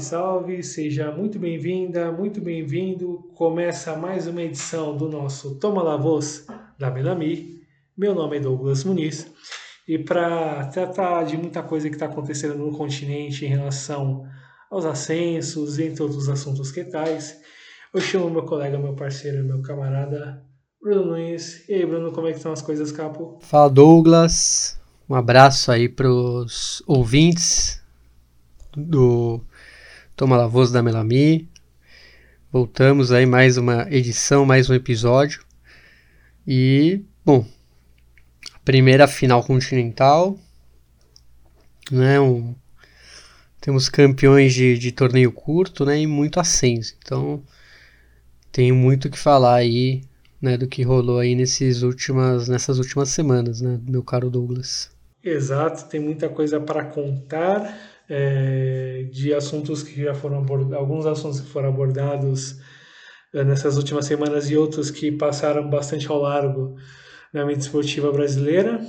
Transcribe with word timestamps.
Salve, 0.00 0.62
seja 0.62 1.12
muito 1.12 1.38
bem-vinda, 1.38 2.10
muito 2.10 2.40
bem-vindo. 2.40 3.30
Começa 3.34 3.94
mais 3.94 4.26
uma 4.26 4.40
edição 4.40 4.96
do 4.96 5.10
nosso 5.10 5.56
Toma 5.56 5.82
La 5.82 5.98
Voz 5.98 6.46
da 6.78 6.90
Melami. 6.90 7.60
Meu 7.96 8.14
nome 8.14 8.38
é 8.38 8.40
Douglas 8.40 8.82
Muniz 8.82 9.30
e 9.86 9.98
para 9.98 10.64
tratar 10.68 11.24
de 11.24 11.36
muita 11.36 11.62
coisa 11.62 11.90
que 11.90 11.96
está 11.96 12.06
acontecendo 12.06 12.54
no 12.54 12.72
continente 12.72 13.44
em 13.44 13.48
relação 13.48 14.26
aos 14.70 14.86
ascensos, 14.86 15.78
entre 15.78 16.02
outros 16.02 16.30
assuntos 16.30 16.72
que 16.72 16.82
tais, 16.82 17.38
eu 17.92 18.00
chamo 18.00 18.30
meu 18.30 18.44
colega, 18.44 18.78
meu 18.78 18.94
parceiro, 18.94 19.44
meu 19.44 19.60
camarada 19.60 20.42
Bruno 20.82 21.04
Nunes. 21.04 21.68
E 21.68 21.74
aí, 21.74 21.84
Bruno, 21.84 22.10
como 22.10 22.26
é 22.26 22.30
que 22.30 22.38
estão 22.38 22.52
as 22.52 22.62
coisas, 22.62 22.90
capo? 22.90 23.38
Fala, 23.42 23.68
Douglas. 23.68 24.80
Um 25.06 25.14
abraço 25.14 25.70
aí 25.70 25.90
para 25.90 26.10
os 26.10 26.82
ouvintes 26.86 27.82
do 28.74 29.42
Toma 30.20 30.36
La 30.36 30.46
Voz 30.46 30.70
da 30.70 30.82
Melami. 30.82 31.48
Voltamos 32.52 33.10
aí 33.10 33.24
mais 33.24 33.56
uma 33.56 33.86
edição, 33.90 34.44
mais 34.44 34.68
um 34.68 34.74
episódio. 34.74 35.42
E, 36.46 37.02
bom, 37.24 37.46
primeira 38.62 39.08
final 39.08 39.42
continental, 39.42 40.38
né? 41.90 42.20
Um, 42.20 42.54
temos 43.62 43.88
campeões 43.88 44.52
de, 44.52 44.76
de 44.76 44.92
torneio 44.92 45.32
curto, 45.32 45.86
né? 45.86 45.98
E 45.98 46.06
muito 46.06 46.38
ascenso. 46.38 46.94
Então, 47.02 47.42
tenho 48.52 48.74
muito 48.74 49.08
o 49.08 49.10
que 49.10 49.18
falar 49.18 49.54
aí, 49.54 50.02
né? 50.38 50.58
Do 50.58 50.68
que 50.68 50.82
rolou 50.82 51.18
aí 51.18 51.34
nesses 51.34 51.80
últimas, 51.80 52.46
nessas 52.46 52.76
últimas 52.76 53.08
semanas, 53.08 53.62
né? 53.62 53.80
Meu 53.88 54.02
caro 54.02 54.28
Douglas. 54.28 54.90
Exato, 55.24 55.88
tem 55.88 55.98
muita 55.98 56.28
coisa 56.28 56.60
para 56.60 56.84
contar 56.84 57.89
é, 58.10 59.08
de 59.12 59.32
assuntos 59.32 59.84
que 59.84 60.02
já 60.02 60.12
foram 60.12 60.38
abordados, 60.38 60.76
alguns 60.76 61.06
assuntos 61.06 61.40
que 61.40 61.48
foram 61.48 61.68
abordados 61.68 62.56
é, 63.32 63.44
nessas 63.44 63.76
últimas 63.76 64.04
semanas 64.04 64.50
e 64.50 64.56
outros 64.56 64.90
que 64.90 65.12
passaram 65.12 65.70
bastante 65.70 66.10
ao 66.10 66.18
largo 66.18 66.74
na 67.32 67.46
mídia 67.46 67.60
esportiva 67.60 68.10
brasileira. 68.10 68.80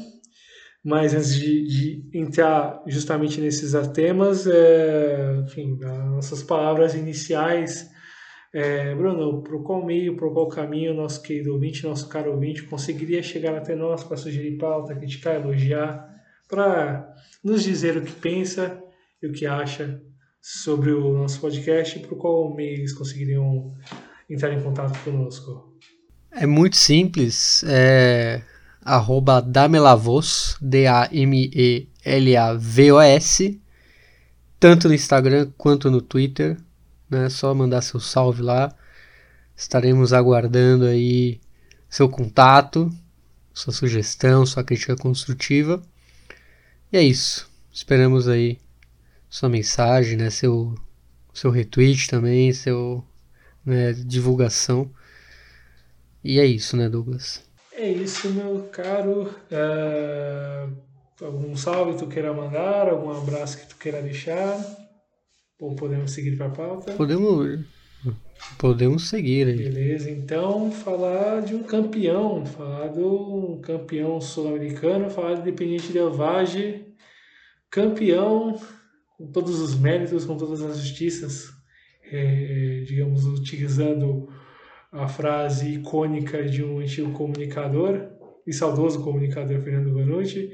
Mas 0.83 1.13
antes 1.13 1.35
de, 1.35 1.67
de 1.67 2.17
entrar 2.17 2.81
justamente 2.87 3.39
nesses 3.39 3.73
temas, 3.89 4.47
é, 4.47 5.35
enfim, 5.43 5.77
nossas 6.09 6.41
palavras 6.41 6.95
iniciais. 6.95 7.87
É, 8.51 8.95
Bruno, 8.95 9.43
por 9.43 9.63
qual 9.63 9.85
meio, 9.85 10.17
por 10.17 10.33
qual 10.33 10.47
caminho 10.49 10.95
nosso 10.95 11.21
querido 11.21 11.53
ouvinte, 11.53 11.83
nosso 11.83 12.09
caro 12.09 12.31
ouvinte, 12.31 12.63
conseguiria 12.63 13.21
chegar 13.21 13.55
até 13.55 13.75
nós 13.75 14.03
para 14.03 14.17
sugerir 14.17 14.57
pauta, 14.57 14.95
criticar, 14.95 15.35
elogiar, 15.35 16.09
para 16.49 17.13
nos 17.43 17.63
dizer 17.63 17.95
o 17.97 18.01
que 18.01 18.11
pensa 18.13 18.81
e 19.21 19.27
o 19.27 19.31
que 19.31 19.45
acha 19.45 20.01
sobre 20.41 20.91
o 20.91 21.13
nosso 21.13 21.39
podcast, 21.39 21.99
por 21.99 22.17
qual 22.17 22.53
meio 22.55 22.79
eles 22.79 22.93
conseguiriam 22.93 23.75
entrar 24.29 24.51
em 24.53 24.61
contato 24.61 24.97
conosco? 25.03 25.77
É 26.31 26.47
muito 26.47 26.77
simples, 26.77 27.63
é 27.67 28.41
arroba 28.83 29.41
damelavos, 29.41 30.57
D-A-M-E-L-A-V-O-S, 30.59 31.91
tanto 34.59 34.87
no 34.87 34.93
Instagram 34.93 35.51
quanto 35.57 35.91
no 35.91 36.01
Twitter, 36.01 36.57
né? 37.09 37.29
Só 37.29 37.53
mandar 37.53 37.81
seu 37.81 37.99
salve 37.99 38.41
lá. 38.41 38.73
Estaremos 39.55 40.13
aguardando 40.13 40.85
aí 40.85 41.39
seu 41.89 42.09
contato, 42.09 42.91
sua 43.53 43.73
sugestão, 43.73 44.45
sua 44.45 44.63
crítica 44.63 44.95
construtiva. 44.95 45.81
E 46.91 46.97
é 46.97 47.03
isso. 47.03 47.49
Esperamos 47.71 48.27
aí 48.27 48.59
sua 49.31 49.49
mensagem, 49.49 50.15
né? 50.15 50.29
Seu, 50.29 50.75
seu 51.33 51.49
retweet 51.49 52.07
também, 52.07 52.53
seu 52.53 53.03
né, 53.65 53.93
divulgação 53.93 54.91
e 56.23 56.39
é 56.39 56.45
isso, 56.45 56.77
né, 56.77 56.87
Douglas? 56.87 57.43
É 57.73 57.89
isso, 57.89 58.29
meu 58.29 58.69
caro. 58.71 59.33
É... 59.49 60.67
Algum 61.19 61.55
salve 61.55 61.97
tu 61.97 62.07
queira 62.07 62.33
mandar? 62.33 62.89
Algum 62.89 63.11
abraço 63.11 63.59
que 63.59 63.67
tu 63.67 63.75
queira 63.77 64.01
deixar? 64.01 64.59
Ou 65.59 65.75
podemos 65.75 66.11
seguir 66.11 66.37
para 66.37 66.47
a 66.47 66.51
pauta? 66.51 66.93
Podemos, 66.93 67.59
podemos 68.57 69.09
seguir 69.09 69.47
aí. 69.47 69.57
Beleza, 69.57 70.09
então 70.09 70.71
falar 70.71 71.41
de 71.41 71.55
um 71.55 71.63
campeão, 71.63 72.45
falar 72.45 72.87
de 72.89 72.99
um 72.99 73.59
campeão 73.61 74.19
sul-americano, 74.19 75.09
falar 75.09 75.35
de 75.35 75.41
Independiente 75.41 75.91
Del 75.91 76.11
Valle, 76.11 76.85
campeão 77.69 78.59
com 79.21 79.31
todos 79.31 79.59
os 79.59 79.79
méritos, 79.79 80.25
com 80.25 80.35
todas 80.35 80.63
as 80.63 80.79
justiças, 80.79 81.53
é, 82.11 82.83
digamos, 82.87 83.23
utilizando 83.25 84.27
a 84.91 85.07
frase 85.07 85.75
icônica 85.75 86.43
de 86.43 86.63
um 86.63 86.79
antigo 86.79 87.11
comunicador 87.13 88.09
e 88.47 88.51
saudoso 88.51 89.03
comunicador 89.03 89.61
Fernando 89.61 89.93
Vanucci, 89.93 90.51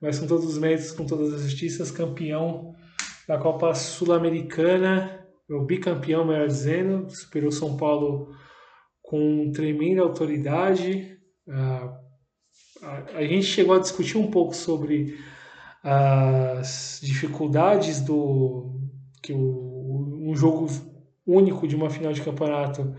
mas 0.00 0.18
com 0.18 0.26
todos 0.26 0.46
os 0.46 0.58
méritos, 0.58 0.92
com 0.92 1.04
todas 1.04 1.34
as 1.34 1.42
justiças, 1.42 1.90
campeão 1.90 2.74
da 3.28 3.36
Copa 3.36 3.74
Sul-Americana, 3.74 5.26
o 5.48 5.60
bicampeão, 5.60 6.24
melhor 6.24 6.48
dizendo, 6.48 7.08
superou 7.10 7.52
São 7.52 7.76
Paulo 7.76 8.34
com 9.02 9.52
tremenda 9.52 10.00
autoridade. 10.00 11.18
a, 11.46 11.98
a 13.14 13.22
gente 13.24 13.44
chegou 13.44 13.74
a 13.74 13.78
discutir 13.78 14.16
um 14.16 14.30
pouco 14.30 14.56
sobre 14.56 15.16
as 15.88 16.98
dificuldades 17.00 18.00
do 18.00 18.72
que 19.22 19.32
o, 19.32 20.18
um 20.20 20.34
jogo 20.34 20.66
único 21.24 21.68
de 21.68 21.76
uma 21.76 21.88
final 21.88 22.12
de 22.12 22.22
campeonato 22.22 22.92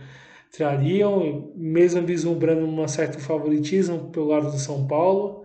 trariam, 0.56 1.52
mesmo 1.54 2.06
vislumbrando 2.06 2.66
um 2.66 2.88
certo 2.88 3.20
favoritismo 3.20 4.10
pelo 4.10 4.28
lado 4.28 4.50
do 4.50 4.58
São 4.58 4.88
Paulo, 4.88 5.44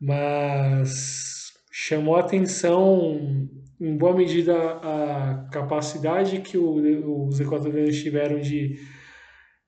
mas 0.00 1.52
chamou 1.70 2.16
atenção 2.16 3.48
em 3.80 3.96
boa 3.96 4.16
medida 4.16 4.52
a 4.56 5.48
capacidade 5.52 6.40
que 6.40 6.58
o, 6.58 7.28
os 7.28 7.38
equatorianos 7.38 8.02
tiveram 8.02 8.40
de 8.40 8.74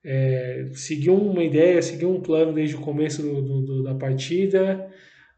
é, 0.03 0.69
seguir 0.73 1.11
uma 1.11 1.43
ideia, 1.43 1.81
seguir 1.81 2.07
um 2.07 2.19
plano 2.19 2.51
desde 2.51 2.75
o 2.75 2.81
começo 2.81 3.21
do, 3.21 3.61
do, 3.61 3.83
da 3.83 3.95
partida, 3.95 4.91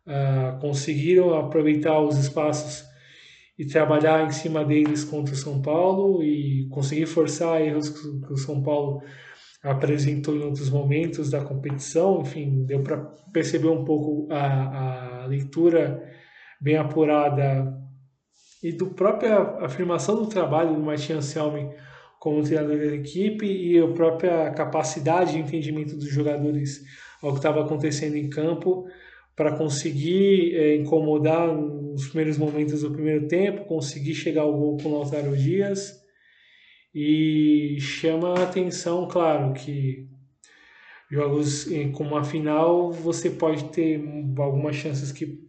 uh, 0.07 0.59
conseguiram 0.59 1.33
aproveitar 1.33 1.99
os 1.99 2.17
espaços 2.17 2.83
e 3.57 3.65
trabalhar 3.65 4.25
em 4.25 4.31
cima 4.31 4.65
deles 4.65 5.03
contra 5.03 5.33
o 5.33 5.37
São 5.37 5.61
Paulo 5.61 6.23
e 6.23 6.67
conseguir 6.69 7.05
forçar 7.05 7.61
erros 7.61 7.89
que 7.89 8.33
o 8.33 8.37
São 8.37 8.61
Paulo 8.63 9.01
apresentou 9.63 10.35
em 10.35 10.43
outros 10.43 10.69
momentos 10.69 11.29
da 11.29 11.43
competição. 11.43 12.21
Enfim, 12.21 12.65
deu 12.65 12.81
para 12.81 12.97
perceber 13.31 13.67
um 13.67 13.85
pouco 13.85 14.27
a, 14.31 15.23
a 15.23 15.25
leitura 15.27 16.01
bem 16.59 16.77
apurada 16.77 17.77
e 18.63 18.71
do 18.71 18.87
própria 18.87 19.37
afirmação 19.59 20.15
do 20.15 20.27
trabalho 20.27 20.75
do 20.75 20.81
Martin 20.81 21.13
Anselmi 21.13 21.69
como 22.19 22.43
treinador 22.43 22.77
da 22.77 22.95
equipe 22.95 23.45
e 23.45 23.79
a 23.79 23.87
própria 23.87 24.51
capacidade 24.51 25.33
de 25.33 25.39
entendimento 25.39 25.95
dos 25.95 26.09
jogadores 26.09 26.81
ao 27.21 27.31
que 27.31 27.37
estava 27.37 27.63
acontecendo 27.63 28.15
em 28.15 28.29
campo 28.29 28.85
para 29.41 29.57
conseguir 29.57 30.55
é, 30.55 30.75
incomodar 30.75 31.51
nos 31.51 32.09
primeiros 32.09 32.37
momentos 32.37 32.81
do 32.81 32.91
primeiro 32.91 33.27
tempo, 33.27 33.65
conseguir 33.65 34.13
chegar 34.13 34.43
ao 34.43 34.55
gol 34.55 34.77
com 34.77 34.89
o 34.89 34.99
Lautaro 34.99 35.35
Dias. 35.35 35.99
E 36.93 37.75
chama 37.79 38.35
a 38.37 38.43
atenção, 38.43 39.07
claro, 39.07 39.51
que 39.53 40.07
jogos 41.09 41.67
como 41.93 42.15
a 42.15 42.23
final 42.23 42.91
você 42.91 43.31
pode 43.31 43.63
ter 43.71 43.99
algumas 44.37 44.75
chances 44.75 45.11
que 45.11 45.39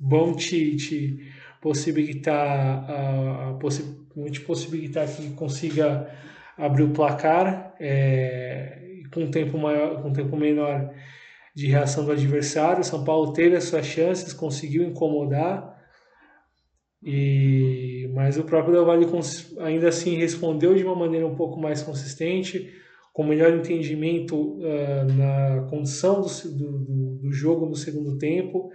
vão 0.00 0.34
te, 0.34 0.74
te 0.74 1.32
possibilitar 1.62 2.90
a, 2.90 3.50
a 3.50 3.54
possi 3.54 3.96
te 4.32 4.40
possibilitar 4.40 5.06
que 5.06 5.30
consiga 5.34 6.12
abrir 6.58 6.82
o 6.82 6.90
placar 6.90 7.76
é, 7.78 9.02
com 9.12 9.30
tempo 9.30 9.56
maior 9.56 10.02
com 10.02 10.12
tempo 10.12 10.36
menor 10.36 10.92
de 11.54 11.66
reação 11.68 12.04
do 12.04 12.12
adversário. 12.12 12.82
São 12.82 13.04
Paulo 13.04 13.32
teve 13.32 13.56
as 13.56 13.64
suas 13.64 13.86
chances, 13.86 14.32
conseguiu 14.32 14.82
incomodar, 14.82 15.74
e 17.02 18.10
mas 18.14 18.38
o 18.38 18.44
próprio 18.44 18.72
Del 18.72 18.86
Valle 18.86 19.06
ainda 19.60 19.88
assim 19.88 20.16
respondeu 20.16 20.74
de 20.74 20.84
uma 20.84 20.94
maneira 20.94 21.26
um 21.26 21.34
pouco 21.34 21.60
mais 21.60 21.82
consistente, 21.82 22.72
com 23.12 23.24
melhor 23.24 23.52
entendimento 23.52 24.58
uh, 24.58 25.04
na 25.16 25.66
condição 25.68 26.20
do, 26.20 26.28
do, 26.28 27.18
do, 27.22 27.32
jogo 27.32 27.66
no 27.66 27.76
segundo 27.76 28.16
tempo, 28.16 28.70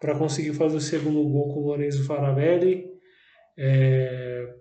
para 0.00 0.16
conseguir 0.16 0.52
fazer 0.54 0.76
o 0.76 0.80
segundo 0.80 1.22
gol 1.28 1.54
com 1.54 1.60
o 1.60 1.66
Lorenzo 1.66 2.04
Faravelli. 2.04 2.86
É, 3.56 4.54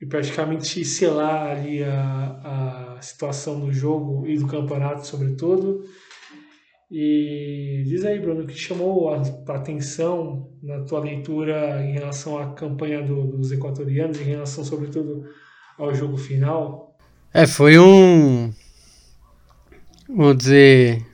e 0.00 0.06
praticamente 0.06 0.84
selar 0.84 1.56
ali 1.56 1.82
a, 1.82 2.96
a 2.96 3.02
situação 3.02 3.58
do 3.58 3.72
jogo 3.72 4.26
e 4.26 4.38
do 4.38 4.46
campeonato, 4.46 5.06
sobretudo. 5.06 5.82
E 6.90 7.82
diz 7.86 8.02
aí, 8.02 8.18
Bruno, 8.18 8.44
o 8.44 8.46
que 8.46 8.54
chamou 8.54 9.12
a 9.12 9.20
atenção 9.54 10.48
na 10.62 10.80
tua 10.80 11.00
leitura 11.00 11.84
em 11.84 11.92
relação 11.92 12.38
à 12.38 12.54
campanha 12.54 13.02
do, 13.02 13.26
dos 13.26 13.52
equatorianos, 13.52 14.18
em 14.18 14.24
relação, 14.24 14.64
sobretudo, 14.64 15.26
ao 15.76 15.94
jogo 15.94 16.16
final? 16.16 16.96
É, 17.32 17.46
foi 17.46 17.78
um. 17.78 18.50
Vamos 20.08 20.38
dizer. 20.38 21.04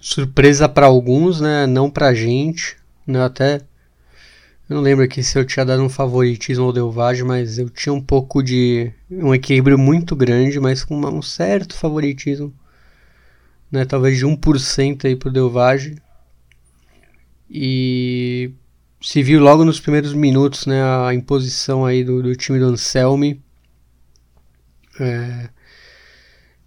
Surpresa 0.00 0.68
para 0.68 0.86
alguns, 0.86 1.40
né? 1.40 1.64
Não 1.64 1.88
pra 1.88 2.12
gente. 2.12 2.76
Né? 3.06 3.22
Até. 3.22 3.60
Eu 4.68 4.76
não 4.76 4.82
lembro 4.82 5.04
aqui 5.04 5.22
se 5.22 5.38
eu 5.38 5.44
tinha 5.44 5.64
dado 5.64 5.82
um 5.82 5.88
favoritismo 5.88 6.64
ao 6.64 6.72
Delvage, 6.72 7.22
mas 7.22 7.56
eu 7.56 7.70
tinha 7.70 7.92
um 7.92 8.00
pouco 8.00 8.42
de. 8.42 8.92
Um 9.08 9.32
equilíbrio 9.32 9.78
muito 9.78 10.16
grande, 10.16 10.58
mas 10.58 10.82
com 10.82 10.96
um 10.96 11.22
certo 11.22 11.76
favoritismo 11.76 12.52
né, 13.74 13.84
talvez 13.84 14.16
de 14.16 14.24
1% 14.24 15.04
aí 15.04 15.16
pro 15.16 15.32
Delvage. 15.32 15.96
E 17.50 18.52
se 19.00 19.20
viu 19.22 19.40
logo 19.40 19.64
nos 19.64 19.80
primeiros 19.80 20.14
minutos 20.14 20.64
né, 20.64 20.80
a 20.82 21.12
imposição 21.12 21.84
aí 21.84 22.04
do, 22.04 22.22
do 22.22 22.36
time 22.36 22.60
do 22.60 22.66
Anselmi. 22.66 23.42
É, 25.00 25.48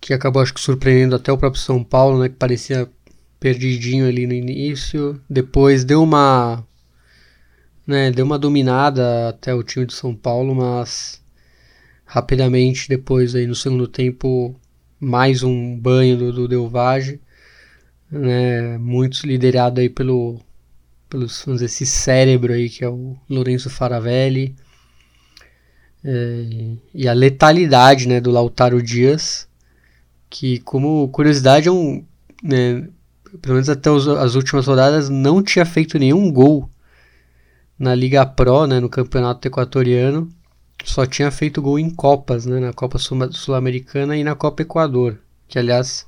que 0.02 0.14
acabou 0.14 0.42
acho 0.42 0.54
que 0.54 0.60
surpreendendo 0.60 1.16
até 1.16 1.32
o 1.32 1.38
próprio 1.38 1.62
São 1.62 1.82
Paulo, 1.82 2.20
né, 2.20 2.28
que 2.28 2.36
parecia 2.36 2.90
perdidinho 3.40 4.06
ali 4.06 4.28
no 4.28 4.34
início. 4.34 5.22
Depois 5.30 5.86
deu 5.86 6.04
uma 6.04 6.66
né, 7.86 8.12
deu 8.12 8.26
uma 8.26 8.38
dominada 8.38 9.30
até 9.30 9.54
o 9.54 9.64
time 9.64 9.86
de 9.86 9.94
São 9.94 10.14
Paulo, 10.14 10.54
mas 10.54 11.22
rapidamente 12.06 12.90
depois 12.90 13.34
aí 13.34 13.48
no 13.48 13.56
segundo 13.56 13.88
tempo 13.88 14.60
mais 15.00 15.44
um 15.44 15.78
banho 15.78 16.18
do, 16.18 16.34
do 16.34 16.48
Delvage, 16.48 17.20
né, 18.12 18.78
muitos 18.78 19.24
liderado 19.24 19.80
aí 19.80 19.90
pelo, 19.90 20.40
pelos, 21.10 21.44
vamos 21.46 21.62
dizer, 21.62 21.66
esse 21.66 21.86
cérebro 21.86 22.54
aí 22.54 22.70
que 22.70 22.84
é 22.84 22.90
o 22.90 23.16
Lourenço 23.30 23.70
Faravelli, 23.70 24.56
é, 26.04 26.78
e 26.94 27.08
a 27.08 27.14
letalidade 27.14 28.08
né, 28.08 28.20
do 28.22 28.32
Lautaro 28.32 28.82
Dias, 28.82 29.48
que 30.30 30.60
como 30.60 31.08
curiosidade 31.10 31.68
é 31.68 31.72
um, 31.72 32.04
né, 32.44 32.88
pelo 33.42 33.56
menos 33.56 33.70
até 33.70 33.90
os, 33.92 34.08
as 34.08 34.36
últimas 34.36 34.68
rodadas, 34.68 35.10
não 35.10 35.44
tinha 35.44 35.66
feito 35.66 36.00
nenhum 36.00 36.32
gol 36.32 36.70
na 37.78 37.94
Liga 37.94 38.26
Pro, 38.26 38.66
né, 38.66 38.80
no 38.80 38.90
campeonato 38.90 39.48
equatoriano, 39.48 40.30
só 40.88 41.06
tinha 41.06 41.30
feito 41.30 41.62
gol 41.62 41.78
em 41.78 41.90
Copas, 41.90 42.46
né? 42.46 42.60
Na 42.60 42.72
Copa 42.72 42.98
Sul-Americana 42.98 44.16
e 44.16 44.24
na 44.24 44.36
Copa 44.36 44.62
Equador. 44.62 45.20
Que, 45.48 45.60
aliás, 45.60 46.08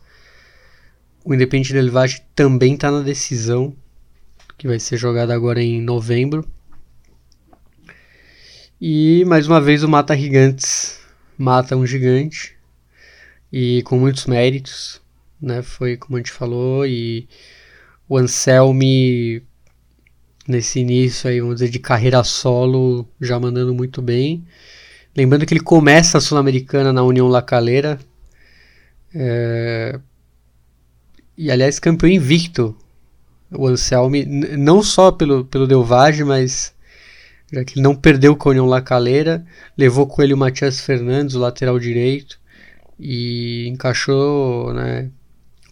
o 1.23 1.33
Independente 1.33 1.73
Del 1.73 1.91
Valle 1.91 2.21
também 2.33 2.75
está 2.75 2.89
na 2.89 3.01
decisão, 3.01 3.75
que 4.57 4.67
vai 4.67 4.79
ser 4.79 4.97
jogada 4.97 5.33
agora 5.33 5.61
em 5.61 5.81
novembro. 5.81 6.47
E, 8.79 9.25
mais 9.25 9.47
uma 9.47 9.59
vez, 9.59 9.83
o 9.83 9.89
Mata 9.89 10.17
Gigantes 10.17 10.99
mata 11.37 11.75
um 11.75 11.85
gigante. 11.85 12.57
E 13.51 13.83
com 13.83 13.99
muitos 13.99 14.27
méritos, 14.27 15.01
né? 15.41 15.61
Foi 15.61 15.97
como 15.97 16.15
a 16.15 16.19
gente 16.19 16.31
falou, 16.31 16.85
e 16.87 17.27
o 18.07 18.17
Anselmi 18.17 19.43
nesse 20.47 20.79
início 20.79 21.29
aí, 21.29 21.41
vamos 21.41 21.55
dizer, 21.55 21.69
de 21.69 21.79
carreira 21.79 22.23
solo, 22.23 23.07
já 23.21 23.39
mandando 23.39 23.73
muito 23.73 24.01
bem. 24.01 24.47
Lembrando 25.19 25.45
que 25.45 25.53
ele 25.53 25.59
começa 25.59 26.17
a 26.17 26.21
Sul-Americana 26.21 26.93
na 26.93 27.03
União 27.03 27.27
La 27.27 27.41
Calera. 27.41 27.99
É... 29.13 29.99
E 31.37 31.51
aliás, 31.51 31.77
campeão 31.77 32.09
invicto. 32.09 32.73
O 33.51 33.67
Anselmi, 33.67 34.23
não 34.25 34.81
só 34.81 35.11
pelo, 35.11 35.43
pelo 35.43 35.67
Delvage, 35.67 36.23
mas 36.23 36.73
já 37.51 37.65
que 37.65 37.73
ele 37.73 37.81
não 37.81 37.93
perdeu 37.93 38.33
com 38.33 38.47
a 38.47 38.51
União 38.51 38.65
La 38.65 38.81
Calera, 38.81 39.45
levou 39.77 40.07
com 40.07 40.21
ele 40.21 40.33
o 40.33 40.37
Matias 40.37 40.79
Fernandes, 40.79 41.35
o 41.35 41.39
lateral 41.39 41.77
direito, 41.77 42.39
e 42.97 43.67
encaixou 43.67 44.73
né, 44.73 45.09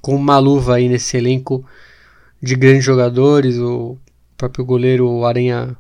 com 0.02 0.14
uma 0.14 0.38
luva 0.40 0.76
aí 0.76 0.90
nesse 0.90 1.16
elenco 1.16 1.66
de 2.44 2.54
grandes 2.54 2.84
jogadores, 2.84 3.58
o 3.58 3.98
próprio 4.36 4.66
goleiro 4.66 5.24
Aranha 5.24 5.78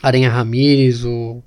Aranha 0.00 0.30
Ramírez, 0.30 1.04
o 1.04 1.42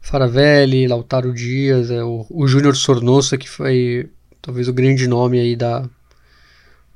Faravelli, 0.00 0.88
Lautaro 0.88 1.32
Dias, 1.32 1.90
é, 1.90 2.02
o, 2.02 2.26
o 2.30 2.46
Júnior 2.46 2.74
Sornosa, 2.76 3.38
que 3.38 3.48
foi 3.48 4.10
talvez 4.40 4.68
o 4.68 4.72
grande 4.72 5.06
nome 5.06 5.38
aí 5.38 5.54
da, 5.54 5.88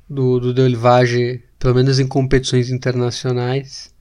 do, 0.09 0.39
do 0.39 0.53
Delvage, 0.53 1.43
pelo 1.59 1.75
menos 1.75 1.99
em 1.99 2.07
competições 2.07 2.69
internacionais. 2.69 3.93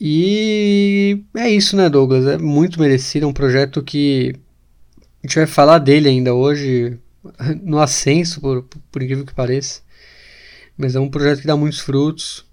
E 0.00 1.24
é 1.36 1.50
isso, 1.50 1.76
né, 1.76 1.88
Douglas? 1.90 2.26
É 2.26 2.38
muito 2.38 2.80
merecido, 2.80 3.26
é 3.26 3.28
um 3.28 3.32
projeto 3.32 3.82
que 3.82 4.34
a 5.22 5.26
gente 5.26 5.36
vai 5.36 5.46
falar 5.46 5.78
dele 5.78 6.08
ainda 6.08 6.34
hoje, 6.34 6.98
no 7.62 7.80
ascenso, 7.80 8.40
por, 8.40 8.62
por 8.92 9.02
incrível 9.02 9.26
que 9.26 9.34
pareça. 9.34 9.82
Mas 10.76 10.94
é 10.94 11.00
um 11.00 11.10
projeto 11.10 11.40
que 11.40 11.46
dá 11.46 11.56
muitos 11.56 11.80
frutos. 11.80 12.46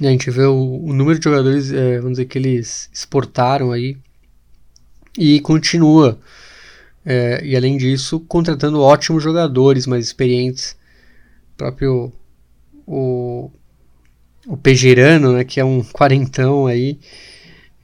A 0.00 0.06
gente 0.06 0.30
vê 0.30 0.44
o, 0.44 0.80
o 0.84 0.92
número 0.92 1.18
de 1.18 1.24
jogadores, 1.24 1.72
é, 1.72 1.96
vamos 1.98 2.12
dizer, 2.12 2.26
que 2.26 2.38
eles 2.38 2.88
exportaram 2.92 3.72
aí. 3.72 3.96
E 5.16 5.40
continua. 5.40 6.18
É, 7.04 7.44
e 7.44 7.56
além 7.56 7.76
disso, 7.76 8.20
contratando 8.20 8.80
ótimos 8.80 9.22
jogadores 9.22 9.86
mais 9.86 10.04
experientes. 10.04 10.76
O 11.52 11.56
próprio 11.56 12.12
o, 12.86 13.50
o 14.46 14.56
Pejerano, 14.56 15.34
né, 15.34 15.44
que 15.44 15.60
é 15.60 15.64
um 15.64 15.82
quarentão 15.82 16.66
aí, 16.66 16.98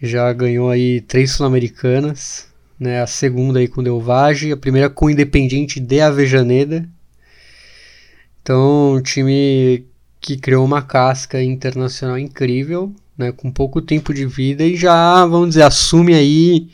já 0.03 0.33
ganhou 0.33 0.71
aí 0.71 1.01
três 1.01 1.33
sul-americanas, 1.33 2.49
né, 2.79 3.01
a 3.01 3.07
segunda 3.07 3.61
aí 3.61 3.69
com 3.69 3.83
Delvage, 3.83 4.53
a 4.53 4.57
primeira 4.57 4.91
com 4.91 5.07
o 5.07 5.11
Independiente 5.11 5.79
de 5.79 6.01
Avejaneda, 6.01 6.89
então, 8.43 8.95
um 8.95 9.03
time 9.03 9.85
que 10.21 10.37
criou 10.37 10.65
uma 10.65 10.83
casca 10.83 11.43
internacional 11.43 12.19
incrível, 12.19 12.95
né, 13.17 13.33
com 13.33 13.51
pouco 13.51 13.81
tempo 13.81 14.13
de 14.13 14.27
vida 14.27 14.65
e 14.65 14.77
já, 14.77 15.25
vamos 15.27 15.51
dizer, 15.51 15.63
assume 15.63 16.15
aí 16.15 16.69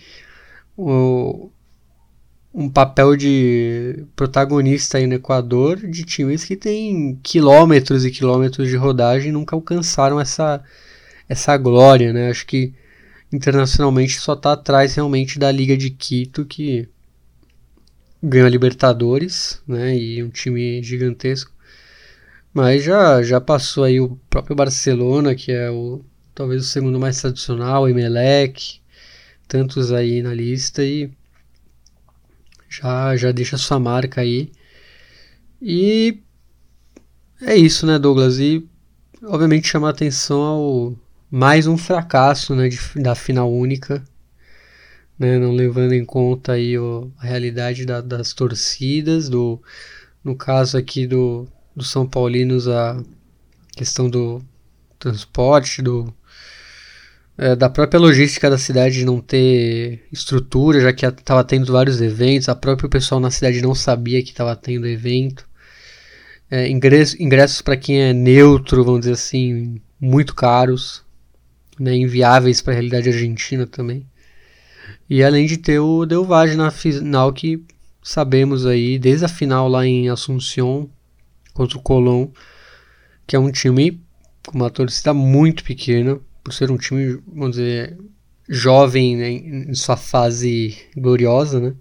o, 0.77 1.51
um 2.53 2.69
papel 2.69 3.17
de 3.17 4.05
protagonista 4.17 4.99
aí 4.99 5.07
no 5.07 5.15
Equador 5.15 5.77
de 5.77 6.05
times 6.05 6.45
que 6.45 6.57
tem 6.57 7.19
quilômetros 7.23 8.05
e 8.05 8.11
quilômetros 8.11 8.69
de 8.69 8.77
rodagem 8.77 9.29
e 9.29 9.33
nunca 9.33 9.55
alcançaram 9.55 10.21
essa, 10.21 10.63
essa 11.29 11.57
glória, 11.57 12.13
né? 12.13 12.31
Acho 12.31 12.47
que 12.47 12.73
internacionalmente 13.33 14.19
só 14.21 14.33
está 14.33 14.53
atrás 14.53 14.95
realmente 14.95 15.39
da 15.39 15.53
Liga 15.53 15.77
de 15.77 15.91
Quito 15.91 16.45
que 16.45 16.89
ganhou 18.23 18.49
Libertadores, 18.49 19.61
né? 19.67 19.97
E 19.97 20.23
um 20.23 20.31
time 20.31 20.83
gigantesco. 20.83 21.53
Mas 22.57 22.85
já, 22.85 23.23
já 23.23 23.39
passou 23.39 23.85
aí 23.85 24.01
o 24.01 24.17
próprio 24.31 24.57
Barcelona, 24.57 25.35
que 25.35 25.53
é 25.53 25.71
o 25.71 26.03
talvez 26.35 26.63
o 26.63 26.67
segundo 26.67 26.99
mais 26.99 27.21
tradicional, 27.21 27.83
o 27.83 27.89
Emelec, 27.89 28.81
tantos 29.47 29.93
aí 29.93 30.23
na 30.23 30.33
lista 30.33 30.83
e 30.83 31.13
já, 32.67 33.15
já 33.15 33.31
deixa 33.31 33.59
sua 33.59 33.79
marca 33.79 34.23
aí. 34.23 34.51
E 35.61 36.23
é 37.43 37.55
isso, 37.55 37.85
né, 37.85 37.99
Douglas? 37.99 38.39
E 38.39 38.67
obviamente 39.23 39.69
chama 39.69 39.91
atenção 39.91 40.41
ao 40.41 40.97
mais 41.31 41.67
um 41.67 41.77
fracasso 41.77 42.55
né, 42.55 42.71
de, 42.71 42.79
da 42.97 43.15
final 43.15 43.53
única, 43.53 44.03
né, 45.19 45.39
não 45.39 45.53
levando 45.53 45.93
em 45.93 46.07
conta 46.07 46.53
aí 46.53 46.75
a 47.19 47.23
realidade 47.23 47.85
da, 47.85 48.01
das 48.01 48.33
torcidas, 48.33 49.29
do, 49.29 49.61
no 50.25 50.35
caso 50.35 50.79
aqui 50.79 51.07
do, 51.07 51.47
dos 51.77 51.91
São 51.91 52.09
Paulinos 52.09 52.67
a 52.67 53.01
questão 53.77 54.09
do 54.09 54.43
transporte, 54.99 55.83
do, 55.83 56.13
é, 57.37 57.55
da 57.55 57.69
própria 57.69 58.01
logística 58.01 58.49
da 58.49 58.57
cidade 58.57 58.97
de 58.97 59.05
não 59.05 59.21
ter 59.21 60.03
estrutura, 60.11 60.81
já 60.81 60.93
que 60.93 61.05
estava 61.05 61.45
tendo 61.45 61.71
vários 61.71 62.01
eventos, 62.01 62.49
a 62.49 62.55
própria 62.55 62.89
pessoal 62.89 63.21
na 63.21 63.31
cidade 63.31 63.61
não 63.61 63.75
sabia 63.75 64.23
que 64.23 64.31
estava 64.31 64.57
tendo 64.57 64.87
evento. 64.87 65.47
É, 66.51 66.69
ingresso, 66.69 67.21
ingressos 67.21 67.61
para 67.61 67.77
quem 67.77 68.01
é 68.01 68.13
neutro, 68.13 68.85
vamos 68.85 69.01
dizer 69.01 69.13
assim, 69.13 69.81
muito 70.01 70.35
caros, 70.35 71.05
né, 71.79 71.95
inviáveis 71.95 72.63
para 72.63 72.73
a 72.73 72.77
realidade 72.77 73.11
argentina 73.11 73.67
também. 73.67 74.07
E 75.11 75.23
além 75.23 75.47
de 75.47 75.59
ter 75.59 75.79
o 75.79 76.07
Delvage 76.07 76.57
na 76.57 76.71
final 76.71 77.33
que 77.33 77.63
sabemos 78.03 78.65
aí, 78.65 78.99
desde 78.99 79.25
a 79.25 79.29
final 79.29 79.69
lá 79.69 79.85
em 79.85 80.09
Assunção, 80.09 80.89
contra 81.57 81.79
o 81.79 81.83
Colón, 81.83 82.29
que 83.27 83.35
é 83.35 83.39
um 83.39 83.51
time 83.51 84.01
com 84.47 84.59
uma 84.59 84.71
torcida 84.71 85.13
muito 85.15 85.65
pequena, 85.65 86.21
por 86.45 86.53
ser 86.53 86.71
um 86.71 86.77
time, 86.77 87.19
vamos 87.27 87.57
dizer, 87.57 87.99
jovem 88.49 89.17
né, 89.17 89.31
em 89.31 89.75
sua 89.75 89.97
fase 89.97 90.77
gloriosa, 90.97 91.59
né? 91.59 91.75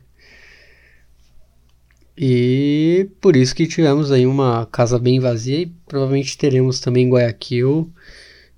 E 2.18 3.10
por 3.20 3.36
isso 3.36 3.54
que 3.54 3.68
tivemos 3.68 4.10
aí 4.10 4.26
uma 4.26 4.66
casa 4.68 4.98
bem 4.98 5.20
vazia 5.20 5.60
e 5.60 5.66
provavelmente 5.86 6.38
teremos 6.38 6.80
também 6.80 7.10
Guayaquil. 7.10 7.92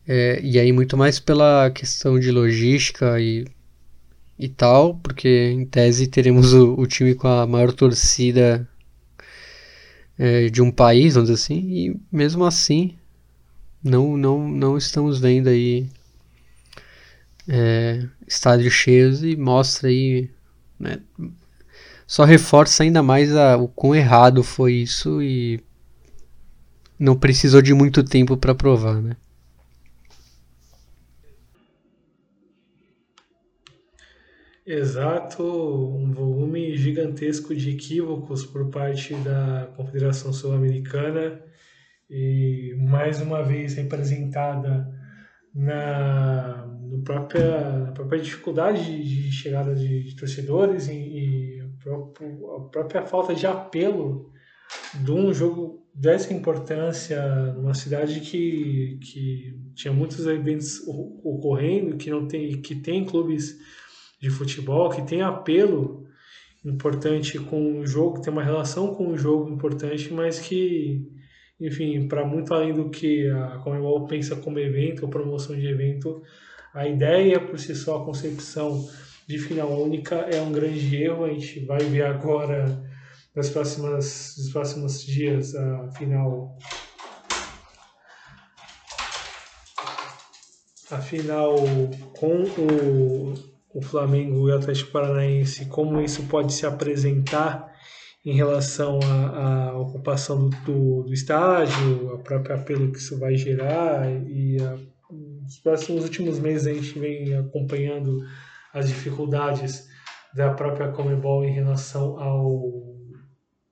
É, 0.08 0.40
e 0.42 0.60
aí 0.60 0.72
muito 0.72 0.96
mais 0.96 1.20
pela 1.20 1.70
questão 1.72 2.20
de 2.20 2.32
logística 2.32 3.20
e, 3.20 3.46
e 4.40 4.48
tal, 4.48 4.96
porque 4.96 5.52
em 5.52 5.66
tese 5.66 6.08
teremos 6.08 6.54
o, 6.54 6.76
o 6.76 6.88
time 6.88 7.16
com 7.16 7.28
a 7.28 7.48
maior 7.48 7.74
torcida 7.74 8.68
é, 10.18 10.50
de 10.50 10.62
um 10.62 10.72
país, 10.72 11.14
vamos 11.14 11.30
dizer 11.30 11.42
assim, 11.42 11.60
e 11.70 12.02
mesmo 12.12 12.44
assim 12.44 12.96
não, 13.84 14.18
não, 14.18 14.48
não 14.48 14.78
estamos 14.78 15.20
vendo 15.20 15.48
aí 15.48 15.88
é, 17.48 18.08
estádios 18.28 18.74
cheios 18.74 19.24
e 19.24 19.36
mostra 19.36 19.90
aí 19.90 20.30
né, 20.80 21.00
só 22.08 22.24
reforça 22.24 22.84
ainda 22.84 23.04
mais 23.04 23.36
a, 23.36 23.58
o 23.58 23.68
quão 23.68 23.94
errado 23.94 24.42
foi 24.44 24.74
isso 24.74 25.22
e 25.22 25.60
não 26.98 27.16
precisou 27.16 27.62
de 27.62 27.74
muito 27.74 28.04
tempo 28.04 28.38
para 28.38 28.56
provar, 28.56 29.02
né? 29.02 29.16
Exato, 34.70 35.44
um 35.44 36.12
volume 36.12 36.76
gigantesco 36.76 37.56
de 37.56 37.70
equívocos 37.70 38.46
por 38.46 38.70
parte 38.70 39.14
da 39.16 39.72
Confederação 39.78 40.34
Sul-Americana 40.34 41.42
e 42.10 42.76
mais 42.78 43.22
uma 43.22 43.42
vez 43.42 43.76
representada 43.76 44.86
na, 45.56 46.68
no 46.82 47.02
própria, 47.02 47.80
na 47.80 47.92
própria 47.94 48.20
dificuldade 48.20 49.02
de 49.02 49.32
chegada 49.32 49.74
de, 49.74 50.04
de 50.04 50.16
torcedores 50.18 50.90
e, 50.90 50.96
e 50.96 51.62
a 51.62 52.60
própria 52.70 53.04
falta 53.04 53.34
de 53.34 53.48
apelo 53.48 54.34
de 54.96 55.12
um 55.14 55.34
jogo 55.34 55.88
dessa 55.96 56.34
importância 56.34 57.26
numa 57.54 57.74
cidade 57.74 58.20
que, 58.20 59.00
que 59.02 59.58
tinha 59.76 59.94
muitos 59.94 60.28
eventos 60.28 60.86
ocorrendo, 61.24 61.96
que 61.96 62.10
não 62.10 62.28
tem 62.28 62.62
que 62.62 62.76
tem 62.76 63.06
clubes 63.06 63.58
de 64.20 64.30
futebol, 64.30 64.90
que 64.90 65.02
tem 65.04 65.22
apelo 65.22 66.08
importante 66.66 67.40
com 67.40 67.80
o 67.80 67.88
jogo, 67.88 68.22
tem 68.22 68.32
uma 68.32 68.44
relação 68.44 68.94
com 68.94 69.10
o 69.10 69.18
jogo 69.18 69.50
importante, 69.50 70.12
mas 70.14 70.40
que, 70.40 71.08
enfim, 71.60 72.08
para 72.08 72.26
muito 72.26 72.54
além 72.54 72.74
do 72.74 72.90
que 72.90 73.30
a 73.30 73.60
Comebol 73.64 74.06
pensa 74.08 74.36
como 74.36 74.60
evento 74.60 75.04
ou 75.04 75.10
promoção 75.10 75.56
de 75.56 75.68
evento, 75.68 76.22
a 76.74 76.88
ideia 76.88 77.40
por 77.40 77.58
si 77.60 77.74
só, 77.74 78.02
a 78.02 78.06
concepção 78.06 78.88
de 79.28 79.38
final 79.38 79.70
única 79.82 80.16
é 80.16 80.42
um 80.42 80.52
grande 80.52 80.96
erro. 80.96 81.26
A 81.26 81.30
gente 81.30 81.60
vai 81.62 81.80
ver 81.80 82.06
agora, 82.06 82.82
nas 83.36 83.50
próximas, 83.50 84.36
nos 84.38 84.50
próximos 84.52 85.04
dias, 85.04 85.56
a 85.56 85.92
final. 85.92 86.58
A 90.90 90.98
final 91.00 91.56
com 92.18 92.44
o, 92.44 93.34
o 93.78 93.82
Flamengo 93.82 94.50
e 94.50 94.52
o 94.52 94.56
Atlético 94.56 94.92
Paranaense, 94.92 95.68
como 95.68 96.02
isso 96.02 96.24
pode 96.24 96.52
se 96.52 96.66
apresentar 96.66 97.72
em 98.26 98.34
relação 98.34 99.00
à, 99.04 99.70
à 99.70 99.78
ocupação 99.78 100.50
do, 100.50 100.58
do, 100.66 101.04
do, 101.04 101.14
estádio, 101.14 102.16
a 102.16 102.18
própria 102.18 102.56
apelo 102.56 102.92
que 102.92 102.98
isso 102.98 103.20
vai 103.20 103.36
gerar 103.36 104.10
e 104.28 104.58
a, 104.60 104.78
nos 105.12 105.60
próximos 105.60 106.04
últimos 106.04 106.40
meses 106.40 106.66
a 106.66 106.74
gente 106.74 106.98
vem 106.98 107.36
acompanhando 107.36 108.18
as 108.74 108.88
dificuldades 108.88 109.88
da 110.34 110.54
própria 110.54 110.92
Comebol 110.92 111.46
em 111.46 111.54
relação 111.54 112.20
ao 112.20 112.98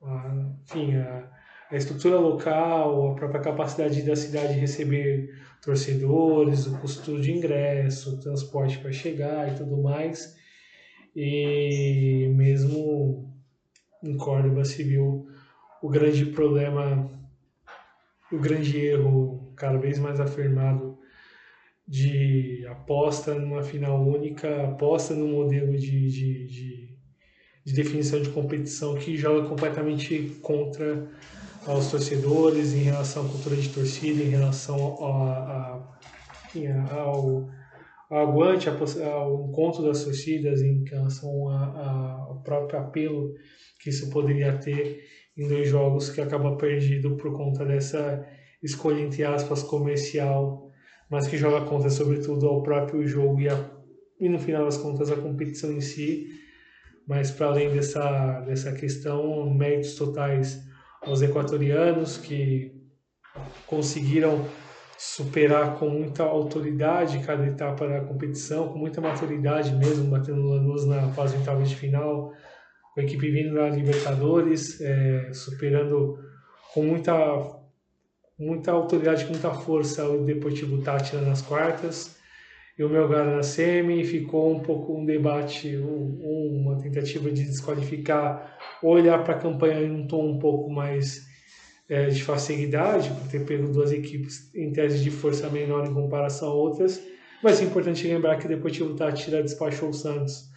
a, 0.02 0.52
enfim, 0.62 0.94
a, 0.94 1.28
a 1.68 1.76
estrutura 1.76 2.16
local, 2.16 3.10
a 3.10 3.14
própria 3.16 3.40
capacidade 3.40 4.02
da 4.02 4.14
cidade 4.14 4.54
de 4.54 4.60
receber 4.60 5.28
torcedores, 5.66 6.66
o 6.68 6.78
custo 6.78 7.20
de 7.20 7.32
ingresso, 7.32 8.14
o 8.14 8.20
transporte 8.20 8.78
para 8.78 8.92
chegar 8.92 9.52
e 9.52 9.56
tudo 9.56 9.82
mais. 9.82 10.36
E 11.14 12.32
mesmo 12.36 13.34
em 14.02 14.16
Córdoba 14.16 14.64
se 14.64 14.84
viu 14.84 15.26
o 15.82 15.88
grande 15.88 16.26
problema, 16.26 17.10
o 18.32 18.38
grande 18.38 18.78
erro 18.78 19.52
cada 19.56 19.76
vez 19.76 19.98
mais 19.98 20.20
afirmado 20.20 20.96
de 21.86 22.64
aposta 22.68 23.34
numa 23.34 23.62
final 23.62 24.06
única, 24.06 24.68
aposta 24.68 25.14
no 25.14 25.26
modelo 25.26 25.76
de, 25.76 26.08
de, 26.08 26.46
de, 26.46 26.96
de, 27.64 27.72
definição 27.72 28.20
de 28.20 28.30
competição 28.30 28.94
que 28.94 29.16
joga 29.16 29.48
completamente 29.48 30.36
contra 30.42 31.08
aos 31.66 31.90
torcedores 31.90 32.72
em 32.72 32.82
relação 32.82 33.26
à 33.26 33.28
cultura 33.28 33.56
de 33.56 33.68
torcida, 33.68 34.22
em 34.22 34.30
relação 34.30 35.04
a, 35.04 35.32
a, 35.32 36.94
ao, 36.94 37.48
ao 38.10 38.18
aguante, 38.18 38.68
ao 38.68 39.48
encontro 39.48 39.82
das 39.84 40.04
torcidas, 40.04 40.62
em 40.62 40.84
relação 40.84 41.48
a, 41.48 41.64
a, 41.64 42.10
ao 42.28 42.42
próprio 42.42 42.78
apelo 42.78 43.34
que 43.80 43.90
isso 43.90 44.10
poderia 44.10 44.56
ter 44.58 45.04
em 45.36 45.48
dois 45.48 45.68
jogos 45.68 46.08
que 46.10 46.20
acaba 46.20 46.56
perdido 46.56 47.16
por 47.16 47.36
conta 47.36 47.64
dessa 47.64 48.24
escolha, 48.62 49.00
entre 49.00 49.24
aspas, 49.24 49.62
comercial 49.62 50.66
mas 51.08 51.28
que 51.28 51.36
joga 51.36 51.64
contra, 51.66 51.88
sobretudo, 51.88 52.46
ao 52.46 52.62
próprio 52.62 53.06
jogo 53.06 53.40
e, 53.40 53.48
a, 53.48 53.70
e 54.20 54.28
no 54.28 54.38
final 54.38 54.64
das 54.64 54.76
contas, 54.76 55.10
a 55.10 55.16
competição 55.16 55.72
em 55.72 55.80
si. 55.80 56.26
Mas, 57.06 57.30
para 57.30 57.46
além 57.46 57.72
dessa, 57.72 58.40
dessa 58.40 58.72
questão, 58.72 59.48
méritos 59.54 59.94
totais 59.94 60.60
aos 61.06 61.22
equatorianos 61.22 62.18
que 62.18 62.72
conseguiram 63.66 64.44
superar 64.98 65.78
com 65.78 65.88
muita 65.88 66.24
autoridade 66.24 67.20
cada 67.20 67.46
etapa 67.46 67.86
da 67.86 68.00
competição, 68.00 68.68
com 68.68 68.78
muita 68.78 69.00
maturidade 69.00 69.74
mesmo, 69.74 70.10
batendo 70.10 70.48
Lanús 70.48 70.86
na 70.86 71.08
fase 71.12 71.36
oitava 71.36 71.62
de 71.62 71.76
final, 71.76 72.32
com 72.94 73.00
a 73.00 73.02
equipe 73.04 73.30
vindo 73.30 73.54
da 73.54 73.68
Libertadores, 73.68 74.80
é, 74.80 75.32
superando 75.32 76.18
com 76.72 76.82
muita 76.82 77.14
muita 78.38 78.70
autoridade, 78.70 79.24
com 79.24 79.32
muita 79.32 79.50
força 79.50 80.06
o 80.06 80.24
Deportivo 80.24 80.82
Tátira 80.82 81.22
nas 81.22 81.40
quartas 81.40 82.15
e 82.78 82.84
o 82.84 82.88
Melgar 82.88 83.24
na 83.24 83.42
semi. 83.42 84.04
Ficou 84.04 84.54
um 84.54 84.60
pouco 84.60 84.96
um 84.96 85.04
debate, 85.04 85.76
um, 85.76 86.62
uma 86.62 86.78
tentativa 86.78 87.30
de 87.30 87.44
desqualificar, 87.44 88.58
olhar 88.82 89.22
para 89.24 89.34
a 89.34 89.38
campanha 89.38 89.80
em 89.80 89.90
um 89.90 90.06
tom 90.06 90.32
um 90.32 90.38
pouco 90.38 90.70
mais 90.70 91.26
é, 91.88 92.06
de 92.06 92.22
facilidade, 92.22 93.10
por 93.10 93.28
ter 93.28 93.44
pego 93.44 93.68
duas 93.68 93.92
equipes 93.92 94.54
em 94.54 94.72
tese 94.72 95.02
de 95.02 95.10
força 95.10 95.48
menor 95.48 95.86
em 95.86 95.94
comparação 95.94 96.48
a 96.48 96.54
outras. 96.54 97.02
Mas 97.42 97.60
é 97.60 97.64
importante 97.64 98.06
lembrar 98.06 98.36
que 98.38 98.46
o 98.46 98.48
Deportivo 98.48 98.94
Tátira 98.94 99.42
despachou 99.42 99.90
o 99.90 99.94
Santos 99.94 100.50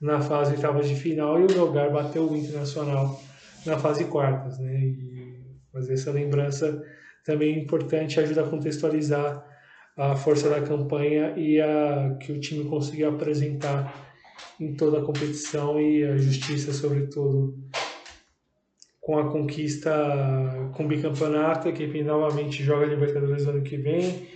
na 0.00 0.20
fase 0.20 0.52
oitavas 0.54 0.88
de 0.88 0.94
final 0.94 1.40
e 1.40 1.44
o 1.44 1.46
Melgar 1.46 1.90
bateu 1.90 2.30
o 2.30 2.36
Internacional 2.36 3.20
na 3.64 3.78
fase 3.78 4.04
quartas, 4.06 4.58
né? 4.58 4.74
E 4.78 5.24
fazer 5.72 5.94
essa 5.94 6.10
lembrança 6.10 6.82
também 7.24 7.54
é 7.54 7.58
importante, 7.58 8.20
ajuda 8.20 8.42
a 8.42 8.48
contextualizar 8.48 9.53
a 9.96 10.16
força 10.16 10.48
da 10.48 10.60
campanha 10.60 11.34
e 11.36 11.60
a 11.60 12.16
que 12.20 12.32
o 12.32 12.40
time 12.40 12.64
conseguiu 12.64 13.08
apresentar 13.08 14.12
em 14.60 14.74
toda 14.74 14.98
a 14.98 15.02
competição 15.02 15.80
e 15.80 16.04
a 16.04 16.16
justiça, 16.16 16.72
sobretudo, 16.72 17.54
com 19.00 19.18
a 19.18 19.30
conquista 19.30 19.92
com 20.74 20.84
o 20.84 20.88
bicampeonato. 20.88 21.68
A 21.68 21.70
equipe 21.70 22.02
novamente 22.02 22.62
joga 22.62 22.86
a 22.86 22.88
Libertadores 22.88 23.46
ano 23.46 23.62
que 23.62 23.76
vem, 23.76 24.26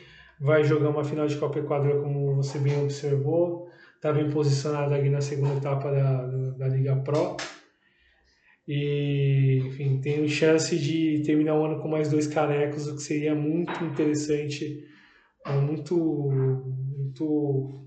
vai 0.40 0.62
jogar 0.64 0.90
uma 0.90 1.04
final 1.04 1.26
de 1.26 1.36
Copa 1.36 1.58
Equador, 1.58 2.02
como 2.02 2.36
você 2.36 2.58
bem 2.58 2.80
observou, 2.82 3.68
está 3.96 4.12
bem 4.12 4.30
posicionado 4.30 4.94
aqui 4.94 5.08
na 5.08 5.20
segunda 5.20 5.56
etapa 5.56 5.90
da, 5.90 6.26
da 6.56 6.68
Liga 6.68 6.96
Pro 6.96 7.36
e, 8.68 9.62
enfim, 9.66 9.98
tem 9.98 10.28
chance 10.28 10.78
de 10.78 11.22
terminar 11.24 11.54
o 11.54 11.64
ano 11.64 11.80
com 11.80 11.88
mais 11.88 12.10
dois 12.10 12.26
canecos, 12.26 12.86
o 12.86 12.94
que 12.94 13.02
seria 13.02 13.34
muito 13.34 13.72
interessante, 13.82 14.84
é, 15.48 15.60
muito, 15.60 15.96
muito 15.96 17.84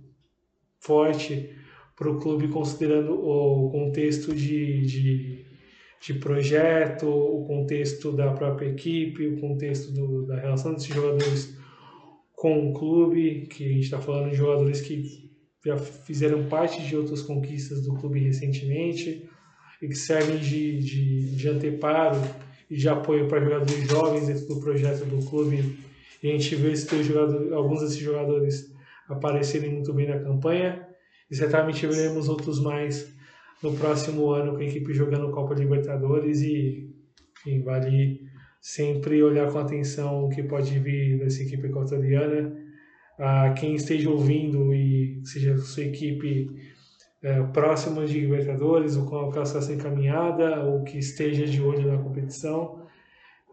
forte 0.79 1.49
para 1.95 2.09
o 2.09 2.19
clube, 2.19 2.47
considerando 2.47 3.13
o 3.13 3.69
contexto 3.69 4.33
de, 4.33 4.81
de, 4.81 5.45
de, 6.01 6.13
projeto, 6.15 7.07
o 7.07 7.45
contexto 7.45 8.11
da 8.11 8.31
própria 8.33 8.69
equipe, 8.69 9.27
o 9.27 9.39
contexto 9.39 9.91
do, 9.91 10.25
da 10.25 10.39
relação 10.39 10.73
desses 10.73 10.93
jogadores 10.93 11.55
com 12.33 12.69
o 12.69 12.73
clube, 12.73 13.47
que 13.47 13.65
a 13.65 13.69
gente 13.69 13.83
está 13.83 14.01
falando 14.01 14.31
de 14.31 14.35
jogadores 14.35 14.81
que 14.81 15.29
já 15.63 15.77
fizeram 15.77 16.47
parte 16.47 16.81
de 16.81 16.97
outras 16.97 17.21
conquistas 17.21 17.83
do 17.83 17.93
clube 17.93 18.19
recentemente 18.19 19.29
e 19.79 19.87
que 19.87 19.95
servem 19.95 20.37
de, 20.37 20.79
de, 20.79 21.35
de 21.35 21.49
anteparo 21.49 22.19
e 22.67 22.75
de 22.75 22.89
apoio 22.89 23.27
para 23.27 23.43
jogadores 23.43 23.87
jovens 23.87 24.27
dentro 24.27 24.47
do 24.47 24.59
projeto 24.59 25.05
do 25.05 25.23
clube. 25.29 25.77
E 26.21 26.29
a 26.29 26.31
gente 26.31 26.55
vê 26.55 26.71
esses 26.71 27.05
jogadores, 27.05 27.51
alguns 27.51 27.81
desses 27.81 27.97
jogadores 27.97 28.73
aparecerem 29.09 29.73
muito 29.73 29.93
bem 29.93 30.07
na 30.07 30.19
campanha 30.19 30.87
e 31.29 31.35
certamente 31.35 31.85
veremos 31.87 32.29
outros 32.29 32.59
mais 32.61 33.13
no 33.61 33.75
próximo 33.75 34.29
ano 34.31 34.53
com 34.53 34.59
a 34.59 34.63
equipe 34.63 34.93
jogando 34.93 35.31
Copa 35.31 35.53
Libertadores 35.53 36.41
e 36.41 36.89
enfim, 37.45 37.61
vale 37.63 38.21
sempre 38.59 39.21
olhar 39.23 39.51
com 39.51 39.57
atenção 39.57 40.25
o 40.25 40.29
que 40.29 40.43
pode 40.43 40.77
vir 40.77 41.17
dessa 41.19 41.41
equipe 41.41 41.67
equatoriana. 41.67 42.55
A 43.17 43.51
quem 43.51 43.75
esteja 43.75 44.09
ouvindo 44.09 44.73
e 44.73 45.21
seja 45.23 45.57
sua 45.57 45.83
equipe 45.83 46.49
é, 47.21 47.41
próxima 47.43 48.05
de 48.05 48.19
Libertadores 48.19 48.95
ou 48.95 49.05
com 49.05 49.17
a 49.17 49.31
classificação 49.31 49.75
encaminhada 49.75 50.63
ou 50.63 50.83
que 50.83 50.97
esteja 50.97 51.45
de 51.45 51.61
olho 51.61 51.91
na 51.91 52.01
competição, 52.01 52.87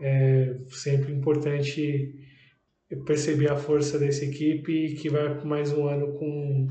é 0.00 0.56
sempre 0.70 1.12
importante 1.12 2.14
perceber 2.96 3.50
a 3.50 3.56
força 3.56 3.98
dessa 3.98 4.24
equipe 4.24 4.94
que 4.94 5.10
vai 5.10 5.44
mais 5.44 5.72
um 5.72 5.86
ano 5.86 6.14
com, 6.14 6.66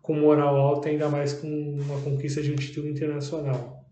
com 0.00 0.14
moral 0.14 0.56
alta, 0.56 0.88
ainda 0.88 1.08
mais 1.08 1.32
com 1.32 1.48
uma 1.48 2.00
conquista 2.02 2.40
de 2.40 2.52
um 2.52 2.56
título 2.56 2.88
internacional. 2.88 3.84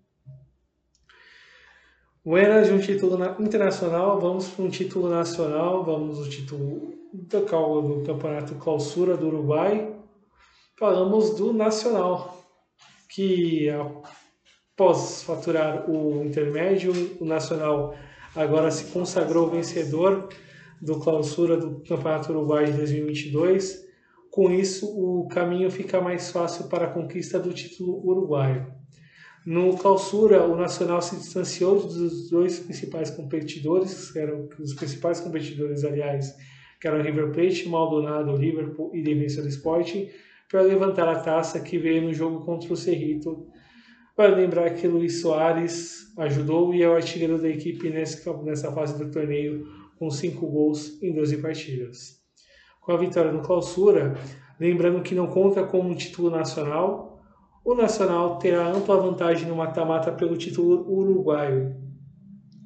Buena 2.25 2.63
de 2.63 2.73
um 2.73 2.79
título 2.79 3.19
internacional, 3.41 4.21
vamos 4.21 4.49
para 4.49 4.65
um 4.65 4.71
título 4.71 5.11
nacional, 5.11 5.85
vamos 5.85 6.19
o 6.21 6.31
título 6.31 6.95
do, 7.13 7.41
do 7.41 8.03
Campeonato 8.07 8.55
Clausura 8.55 9.17
do 9.17 9.27
Uruguai. 9.27 9.95
Falamos 10.79 11.35
do 11.35 11.53
Nacional, 11.53 12.43
que 13.11 13.69
após 13.69 15.23
faturar 15.25 15.91
o 15.91 16.25
intermédio, 16.25 16.93
o 17.21 17.25
Nacional 17.25 17.95
agora 18.35 18.71
se 18.71 18.87
consagrou 18.87 19.51
vencedor 19.51 20.29
do 20.85 21.01
clausura 21.01 21.57
do 21.57 21.81
Campeonato 21.81 22.31
Uruguai 22.31 22.67
de 22.67 22.73
2022. 22.73 23.85
Com 24.31 24.51
isso, 24.51 24.87
o 24.87 25.27
caminho 25.29 25.71
fica 25.71 26.01
mais 26.01 26.31
fácil 26.31 26.69
para 26.69 26.85
a 26.85 26.91
conquista 26.91 27.39
do 27.39 27.55
título 27.55 28.07
uruguaio. 28.07 28.67
No 29.47 29.77
clausura, 29.79 30.45
o 30.45 30.57
Nacional 30.57 31.01
se 31.01 31.17
distanciou 31.17 31.81
dos 31.81 32.29
dois 32.29 32.59
principais 32.59 33.11
competidores, 33.11 34.11
que 34.11 34.19
eram 34.19 34.49
os 34.59 34.75
principais 34.75 35.21
competidores, 35.21 35.85
aliás, 35.85 36.35
que 36.81 36.87
eram 36.87 37.03
River 37.03 37.31
Plate, 37.33 37.69
Maldonado, 37.69 38.37
Liverpool 38.37 38.91
e 38.95 39.03
Defensor 39.03 39.47
Sporting, 39.47 40.11
para 40.51 40.63
levantar 40.63 41.09
a 41.09 41.21
taça 41.21 41.61
que 41.61 41.79
veio 41.79 42.03
no 42.03 42.13
jogo 42.13 42.45
contra 42.45 42.73
o 42.73 42.77
Cerrito. 42.77 43.47
Para 44.15 44.35
lembrar 44.35 44.71
que 44.71 44.87
Luiz 44.87 45.21
Soares 45.21 46.13
ajudou 46.19 46.75
e 46.75 46.83
é 46.83 46.89
o 46.89 46.95
artilheiro 46.95 47.39
da 47.39 47.49
equipe 47.49 47.91
nessa 47.91 48.73
fase 48.73 48.99
do 48.99 49.11
torneio, 49.11 49.67
com 49.99 50.11
5 50.11 50.47
gols 50.47 51.03
em 51.03 51.15
12 51.15 51.39
partidas. 51.39 52.21
Com 52.81 52.93
a 52.93 52.97
vitória 52.97 53.33
no 53.33 53.43
clausura, 53.43 54.15
lembrando 54.59 55.03
que 55.03 55.15
não 55.15 55.27
conta 55.27 55.65
como 55.65 55.89
um 55.89 55.95
título 55.95 56.31
nacional, 56.31 57.15
o 57.65 57.75
Nacional 57.75 58.39
terá 58.39 58.69
ampla 58.71 59.01
vantagem 59.01 59.49
no 59.49 59.57
mata-mata 59.57 60.13
pelo 60.13 60.37
título 60.37 60.87
uruguaio. 60.87 61.75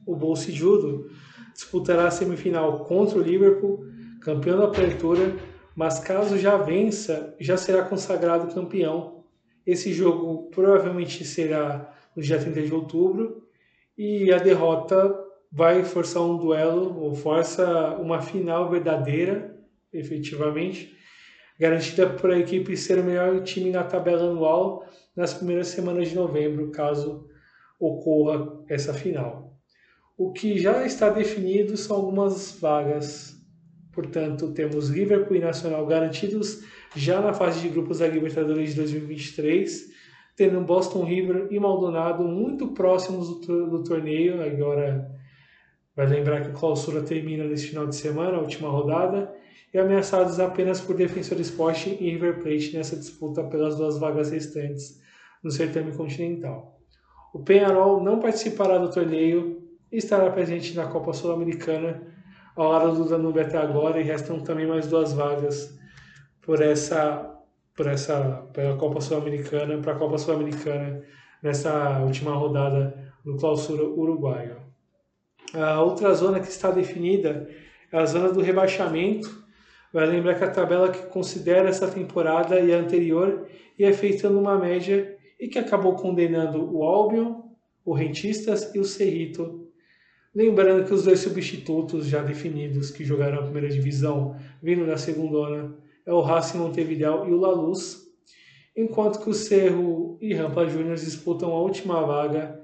O 0.04 0.16
Bolsi 0.16 0.50
Judo 0.50 1.08
disputará 1.54 2.08
a 2.08 2.10
semifinal 2.10 2.84
contra 2.84 3.16
o 3.16 3.22
Liverpool, 3.22 3.84
campeão 4.20 4.58
da 4.58 4.64
apertura, 4.64 5.36
mas 5.76 6.00
caso 6.00 6.36
já 6.36 6.56
vença, 6.56 7.32
já 7.38 7.56
será 7.56 7.84
consagrado 7.84 8.52
campeão. 8.52 9.22
Esse 9.64 9.92
jogo 9.92 10.50
provavelmente 10.50 11.24
será 11.24 11.94
no 12.16 12.20
dia 12.20 12.40
30 12.40 12.62
de 12.62 12.74
outubro 12.74 13.44
e 13.96 14.32
a 14.32 14.38
derrota 14.38 15.27
vai 15.50 15.84
forçar 15.84 16.22
um 16.22 16.36
duelo 16.36 17.00
ou 17.00 17.14
força 17.14 17.96
uma 17.96 18.20
final 18.20 18.70
verdadeira, 18.70 19.56
efetivamente, 19.92 20.94
garantida 21.58 22.08
por 22.08 22.30
a 22.30 22.38
equipe 22.38 22.76
ser 22.76 22.98
o 22.98 23.04
melhor 23.04 23.42
time 23.42 23.70
na 23.70 23.82
tabela 23.82 24.30
anual 24.30 24.86
nas 25.16 25.34
primeiras 25.34 25.68
semanas 25.68 26.08
de 26.08 26.14
novembro, 26.14 26.70
caso 26.70 27.26
ocorra 27.80 28.62
essa 28.68 28.92
final. 28.92 29.56
O 30.16 30.32
que 30.32 30.58
já 30.58 30.84
está 30.84 31.08
definido 31.08 31.76
são 31.76 31.96
algumas 31.96 32.58
vagas. 32.60 33.36
Portanto, 33.92 34.52
temos 34.52 34.88
Liverpool 34.88 35.36
e 35.36 35.40
Nacional 35.40 35.86
garantidos 35.86 36.62
já 36.94 37.20
na 37.20 37.32
fase 37.32 37.60
de 37.60 37.68
grupos 37.68 37.98
da 37.98 38.06
Libertadores 38.06 38.70
de 38.70 38.76
2023, 38.76 39.86
tendo 40.36 40.60
Boston 40.60 41.04
River 41.04 41.48
e 41.50 41.58
Maldonado 41.58 42.24
muito 42.24 42.68
próximos 42.68 43.40
do, 43.40 43.70
do 43.70 43.82
torneio, 43.82 44.42
agora 44.42 45.17
Vai 45.98 46.06
lembrar 46.06 46.42
que 46.42 46.50
a 46.50 46.52
clausura 46.52 47.02
termina 47.02 47.42
nesse 47.42 47.70
final 47.70 47.84
de 47.84 47.96
semana, 47.96 48.36
a 48.36 48.40
última 48.40 48.68
rodada, 48.68 49.34
e 49.74 49.78
ameaçados 49.80 50.38
apenas 50.38 50.80
por 50.80 50.94
Defensor 50.94 51.40
Sport 51.40 51.86
e 51.86 52.10
River 52.10 52.40
Plate 52.40 52.76
nessa 52.76 52.94
disputa 52.94 53.42
pelas 53.42 53.74
duas 53.74 53.98
vagas 53.98 54.30
restantes 54.30 55.02
no 55.42 55.50
certame 55.50 55.90
continental. 55.90 56.78
O 57.34 57.40
Penharol 57.40 58.00
não 58.00 58.20
participará 58.20 58.78
do 58.78 58.92
torneio 58.92 59.60
e 59.90 59.96
estará 59.96 60.30
presente 60.30 60.72
na 60.76 60.86
Copa 60.86 61.12
Sul-Americana 61.12 62.00
ao 62.54 62.70
lado 62.70 62.94
do 62.94 63.08
Danube 63.08 63.40
até 63.40 63.58
agora 63.58 64.00
e 64.00 64.04
restam 64.04 64.38
também 64.38 64.68
mais 64.68 64.86
duas 64.86 65.12
vagas 65.12 65.76
por 66.40 66.62
essa 66.62 67.28
por 67.74 67.88
essa 67.88 68.48
pela 68.52 68.76
Copa 68.76 69.00
Sul-Americana 69.00 69.78
para 69.78 69.94
a 69.94 69.98
Copa 69.98 70.16
Sul-Americana 70.16 71.02
nessa 71.42 71.98
última 72.04 72.36
rodada 72.36 73.12
do 73.24 73.36
Clausura 73.36 73.82
Uruguaio. 73.82 74.67
A 75.54 75.80
outra 75.82 76.12
zona 76.12 76.40
que 76.40 76.48
está 76.48 76.70
definida 76.70 77.48
é 77.90 77.98
a 77.98 78.04
zona 78.04 78.30
do 78.30 78.40
rebaixamento. 78.40 79.46
Vai 79.92 80.06
lembrar 80.06 80.34
que 80.34 80.44
a 80.44 80.50
tabela 80.50 80.90
que 80.90 81.06
considera 81.06 81.68
essa 81.68 81.88
temporada 81.88 82.60
e 82.60 82.72
a 82.72 82.78
anterior 82.78 83.46
e 83.78 83.84
é 83.84 83.92
feita 83.92 84.28
numa 84.28 84.58
média 84.58 85.16
e 85.40 85.48
que 85.48 85.58
acabou 85.58 85.94
condenando 85.94 86.74
o 86.74 86.82
Albion, 86.82 87.42
o 87.84 87.94
Rentistas 87.94 88.74
e 88.74 88.78
o 88.78 88.84
Cerrito. 88.84 89.66
Lembrando 90.34 90.84
que 90.84 90.92
os 90.92 91.04
dois 91.04 91.20
substitutos 91.20 92.06
já 92.06 92.22
definidos 92.22 92.90
que 92.90 93.04
jogaram 93.04 93.38
a 93.38 93.42
primeira 93.42 93.68
divisão 93.68 94.36
vindo 94.62 94.86
da 94.86 94.98
segunda 94.98 95.74
é 96.04 96.12
o 96.12 96.20
Racing 96.20 96.58
Montevideo 96.58 97.26
e 97.26 97.32
o 97.32 97.40
La 97.40 97.52
Luz, 97.52 98.06
enquanto 98.76 99.20
que 99.20 99.30
o 99.30 99.34
Cerro 99.34 100.18
e 100.20 100.34
Rampa 100.34 100.66
Juniors 100.66 101.04
disputam 101.04 101.52
a 101.52 101.60
última 101.60 102.02
vaga 102.02 102.57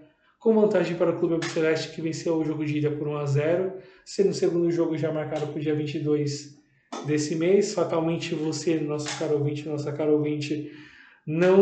com 0.44 0.54
vantagem 0.54 0.94
para 0.94 1.10
o 1.10 1.18
Clube 1.18 1.42
Celeste 1.46 1.94
que 1.94 2.02
venceu 2.02 2.36
o 2.36 2.44
jogo 2.44 2.66
de 2.66 2.76
ida 2.76 2.90
por 2.90 3.08
1 3.08 3.16
a 3.16 3.24
0, 3.24 3.72
sendo 4.04 4.28
o 4.28 4.34
segundo 4.34 4.70
jogo 4.70 4.94
já 4.94 5.10
marcado 5.10 5.46
para 5.46 5.56
o 5.56 5.60
dia 5.60 5.74
22 5.74 6.62
desse 7.06 7.34
mês. 7.34 7.72
Fatalmente 7.72 8.34
você, 8.34 8.78
nosso 8.78 9.18
caro 9.18 9.38
ouvinte, 9.38 9.66
nossa 9.66 9.90
cara 9.90 10.12
ouvinte, 10.12 10.70
não, 11.26 11.58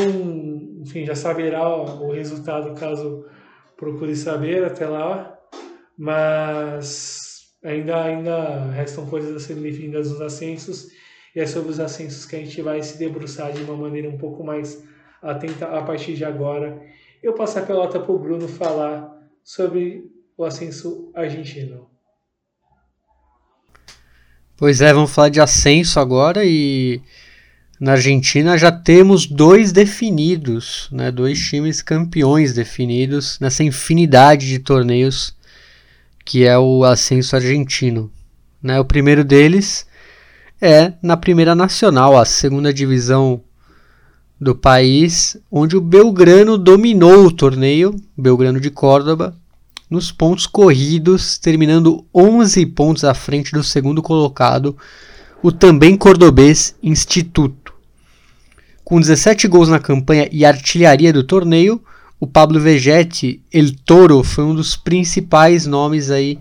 enfim, 0.80 1.04
já 1.04 1.14
saberá 1.14 1.64
o 1.64 2.10
resultado 2.10 2.74
caso 2.74 3.24
procure 3.76 4.16
saber 4.16 4.64
até 4.64 4.88
lá, 4.88 5.38
mas 5.96 7.54
ainda, 7.62 8.02
ainda 8.02 8.64
restam 8.72 9.06
coisas 9.06 9.36
a 9.36 9.38
serem 9.38 9.62
definidas 9.62 10.10
nos 10.10 10.20
ascensos 10.20 10.88
e 11.36 11.38
é 11.38 11.46
sobre 11.46 11.70
os 11.70 11.78
ascensos 11.78 12.26
que 12.26 12.34
a 12.34 12.40
gente 12.40 12.60
vai 12.60 12.82
se 12.82 12.98
debruçar 12.98 13.52
de 13.52 13.62
uma 13.62 13.76
maneira 13.76 14.08
um 14.08 14.18
pouco 14.18 14.42
mais 14.42 14.82
atenta 15.22 15.66
a 15.66 15.82
partir 15.82 16.14
de 16.14 16.24
agora 16.24 16.82
eu 17.22 17.34
passo 17.34 17.58
a 17.58 17.62
pelota 17.62 18.00
para 18.00 18.12
o 18.12 18.18
Bruno 18.18 18.48
falar 18.48 19.16
sobre 19.44 20.10
o 20.36 20.44
ascenso 20.44 21.10
argentino. 21.14 21.88
Pois 24.56 24.80
é, 24.80 24.92
vamos 24.92 25.12
falar 25.12 25.28
de 25.28 25.40
ascenso 25.40 25.98
agora 26.00 26.44
e 26.44 27.00
na 27.80 27.92
Argentina 27.92 28.56
já 28.56 28.70
temos 28.70 29.26
dois 29.26 29.72
definidos, 29.72 30.88
né, 30.92 31.10
dois 31.10 31.38
times 31.40 31.82
campeões 31.82 32.54
definidos 32.54 33.38
nessa 33.40 33.64
infinidade 33.64 34.48
de 34.48 34.58
torneios 34.58 35.36
que 36.24 36.44
é 36.46 36.56
o 36.56 36.84
ascenso 36.84 37.34
argentino. 37.34 38.10
Né? 38.62 38.78
O 38.78 38.84
primeiro 38.84 39.24
deles 39.24 39.86
é 40.60 40.92
na 41.02 41.16
Primeira 41.16 41.54
Nacional, 41.54 42.16
a 42.16 42.24
segunda 42.24 42.72
divisão 42.72 43.42
do 44.42 44.56
país, 44.56 45.36
onde 45.48 45.76
o 45.76 45.80
Belgrano 45.80 46.58
dominou 46.58 47.26
o 47.26 47.30
torneio, 47.30 47.94
Belgrano 48.18 48.58
de 48.58 48.70
Córdoba, 48.70 49.36
nos 49.88 50.10
pontos 50.10 50.48
corridos, 50.48 51.38
terminando 51.38 52.04
11 52.12 52.66
pontos 52.66 53.04
à 53.04 53.14
frente 53.14 53.52
do 53.52 53.62
segundo 53.62 54.02
colocado, 54.02 54.76
o 55.40 55.52
também 55.52 55.96
cordobês 55.96 56.74
Instituto. 56.82 57.72
Com 58.82 58.98
17 58.98 59.46
gols 59.46 59.68
na 59.68 59.78
campanha 59.78 60.28
e 60.32 60.44
artilharia 60.44 61.12
do 61.12 61.22
torneio, 61.22 61.80
o 62.18 62.26
Pablo 62.26 62.58
Vegetti, 62.58 63.40
El 63.52 63.72
Toro, 63.84 64.24
foi 64.24 64.42
um 64.42 64.56
dos 64.56 64.74
principais 64.74 65.66
nomes 65.66 66.10
aí 66.10 66.36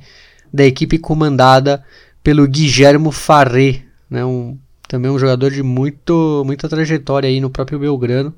da 0.51 0.65
equipe 0.65 0.97
comandada 0.97 1.83
pelo 2.23 2.47
Guillermo 2.47 3.11
Farré, 3.11 3.83
né, 4.09 4.25
um 4.25 4.57
também 4.91 5.09
um 5.09 5.17
jogador 5.17 5.49
de 5.49 5.63
muito, 5.63 6.43
muita 6.45 6.67
trajetória 6.67 7.29
aí 7.29 7.39
no 7.39 7.49
próprio 7.49 7.79
Belgrano. 7.79 8.35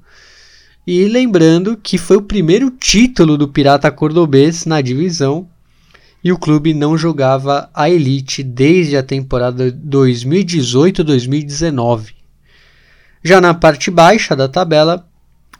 E 0.85 1.05
lembrando 1.05 1.75
que 1.75 1.97
foi 1.97 2.17
o 2.17 2.21
primeiro 2.21 2.69
título 2.69 3.39
do 3.39 3.47
Pirata 3.47 3.89
Cordobês 3.89 4.63
na 4.63 4.79
divisão 4.79 5.49
e 6.23 6.31
o 6.31 6.37
clube 6.37 6.71
não 6.71 6.95
jogava 6.95 7.71
a 7.73 7.89
elite 7.89 8.43
desde 8.43 8.95
a 8.95 9.01
temporada 9.01 9.71
2018-2019. 9.71 12.13
Já 13.23 13.41
na 13.41 13.55
parte 13.55 13.89
baixa 13.89 14.35
da 14.35 14.47
tabela, 14.47 15.09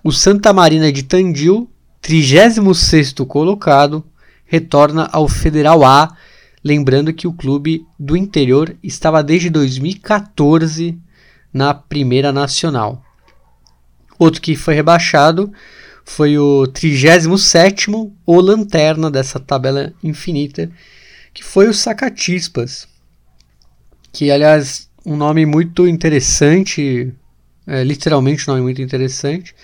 o 0.04 0.12
Santa 0.12 0.54
Marina 0.54 0.92
de 0.92 1.02
Tandil, 1.02 1.68
36º 2.04 3.26
colocado, 3.26 4.04
retorna 4.46 5.10
ao 5.12 5.28
Federal 5.28 5.84
A, 5.84 6.16
lembrando 6.64 7.14
que 7.14 7.28
o 7.28 7.34
clube 7.34 7.86
do 8.00 8.16
interior 8.16 8.76
estava 8.82 9.22
desde 9.22 9.50
2014 9.50 10.98
na 11.52 11.74
Primeira 11.74 12.32
Nacional. 12.32 13.04
Outro 14.18 14.42
que 14.42 14.56
foi 14.56 14.74
rebaixado 14.74 15.52
foi 16.06 16.38
o 16.38 16.64
37º, 16.68 18.12
o 18.26 18.42
lanterna 18.42 19.10
dessa 19.10 19.40
tabela 19.40 19.94
infinita, 20.04 20.72
que 21.34 21.44
foi 21.44 21.68
o 21.68 21.74
Sacatispas, 21.74 22.88
que 24.12 24.30
aliás 24.30 24.90
um 25.06 25.16
nome 25.16 25.46
muito 25.46 25.88
interessante, 25.88 27.14
é, 27.68 27.84
literalmente 27.84 28.50
um 28.50 28.54
nome 28.54 28.64
muito 28.64 28.82
interessante, 28.82 29.56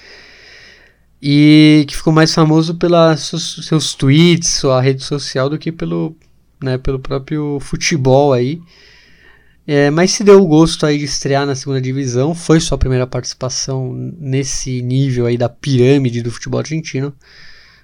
e 1.22 1.86
que 1.88 1.96
ficou 1.96 2.14
mais 2.14 2.34
famoso 2.34 2.76
pelos 2.76 3.66
seus, 3.66 3.94
tweets, 3.94 4.50
sua 4.50 4.82
rede 4.82 5.04
social, 5.04 5.50
do 5.50 5.58
que 5.58 5.72
pelo, 5.72 6.16
né, 6.62 6.78
pelo 6.78 7.00
próprio 7.00 7.60
futebol 7.60 8.34
aí. 8.34 8.62
É, 9.66 9.92
mas 9.92 10.12
se 10.12 10.24
deu 10.24 10.42
o 10.42 10.48
gosto 10.48 10.86
aí 10.86 10.98
de 10.98 11.06
estrear 11.06 11.46
na 11.46 11.54
segunda 11.54 11.80
divisão, 11.80 12.34
foi 12.34 12.60
sua 12.60 12.78
primeira 12.78 13.06
participação 13.06 13.94
nesse 13.94 14.82
nível 14.82 15.28
aí 15.28 15.38
da 15.38 15.48
pirâmide 15.48 16.24
do 16.24 16.32
futebol 16.32 16.60
argentino, 16.60 17.14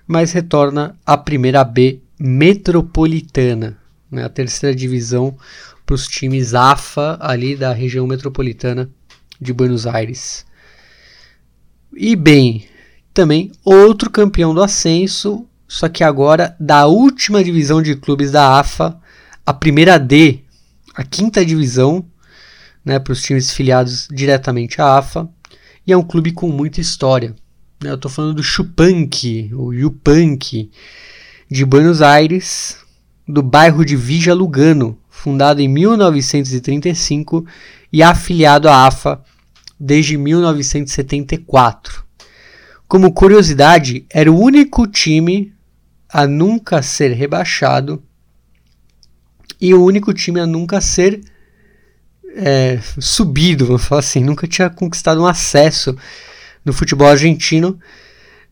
mas 0.08 0.32
retorna 0.32 0.98
à 1.06 1.16
primeira 1.16 1.64
B 1.64 2.00
metropolitana, 2.20 3.78
né, 4.10 4.24
a 4.24 4.30
terceira 4.30 4.76
divisão 4.76 5.38
para 5.86 5.94
os 5.94 6.08
times 6.08 6.56
AFA 6.56 7.18
ali 7.22 7.56
da 7.56 7.72
região 7.72 8.08
metropolitana 8.08 8.90
de 9.40 9.54
Buenos 9.54 9.86
Aires. 9.86 10.46
E 11.96 12.16
bem, 12.16 12.68
também 13.14 13.52
outro 13.64 14.10
campeão 14.10 14.56
do 14.56 14.64
ascenso, 14.64 15.48
só 15.68 15.90
que 15.90 16.04
agora 16.04 16.56
da 16.60 16.86
última 16.86 17.44
divisão 17.44 17.82
de 17.82 17.96
clubes 17.96 18.32
da 18.32 18.60
AFA, 18.60 19.00
a 19.46 19.54
primeira 19.54 19.98
D 20.00 20.46
a 20.96 21.04
quinta 21.04 21.46
divisão 21.46 22.06
né, 22.84 22.98
para 22.98 23.12
os 23.12 23.22
times 23.22 23.52
filiados 23.52 24.08
diretamente 24.10 24.82
à 24.82 24.98
AFA 24.98 25.30
e 25.86 25.92
é 25.92 25.98
um 25.98 26.04
clube 26.04 26.32
com 26.32 26.48
muita 26.48 26.80
história. 26.80 27.36
Né? 27.84 27.90
Eu 27.90 27.96
estou 27.96 28.10
falando 28.10 28.36
do 28.36 28.44
Chupanqui, 28.44 29.52
o 29.54 29.74
Yupanqui, 29.74 30.72
de 31.52 31.66
Buenos 31.66 32.02
Aires, 32.02 32.78
do 33.28 33.44
bairro 33.44 33.84
de 33.84 33.96
Vija 33.96 34.34
Lugano, 34.34 34.98
fundado 35.10 35.60
em 35.62 35.68
1935 35.68 37.46
e 37.92 38.02
afiliado 38.02 38.70
à 38.70 38.88
AFA 38.88 39.22
desde 39.78 40.18
1974. 40.18 42.06
Como 42.88 43.12
curiosidade, 43.12 44.06
era 44.10 44.32
o 44.32 44.40
único 44.40 44.88
time 44.88 45.54
a 46.16 46.26
nunca 46.26 46.82
ser 46.82 47.12
rebaixado 47.12 48.02
e 49.60 49.74
o 49.74 49.84
único 49.84 50.14
time 50.14 50.40
a 50.40 50.48
nunca 50.48 50.80
ser 50.80 51.20
é, 52.38 52.80
subido, 52.98 53.66
vamos 53.66 53.84
falar 53.84 54.00
assim, 54.00 54.24
nunca 54.24 54.48
tinha 54.48 54.70
conquistado 54.70 55.22
um 55.22 55.26
acesso 55.26 55.94
no 56.64 56.72
futebol 56.72 57.10
argentino. 57.10 57.78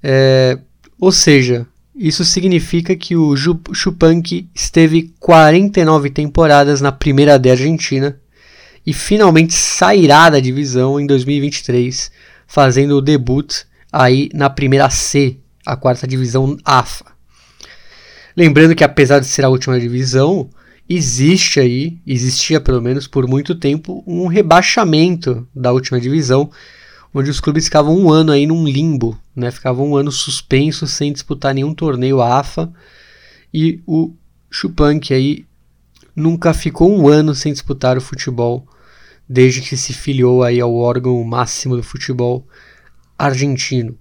É, 0.04 0.60
ou 1.00 1.10
seja, 1.10 1.66
isso 1.96 2.26
significa 2.26 2.98
que 2.98 3.16
o 3.16 3.34
Chupanqui 3.74 4.50
esteve 4.54 5.14
49 5.18 6.10
temporadas 6.10 6.82
na 6.82 6.92
primeira 6.92 7.40
D 7.40 7.50
Argentina 7.50 8.20
e 8.86 8.92
finalmente 8.92 9.54
sairá 9.54 10.30
da 10.30 10.42
divisão 10.42 11.00
em 11.00 11.08
2023, 11.08 12.12
fazendo 12.46 12.98
o 12.98 13.02
debut 13.02 13.62
aí 13.90 14.30
na 14.34 14.50
primeira 14.50 14.90
C, 14.90 15.38
a 15.66 15.78
quarta 15.78 16.06
divisão 16.06 16.58
AFA. 16.66 17.13
Lembrando 18.36 18.76
que 18.76 18.84
apesar 18.84 19.20
de 19.20 19.28
ser 19.28 19.46
a 19.46 19.50
última 19.50 19.80
divisão, 19.80 20.50
existe 20.90 21.60
aí, 21.60 22.00
existia 22.06 22.60
pelo 22.60 22.82
menos 22.82 23.08
por 23.08 23.28
muito 23.28 23.56
tempo, 23.56 24.04
um 24.08 24.28
rebaixamento 24.28 25.48
da 25.56 25.72
última 25.72 26.00
divisão, 26.00 26.50
onde 27.14 27.30
os 27.30 27.40
clubes 27.40 27.66
ficavam 27.66 27.96
um 27.96 28.12
ano 28.12 28.32
aí 28.32 28.48
num 28.48 28.66
limbo, 28.66 29.18
né? 29.36 29.52
Ficavam 29.52 29.92
um 29.92 29.96
ano 29.96 30.12
suspensos 30.12 30.92
sem 30.92 31.14
disputar 31.14 31.54
nenhum 31.54 31.74
torneio 31.74 32.22
AFA 32.22 32.74
e 33.54 33.82
o 33.86 34.14
Chupank 34.50 35.14
aí 35.14 35.46
nunca 36.16 36.54
ficou 36.54 36.92
um 36.92 37.08
ano 37.08 37.36
sem 37.36 37.54
disputar 37.54 37.98
o 37.98 38.02
futebol 38.02 38.68
desde 39.30 39.62
que 39.62 39.78
se 39.78 39.94
filiou 39.94 40.44
aí 40.44 40.60
ao 40.60 40.74
órgão 40.76 41.24
máximo 41.24 41.76
do 41.76 41.84
futebol 41.84 42.48
argentino. 43.18 43.98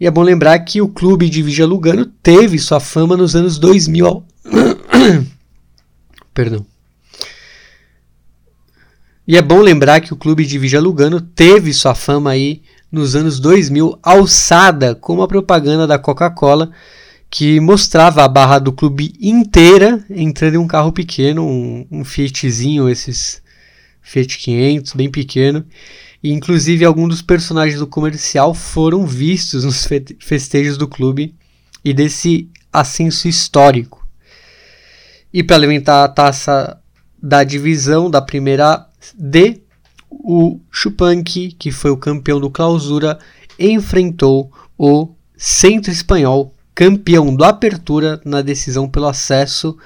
E 0.00 0.06
é 0.06 0.10
bom 0.10 0.22
lembrar 0.22 0.58
que 0.60 0.80
o 0.80 0.88
clube 0.88 1.28
de 1.28 1.42
Vigia 1.42 1.66
Lugano 1.66 2.06
teve 2.06 2.58
sua 2.58 2.80
fama 2.80 3.18
nos 3.18 3.36
anos 3.36 3.58
2000 3.58 4.24
Perdão. 6.32 6.64
E 9.28 9.36
é 9.36 9.42
bom 9.42 9.60
lembrar 9.60 10.00
que 10.00 10.14
o 10.14 10.16
clube 10.16 10.46
de 10.46 10.58
Vigia 10.58 10.80
Lugano 10.80 11.20
teve 11.20 11.72
sua 11.74 11.94
fama 11.94 12.30
aí 12.30 12.62
nos 12.90 13.14
anos 13.14 13.38
2000 13.38 13.98
alçada 14.02 14.94
com 14.94 15.14
uma 15.14 15.28
propaganda 15.28 15.86
da 15.86 15.98
Coca-Cola 15.98 16.70
que 17.28 17.60
mostrava 17.60 18.24
a 18.24 18.28
barra 18.28 18.58
do 18.58 18.72
clube 18.72 19.12
inteira 19.20 20.02
entrando 20.08 20.54
em 20.54 20.58
um 20.58 20.66
carro 20.66 20.92
pequeno, 20.92 21.46
um, 21.46 21.86
um 21.90 22.04
Fiatzinho, 22.04 22.88
esses 22.88 23.42
Fiat 24.00 24.38
500, 24.38 24.94
bem 24.94 25.10
pequeno. 25.10 25.64
E 26.22 26.30
inclusive 26.30 26.84
alguns 26.84 27.08
dos 27.08 27.22
personagens 27.22 27.78
do 27.78 27.86
comercial 27.86 28.52
foram 28.52 29.06
vistos 29.06 29.64
nos 29.64 29.88
festejos 30.20 30.76
do 30.76 30.86
clube 30.86 31.34
e 31.84 31.94
desse 31.94 32.50
ascenso 32.72 33.26
histórico. 33.26 34.06
E 35.32 35.42
para 35.42 35.56
alimentar 35.56 36.04
a 36.04 36.08
taça 36.08 36.78
da 37.22 37.42
divisão 37.44 38.10
da 38.10 38.20
primeira 38.20 38.86
D, 39.14 39.62
o 40.10 40.60
Chupanqui, 40.70 41.52
que 41.52 41.70
foi 41.70 41.90
o 41.90 41.96
campeão 41.96 42.40
do 42.40 42.50
Clausura, 42.50 43.18
enfrentou 43.58 44.52
o 44.76 45.14
Centro 45.36 45.90
Espanhol, 45.90 46.54
campeão 46.74 47.34
do 47.34 47.44
Apertura, 47.44 48.20
na 48.24 48.42
decisão 48.42 48.88
pelo 48.88 49.06
acesso. 49.06 49.76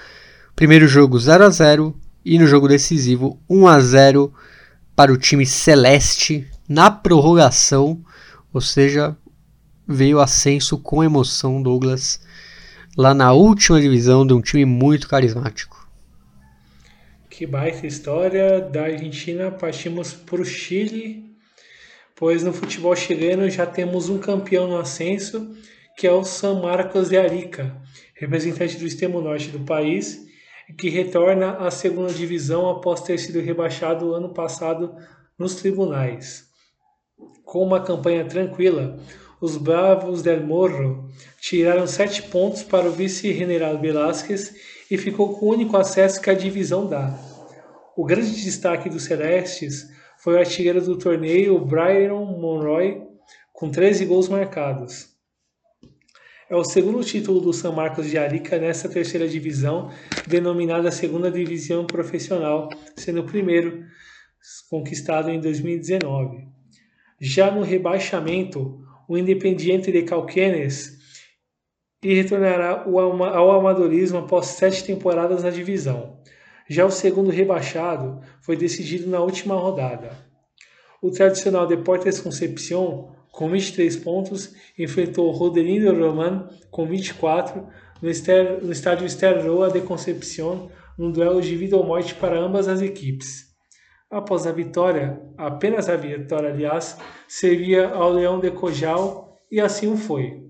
Primeiro 0.57 0.89
jogo 0.89 1.19
0 1.19 1.45
a 1.45 1.51
0 1.51 1.95
e 2.25 2.39
no 2.39 2.47
jogo 2.47 2.67
decisivo 2.67 3.39
1 3.49 3.67
a 3.67 3.81
0 3.81 4.33
para 4.97 5.13
o 5.13 5.17
time 5.17 5.45
celeste 5.45 6.49
na 6.69 6.91
prorrogação, 6.91 8.03
ou 8.53 8.61
seja, 8.61 9.17
veio 9.87 10.21
ascenso 10.21 10.79
com 10.79 11.03
emoção 11.03 11.63
Douglas 11.63 12.21
lá 12.97 13.13
na 13.13 13.33
última 13.33 13.81
divisão 13.81 14.27
de 14.27 14.33
um 14.33 14.41
time 14.41 14.65
muito 14.65 15.09
carismático. 15.09 15.85
Que 17.29 17.47
baita 17.47 17.87
história. 17.87 18.61
Da 18.61 18.85
Argentina 18.85 19.51
partimos 19.51 20.13
para 20.13 20.41
o 20.41 20.45
Chile, 20.45 21.37
pois 22.15 22.45
no 22.45 22.53
futebol 22.53 22.95
chileno 22.95 23.51
já 23.51 23.67
temos 23.67 24.09
um 24.09 24.19
campeão 24.19 24.69
no 24.69 24.79
ascenso, 24.79 25.57
que 25.97 26.07
é 26.07 26.13
o 26.13 26.25
San 26.25 26.61
Marcos 26.61 27.09
de 27.09 27.17
Arica, 27.17 27.77
representante 28.15 28.77
do 28.77 28.87
extremo 28.87 29.21
norte 29.21 29.49
do 29.49 29.61
país, 29.61 30.25
que 30.73 30.89
retorna 30.89 31.59
à 31.59 31.71
segunda 31.71 32.13
divisão 32.13 32.69
após 32.69 33.03
ter 33.03 33.19
sido 33.19 33.41
rebaixado 33.41 34.15
ano 34.15 34.33
passado 34.33 34.95
nos 35.39 35.57
tribunais. 35.57 36.49
Com 37.45 37.63
uma 37.63 37.81
campanha 37.81 38.25
tranquila, 38.25 38.99
os 39.41 39.57
Bravos 39.57 40.23
del 40.23 40.41
Morro 40.41 41.09
tiraram 41.41 41.87
sete 41.87 42.23
pontos 42.23 42.63
para 42.63 42.89
o 42.89 42.93
vice-general 42.93 43.79
Velásquez 43.79 44.55
e 44.91 44.97
ficou 44.97 45.39
com 45.39 45.47
o 45.47 45.51
único 45.51 45.77
acesso 45.77 46.21
que 46.21 46.31
a 46.31 46.35
divisão 46.35 46.87
dá. 46.87 47.15
O 47.97 48.05
grande 48.05 48.43
destaque 48.43 48.89
dos 48.89 49.05
Celestes 49.05 49.87
foi 50.19 50.35
o 50.35 50.39
artilheiro 50.39 50.81
do 50.81 50.97
torneio 50.97 51.59
Byron 51.59 52.25
Monroy, 52.41 53.03
com 53.53 53.71
13 53.71 54.07
gols 54.07 54.29
marcados. 54.29 55.14
É 56.49 56.55
o 56.55 56.63
segundo 56.63 57.03
título 57.03 57.41
do 57.41 57.55
São 57.55 57.73
Marcos 57.73 58.11
de 58.11 58.19
Arica 58.19 58.59
nessa 58.59 58.87
terceira 58.87 59.27
divisão, 59.27 59.91
denominada 60.27 60.91
Segunda 60.91 61.31
Divisão 61.31 61.87
Profissional, 61.87 62.69
sendo 62.95 63.23
o 63.23 63.27
primeiro 63.27 63.83
conquistado 64.69 65.31
em 65.31 65.41
2019. 65.41 66.47
Já 67.19 67.51
no 67.51 67.63
rebaixamento, 67.63 68.79
o 69.09 69.17
Independiente 69.17 69.91
de 69.91 70.03
Calquenes 70.03 70.99
e 72.03 72.13
retornará 72.13 72.85
ao 72.85 73.51
amadorismo 73.53 74.19
após 74.19 74.49
sete 74.49 74.85
temporadas 74.85 75.43
na 75.43 75.49
divisão. 75.49 76.21
Já 76.69 76.85
o 76.85 76.91
segundo 76.91 77.31
rebaixado 77.31 78.21
foi 78.43 78.55
decidido 78.55 79.09
na 79.09 79.21
última 79.21 79.55
rodada. 79.55 80.11
O 81.01 81.11
tradicional 81.11 81.67
Deportes 81.67 82.21
Concepción, 82.21 83.14
com 83.35 83.51
23 83.51 83.97
pontos, 83.97 84.55
enfrentou 84.79 85.31
Rodelindo 85.33 85.93
Roman, 85.93 86.49
com 86.71 86.87
24, 86.87 87.67
no, 88.01 88.09
no 88.63 88.73
estádio 88.73 89.07
Ester 89.07 89.45
Roa 89.45 89.71
de 89.71 89.81
Concepción, 89.81 90.71
num 90.97 91.11
duelo 91.11 91.43
de 91.43 91.57
vida 91.57 91.77
ou 91.77 91.85
morte 91.85 92.15
para 92.15 92.39
ambas 92.39 92.69
as 92.69 92.81
equipes. 92.81 93.53
após 94.09 94.47
a 94.47 94.53
vitória, 94.53 95.21
apenas 95.37 95.89
a 95.89 95.97
vitória, 95.97 96.51
aliás, 96.51 96.97
servia 97.27 97.89
ao 97.89 98.13
Leão 98.13 98.39
de 98.39 98.53
Cojal 98.53 99.41
e 99.51 99.61
assim 99.61 99.93
o 99.93 99.97
foi. 99.97 100.41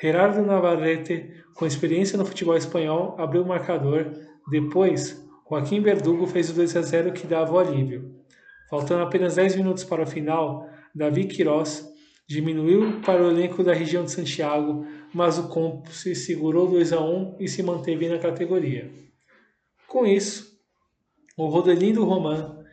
Gerardo 0.00 0.40
Navarrete, 0.40 1.30
com 1.54 1.66
experiência 1.66 2.16
no 2.16 2.24
futebol 2.24 2.56
espanhol, 2.56 3.14
abriu 3.18 3.42
o 3.42 3.46
marcador. 3.46 4.10
Depois, 4.50 5.22
Joaquim 5.46 5.82
Verdugo 5.82 6.26
fez 6.26 6.48
o 6.48 6.54
2 6.54 6.76
a 6.76 6.80
0 6.80 7.12
que 7.12 7.26
dava 7.26 7.52
o 7.52 7.58
alívio. 7.58 8.14
Faltando 8.70 9.02
apenas 9.02 9.34
10 9.34 9.56
minutos 9.56 9.84
para 9.84 10.02
o 10.02 10.06
final, 10.06 10.66
Davi 10.94 11.26
Queiroz 11.26 11.93
diminuiu 12.26 13.00
para 13.02 13.22
o 13.22 13.30
elenco 13.30 13.62
da 13.62 13.74
região 13.74 14.04
de 14.04 14.12
Santiago, 14.12 14.86
mas 15.12 15.38
o 15.38 15.48
Comps 15.48 16.04
segurou 16.24 16.68
2 16.68 16.92
a 16.92 17.00
1 17.00 17.36
e 17.38 17.48
se 17.48 17.62
manteve 17.62 18.08
na 18.08 18.18
categoria. 18.18 18.90
Com 19.86 20.06
isso, 20.06 20.58
o 21.36 21.46
Rodelindo 21.46 22.04
Roman, 22.04 22.64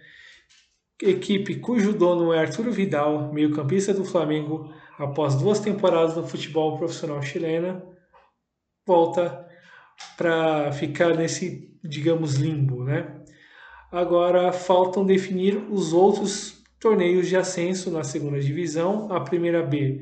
equipe 1.01 1.55
cujo 1.55 1.93
dono 1.93 2.33
é 2.33 2.39
Arturo 2.39 2.71
Vidal, 2.71 3.33
meio-campista 3.33 3.93
do 3.93 4.05
Flamengo, 4.05 4.73
após 4.97 5.35
duas 5.35 5.59
temporadas 5.59 6.15
no 6.15 6.27
futebol 6.27 6.77
profissional 6.77 7.21
chileno, 7.21 7.81
volta 8.85 9.47
para 10.15 10.71
ficar 10.71 11.15
nesse, 11.15 11.77
digamos, 11.83 12.35
limbo, 12.35 12.83
né? 12.83 13.21
Agora 13.91 14.51
faltam 14.51 15.05
definir 15.05 15.57
os 15.69 15.91
outros 15.91 16.60
torneios 16.81 17.27
de 17.27 17.37
ascenso 17.37 17.91
na 17.91 18.03
segunda 18.03 18.39
divisão. 18.39 19.13
A 19.13 19.21
primeira 19.21 19.61
B 19.61 20.01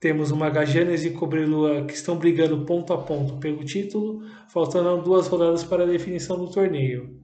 temos 0.00 0.30
o 0.30 0.36
Magajanes 0.36 1.04
e 1.04 1.10
Cobreloa 1.10 1.84
que 1.84 1.92
estão 1.92 2.16
brigando 2.16 2.64
ponto 2.64 2.94
a 2.94 2.98
ponto 2.98 3.36
pelo 3.36 3.62
título, 3.62 4.22
faltando 4.48 5.02
duas 5.02 5.28
rodadas 5.28 5.62
para 5.62 5.84
a 5.84 5.86
definição 5.86 6.38
do 6.38 6.50
torneio. 6.50 7.20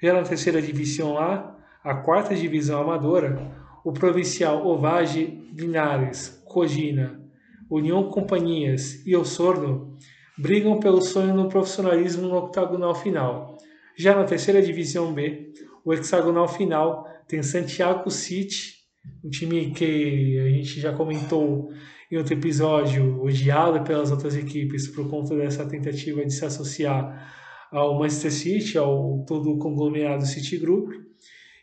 Já 0.00 0.14
na 0.14 0.22
terceira 0.22 0.62
divisão 0.62 1.18
A, 1.18 1.56
a 1.82 1.96
quarta 1.96 2.36
divisão 2.36 2.80
amadora, 2.80 3.52
o 3.84 3.92
provincial 3.92 4.64
Ovage 4.64 5.50
Linares, 5.52 6.40
Cogina, 6.44 7.20
União 7.68 8.08
Companhias 8.10 9.04
e 9.04 9.16
Osorno 9.16 9.96
brigam 10.38 10.78
pelo 10.78 11.00
sonho 11.00 11.34
no 11.34 11.48
profissionalismo 11.48 12.28
no 12.28 12.36
octagonal 12.36 12.94
final. 12.94 13.58
Já 13.96 14.14
na 14.14 14.22
terceira 14.22 14.62
divisão 14.62 15.12
B, 15.12 15.52
o 15.84 15.92
hexagonal 15.92 16.46
final 16.46 17.08
tem 17.26 17.42
Santiago 17.42 18.10
City, 18.10 18.76
um 19.24 19.30
time 19.30 19.70
que 19.72 20.38
a 20.38 20.50
gente 20.50 20.80
já 20.80 20.92
comentou 20.92 21.70
em 22.10 22.16
outro 22.16 22.34
episódio, 22.34 23.22
odiado 23.22 23.82
pelas 23.82 24.10
outras 24.10 24.36
equipes 24.36 24.88
por 24.88 25.08
conta 25.10 25.34
dessa 25.36 25.66
tentativa 25.66 26.24
de 26.24 26.32
se 26.32 26.44
associar 26.44 27.34
ao 27.72 27.98
Manchester 27.98 28.32
City, 28.32 28.78
ao 28.78 29.24
todo 29.26 29.58
conglomerado 29.58 30.24
City 30.24 30.56
Group, 30.56 30.92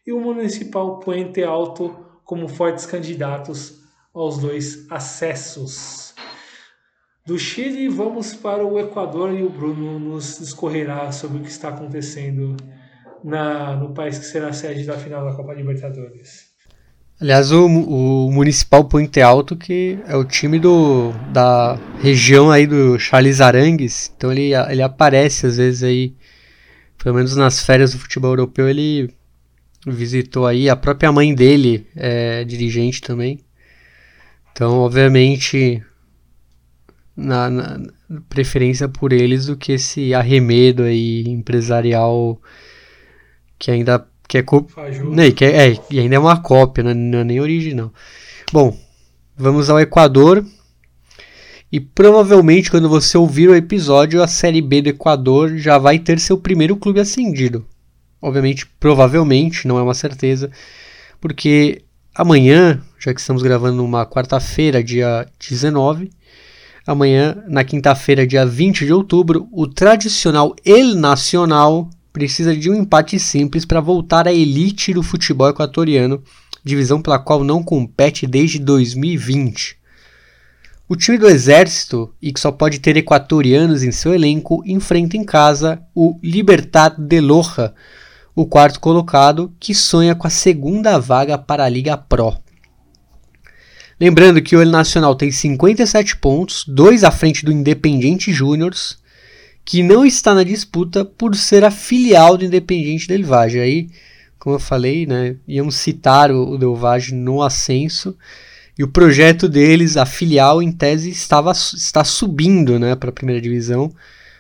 e 0.06 0.12
o 0.12 0.20
Municipal 0.20 1.00
Puente 1.00 1.42
Alto 1.42 1.96
como 2.26 2.48
fortes 2.48 2.86
candidatos 2.86 3.82
aos 4.14 4.38
dois 4.38 4.86
acessos. 4.92 6.14
Do 7.26 7.40
Chile, 7.40 7.88
vamos 7.88 8.34
para 8.34 8.66
o 8.66 8.78
Equador 8.78 9.34
e 9.34 9.44
o 9.44 9.50
Bruno 9.50 9.98
nos 9.98 10.40
discorrerá 10.40 11.10
sobre 11.14 11.38
o 11.38 11.42
que 11.42 11.50
está 11.50 11.70
acontecendo 11.70 12.58
na, 13.24 13.76
no 13.76 13.94
país 13.94 14.18
que 14.18 14.26
será 14.26 14.52
sede 14.52 14.86
da 14.86 14.98
final 14.98 15.24
da 15.24 15.36
Copa 15.36 15.54
Libertadores. 15.54 16.52
Aliás, 17.22 17.52
o, 17.52 17.66
o 17.66 18.32
Municipal 18.32 18.84
Puente 18.84 19.22
Alto, 19.22 19.56
que 19.56 19.98
é 20.08 20.16
o 20.16 20.26
time 20.26 20.60
do, 20.60 21.12
da 21.32 21.80
região 22.02 22.52
aí 22.52 22.68
do 22.68 23.00
Charles 23.00 23.40
Arangues, 23.40 24.12
então 24.18 24.32
ele, 24.32 24.54
ele 24.54 24.82
aparece 24.82 25.46
às 25.46 25.58
vezes 25.58 25.84
aí, 25.84 26.16
pelo 27.02 27.16
menos 27.16 27.36
nas 27.36 27.66
férias 27.66 27.94
do 27.94 28.00
futebol 28.00 28.32
europeu, 28.32 28.68
ele 28.68 29.14
visitou 29.88 30.46
aí, 30.46 30.70
a 30.70 30.76
própria 30.76 31.12
mãe 31.12 31.34
dele 31.34 31.88
é 31.96 32.44
dirigente 32.44 33.02
também. 33.02 33.40
Então, 34.52 34.80
obviamente, 34.80 35.82
na, 37.16 37.50
na, 37.50 37.80
preferência 38.30 38.88
por 38.88 39.14
eles 39.14 39.46
do 39.48 39.58
que 39.58 39.74
esse 39.74 40.14
arremedo 40.14 40.84
aí 40.84 41.24
empresarial 41.28 42.40
que 43.58 43.72
ainda 43.72 44.06
que 44.28 44.38
é, 44.38 44.44
né, 45.12 45.32
que 45.32 45.46
é, 45.46 45.70
é, 45.70 45.80
e 45.92 46.00
ainda 46.00 46.16
é 46.16 46.20
uma 46.20 46.42
cópia, 46.42 46.84
né, 46.84 46.94
não 46.94 47.20
é 47.20 47.24
nem 47.24 47.40
original. 47.40 47.94
Bom, 48.52 48.78
vamos 49.36 49.70
ao 49.70 49.80
Equador. 49.80 50.46
E 51.72 51.80
provavelmente 51.80 52.70
quando 52.70 52.88
você 52.88 53.18
ouvir 53.18 53.50
o 53.50 53.56
episódio, 53.56 54.22
a 54.22 54.28
Série 54.28 54.62
B 54.62 54.82
do 54.82 54.90
Equador 54.90 55.58
já 55.58 55.78
vai 55.78 56.00
ter 56.00 56.20
seu 56.20 56.38
primeiro 56.38 56.76
clube 56.76 57.00
ascendido. 57.00 57.66
Obviamente, 58.22 58.66
provavelmente, 58.80 59.68
não 59.68 59.78
é 59.78 59.84
uma 59.84 59.94
certeza, 59.94 60.50
porque 61.20 61.84
amanhã, 62.16 62.82
já 62.98 63.14
que 63.14 63.20
estamos 63.20 63.44
gravando 63.44 63.78
numa 63.78 64.06
quarta-feira, 64.06 64.84
dia 64.84 65.28
19, 65.40 66.10
Amanhã, 66.86 67.42
na 67.48 67.64
quinta-feira, 67.64 68.28
dia 68.28 68.46
20 68.46 68.86
de 68.86 68.92
outubro, 68.92 69.48
o 69.54 69.66
tradicional 69.66 70.54
El 70.66 70.96
Nacional 70.96 71.90
precisa 72.14 72.56
de 72.56 72.70
um 72.70 72.76
empate 72.76 73.20
simples 73.20 73.66
para 73.66 73.82
voltar 73.82 74.28
à 74.28 74.32
elite 74.32 74.94
do 74.94 75.02
futebol 75.02 75.50
equatoriano, 75.50 76.24
divisão 76.64 77.02
pela 77.02 77.18
qual 77.18 77.44
não 77.44 77.64
compete 77.64 78.28
desde 78.28 78.60
2020. 78.60 79.78
O 80.88 80.96
time 80.96 81.18
do 81.18 81.28
Exército, 81.28 82.14
e 82.22 82.32
que 82.32 82.40
só 82.40 82.52
pode 82.52 82.80
ter 82.80 82.96
equatorianos 82.96 83.82
em 83.82 83.92
seu 83.92 84.14
elenco, 84.14 84.62
enfrenta 84.64 85.18
em 85.18 85.24
casa 85.24 85.82
o 85.96 86.20
Libertad 86.22 86.94
de 87.00 87.20
Loja, 87.20 87.74
o 88.36 88.46
quarto 88.46 88.80
colocado, 88.80 89.52
que 89.60 89.74
sonha 89.74 90.14
com 90.14 90.28
a 90.28 90.30
segunda 90.30 91.00
vaga 91.00 91.38
para 91.38 91.64
a 91.64 91.70
Liga 91.70 91.98
Pro. 91.98 92.38
Lembrando 94.00 94.42
que 94.42 94.56
o 94.56 94.62
El 94.62 94.70
Nacional 94.70 95.16
tem 95.16 95.32
57 95.32 96.18
pontos, 96.18 96.64
dois 96.68 97.04
à 97.04 97.12
frente 97.12 97.46
do 97.46 97.52
Independiente 97.52 98.32
Júniors, 98.32 98.98
que 99.66 99.82
não 99.82 100.06
está 100.06 100.34
na 100.34 100.44
disputa 100.44 101.06
por 101.06 101.36
ser 101.36 101.64
a 101.64 101.72
filial 101.72 102.38
do 102.38 102.46
Independiente 102.46 103.08
Del 103.08 103.26
Valle. 103.26 103.60
Aí, 103.60 103.90
como 104.38 104.56
eu 104.56 104.60
falei, 104.60 105.06
né, 105.06 105.36
íamos 105.48 105.76
citar 105.76 106.32
o, 106.32 106.52
o 106.52 106.58
Del 106.58 106.76
Valle 106.76 107.14
no 107.14 107.42
ascenso, 107.42 108.16
e 108.78 108.84
o 108.84 108.88
projeto 108.88 109.48
deles, 109.48 109.98
a 109.98 110.06
filial, 110.06 110.62
em 110.62 110.72
tese, 110.72 111.10
estava, 111.10 111.52
está 111.52 112.04
subindo 112.04 112.80
né, 112.80 112.96
para 112.96 113.10
a 113.10 113.14
primeira 113.14 113.40
divisão, 113.40 113.94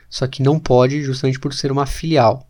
só 0.09 0.25
que 0.25 0.41
não 0.41 0.59
pode 0.59 1.03
justamente 1.03 1.39
por 1.39 1.53
ser 1.53 1.71
uma 1.71 1.85
filial. 1.85 2.47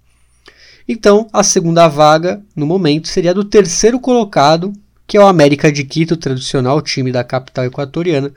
Então, 0.87 1.27
a 1.31 1.43
segunda 1.43 1.87
vaga, 1.87 2.41
no 2.55 2.65
momento, 2.65 3.07
seria 3.07 3.33
do 3.33 3.43
terceiro 3.43 3.99
colocado, 3.99 4.73
que 5.05 5.17
é 5.17 5.19
o 5.19 5.27
América 5.27 5.71
de 5.71 5.83
Quito, 5.83 6.15
tradicional 6.15 6.81
time 6.81 7.11
da 7.11 7.23
capital 7.23 7.65
equatoriana, 7.65 8.31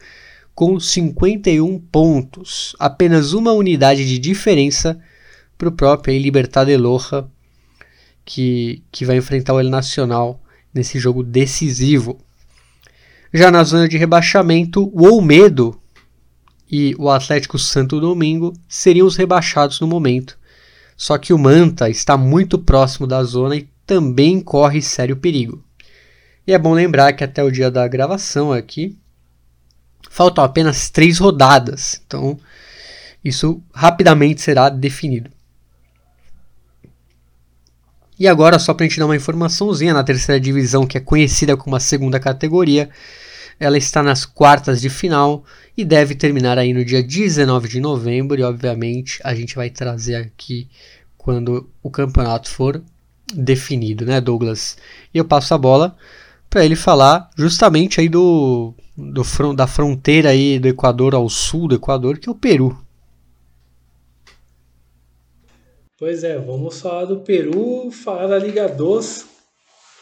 com 0.57 0.81
51 0.81 1.79
pontos, 1.79 2.75
apenas 2.79 3.35
uma 3.35 3.53
unidade 3.53 4.09
de 4.09 4.19
diferença 4.19 4.99
para 5.59 5.69
o 5.69 5.73
próprio 5.73 6.19
Libertad 6.19 6.67
de 6.67 6.79
Loja, 6.79 7.29
que, 8.25 8.83
que 8.91 9.05
vai 9.05 9.19
enfrentar 9.19 9.53
o 9.53 9.61
El 9.61 9.69
Nacional 9.69 10.43
nesse 10.73 10.99
jogo 10.99 11.23
decisivo. 11.23 12.19
Já 13.35 13.51
na 13.51 13.63
zona 13.65 13.87
de 13.87 13.99
rebaixamento, 13.99 14.91
o 14.95 15.05
Olmedo 15.05 15.79
e 16.73 16.97
o 16.99 17.11
Atlético 17.11 17.59
Santo 17.59 18.01
Domingo 18.01 18.55
seriam 18.67 19.07
os 19.07 19.15
rebaixados 19.15 19.79
no 19.79 19.87
momento. 19.87 20.39
Só 20.97 21.19
que 21.19 21.35
o 21.35 21.39
Manta 21.39 21.91
está 21.91 22.17
muito 22.17 22.59
próximo 22.59 23.07
da 23.07 23.23
zona 23.23 23.57
e 23.57 23.69
também 23.85 24.41
corre 24.41 24.81
sério 24.81 25.19
perigo. 25.19 25.63
E 26.47 26.55
é 26.55 26.59
bom 26.59 26.73
lembrar 26.73 27.13
que 27.13 27.23
até 27.23 27.45
o 27.45 27.51
dia 27.51 27.71
da 27.71 27.87
gravação 27.87 28.51
aqui 28.51 28.97
faltam 30.11 30.43
apenas 30.43 30.91
três 30.91 31.19
rodadas. 31.19 32.01
Então 32.07 32.39
isso 33.25 33.61
rapidamente 33.75 34.41
será 34.41 34.69
definido. 34.69 35.31
E 38.19 38.27
agora, 38.27 38.59
só 38.59 38.73
para 38.73 38.87
a 38.87 38.89
gente 38.89 38.99
dar 38.99 39.05
uma 39.05 39.17
informaçãozinha, 39.17 39.93
na 39.93 40.03
terceira 40.03 40.41
divisão, 40.41 40.87
que 40.87 40.97
é 40.97 41.01
conhecida 41.01 41.57
como 41.57 41.77
a 41.77 41.81
segunda 41.81 42.19
categoria, 42.19 42.89
ela 43.61 43.77
está 43.77 44.03
nas 44.03 44.25
quartas 44.25 44.81
de 44.81 44.89
final 44.89 45.45
e 45.77 45.85
deve 45.85 46.15
terminar 46.15 46.57
aí 46.57 46.73
no 46.73 46.85
dia 46.85 47.03
19 47.03 47.69
de 47.69 47.81
novembro. 47.81 48.41
E 48.41 48.43
obviamente 48.43 49.21
a 49.23 49.35
gente 49.35 49.55
vai 49.55 49.69
trazer 49.69 50.15
aqui 50.15 50.69
quando 51.19 51.69
o 51.83 51.91
campeonato 51.91 52.49
for 52.49 52.83
definido, 53.35 54.07
né, 54.07 54.21
Douglas? 54.21 54.79
E 55.13 55.19
eu 55.19 55.25
passo 55.25 55.53
a 55.53 55.59
bola 55.59 55.97
para 56.49 56.65
ele 56.65 56.77
falar 56.77 57.29
justamente 57.37 58.01
aí 58.01 58.09
do, 58.09 58.73
do 58.97 59.23
da 59.55 59.67
fronteira 59.67 60.31
aí 60.31 60.59
do 60.59 60.69
Equador 60.69 61.15
ao 61.15 61.29
sul 61.29 61.69
do 61.69 61.75
Equador, 61.75 62.19
que 62.19 62.29
é 62.29 62.33
o 62.33 62.35
Peru. 62.35 62.77
Pois 65.99 66.25
é, 66.25 66.39
vamos 66.39 66.81
falar 66.81 67.07
do 67.07 67.21
Peru, 67.21 67.91
falar 67.91 68.27
da 68.27 68.39
Liga 68.39 68.69
2, 68.69 69.27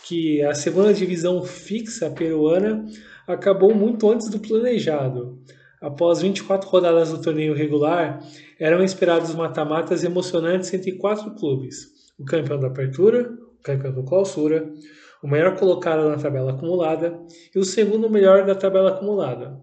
que 0.06 0.42
a 0.42 0.54
segunda 0.54 0.92
divisão 0.92 1.42
fixa 1.44 2.10
peruana 2.10 2.84
acabou 3.26 3.74
muito 3.74 4.10
antes 4.10 4.28
do 4.30 4.38
planejado. 4.38 5.38
Após 5.80 6.20
24 6.20 6.68
rodadas 6.68 7.10
do 7.10 7.20
torneio 7.20 7.54
regular, 7.54 8.20
eram 8.58 8.82
esperados 8.82 9.34
mata-matas 9.34 10.02
emocionantes 10.02 10.72
entre 10.72 10.92
quatro 10.92 11.34
clubes: 11.34 11.88
o 12.18 12.24
campeão 12.24 12.58
da 12.58 12.68
Apertura, 12.68 13.30
campeão 13.62 13.92
do 13.92 14.04
clausura, 14.04 14.72
o 15.24 15.26
melhor 15.26 15.56
colocado 15.56 16.06
na 16.06 16.18
tabela 16.18 16.52
acumulada 16.52 17.18
e 17.54 17.58
o 17.58 17.64
segundo 17.64 18.10
melhor 18.10 18.44
da 18.44 18.54
tabela 18.54 18.90
acumulada. 18.90 19.58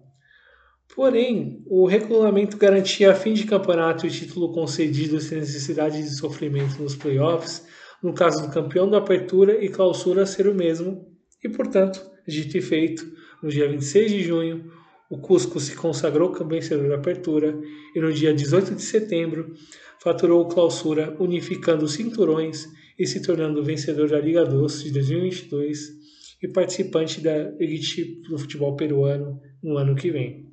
Porém, 0.95 1.63
o 1.67 1.85
regulamento 1.85 2.57
garantia 2.57 3.11
a 3.11 3.13
fim 3.13 3.33
de 3.33 3.45
campeonato 3.45 4.07
e 4.07 4.09
título 4.09 4.51
concedido 4.51 5.19
sem 5.21 5.37
necessidade 5.37 6.01
de 6.01 6.17
sofrimento 6.17 6.81
nos 6.81 6.95
playoffs, 6.95 7.63
no 8.01 8.11
caso 8.11 8.41
do 8.41 8.51
campeão 8.51 8.89
da 8.89 8.97
apertura 8.97 9.63
e 9.63 9.69
clausura 9.69 10.25
ser 10.25 10.47
o 10.47 10.55
mesmo, 10.55 11.05
e 11.43 11.47
portanto, 11.47 12.03
dito 12.27 12.57
e 12.57 12.61
feito, 12.61 13.05
no 13.43 13.47
dia 13.47 13.69
26 13.69 14.11
de 14.11 14.23
junho, 14.23 14.71
o 15.11 15.19
Cusco 15.19 15.59
se 15.59 15.75
consagrou 15.75 16.31
como 16.31 16.49
vencedor 16.49 16.89
da 16.89 16.95
apertura 16.95 17.55
e 17.95 17.99
no 17.99 18.11
dia 18.11 18.33
18 18.33 18.73
de 18.73 18.81
setembro 18.81 19.53
faturou 20.01 20.41
o 20.41 20.47
clausura 20.47 21.15
unificando 21.19 21.85
os 21.85 21.93
cinturões 21.93 22.67
e 22.97 23.05
se 23.05 23.21
tornando 23.21 23.63
vencedor 23.63 24.09
da 24.09 24.19
Liga 24.19 24.45
Doce 24.45 24.85
de 24.85 24.91
2022 24.91 26.01
e 26.41 26.47
participante 26.47 27.21
da 27.21 27.35
elite 27.59 28.21
do 28.27 28.37
futebol 28.37 28.75
peruano 28.75 29.39
no 29.61 29.77
ano 29.77 29.95
que 29.95 30.11
vem. 30.11 30.51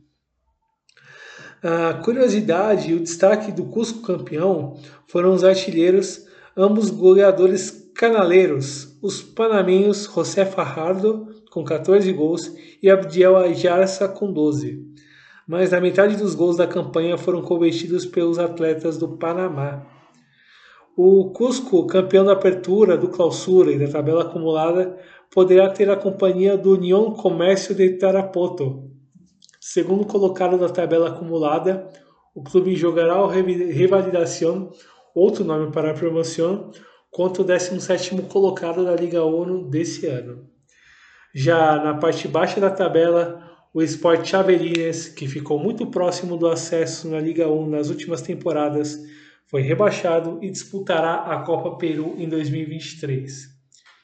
A 1.62 1.94
curiosidade 1.94 2.90
e 2.90 2.94
o 2.94 3.00
destaque 3.00 3.50
do 3.50 3.64
Cusco 3.64 4.02
campeão 4.02 4.76
foram 5.08 5.32
os 5.32 5.42
artilheiros, 5.42 6.24
ambos 6.56 6.88
goleadores 6.88 7.90
canaleiros, 7.96 8.96
os 9.02 9.20
panamenhos 9.20 10.08
José 10.14 10.44
Fajardo, 10.44 11.26
com 11.50 11.64
14 11.64 12.12
gols, 12.12 12.54
e 12.80 12.88
Abdiel 12.88 13.36
Ajarça, 13.36 14.06
com 14.06 14.32
12. 14.32 14.86
Mas 15.48 15.72
a 15.72 15.80
metade 15.80 16.14
dos 16.14 16.34
gols 16.36 16.58
da 16.58 16.66
campanha 16.66 17.18
foram 17.18 17.42
cometidos 17.42 18.06
pelos 18.06 18.38
atletas 18.38 18.96
do 18.96 19.16
Panamá. 19.16 19.84
O 21.00 21.30
Cusco, 21.30 21.86
campeão 21.86 22.24
da 22.24 22.32
apertura, 22.32 22.98
do 22.98 23.06
clausura 23.06 23.70
e 23.70 23.78
da 23.78 23.86
tabela 23.86 24.22
acumulada, 24.22 24.98
poderá 25.30 25.70
ter 25.70 25.88
a 25.88 25.94
companhia 25.94 26.58
do 26.58 26.72
União 26.72 27.12
Comércio 27.12 27.72
de 27.72 27.90
Tarapoto, 27.90 28.90
Segundo 29.60 30.04
colocado 30.04 30.58
da 30.58 30.68
tabela 30.68 31.10
acumulada, 31.10 31.88
o 32.34 32.42
clube 32.42 32.74
jogará 32.74 33.22
o 33.22 33.28
Revalidação, 33.28 34.72
outro 35.14 35.44
nome 35.44 35.70
para 35.70 35.92
a 35.92 35.94
promoção, 35.94 36.72
contra 37.12 37.42
o 37.42 37.46
17º 37.46 38.26
colocado 38.26 38.84
da 38.84 38.96
Liga 38.96 39.22
ONU 39.22 39.70
desse 39.70 40.04
ano. 40.06 40.48
Já 41.32 41.76
na 41.76 41.94
parte 41.94 42.26
baixa 42.26 42.60
da 42.60 42.70
tabela, 42.70 43.40
o 43.72 43.80
Sport 43.82 44.26
Chaverines, 44.26 45.08
que 45.08 45.28
ficou 45.28 45.60
muito 45.60 45.86
próximo 45.86 46.36
do 46.36 46.48
acesso 46.48 47.08
na 47.08 47.20
Liga 47.20 47.48
1 47.48 47.68
nas 47.68 47.88
últimas 47.88 48.20
temporadas, 48.20 48.98
foi 49.48 49.62
rebaixado 49.62 50.38
e 50.42 50.50
disputará 50.50 51.22
a 51.22 51.42
Copa 51.42 51.76
Peru 51.76 52.14
em 52.18 52.28
2023. 52.28 53.48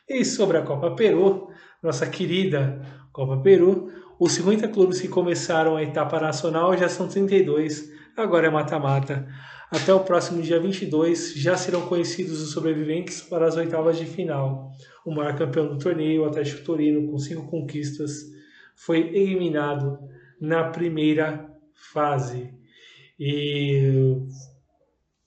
E 0.08 0.24
sobre 0.24 0.56
a 0.56 0.62
Copa 0.62 0.90
Peru, 0.92 1.48
nossa 1.82 2.06
querida 2.06 2.80
Copa 3.12 3.36
Peru, 3.42 3.90
os 4.18 4.32
50 4.32 4.68
clubes 4.68 5.00
que 5.00 5.08
começaram 5.08 5.76
a 5.76 5.82
etapa 5.82 6.18
nacional 6.18 6.76
já 6.76 6.88
são 6.88 7.08
32, 7.08 7.90
agora 8.16 8.46
é 8.46 8.50
mata-mata. 8.50 9.26
Até 9.70 9.92
o 9.92 10.00
próximo 10.00 10.40
dia 10.40 10.60
22 10.60 11.34
já 11.34 11.56
serão 11.56 11.82
conhecidos 11.86 12.40
os 12.40 12.52
sobreviventes 12.52 13.20
para 13.20 13.46
as 13.46 13.56
oitavas 13.56 13.98
de 13.98 14.06
final. 14.06 14.70
O 15.04 15.14
maior 15.14 15.36
campeão 15.36 15.66
do 15.66 15.78
torneio, 15.78 16.22
o 16.22 16.26
Atlético 16.26 16.64
Torino, 16.64 17.10
com 17.10 17.18
cinco 17.18 17.50
conquistas, 17.50 18.12
foi 18.76 19.14
eliminado 19.14 19.98
na 20.40 20.64
primeira 20.64 21.50
fase. 21.92 22.54
E 23.18 24.16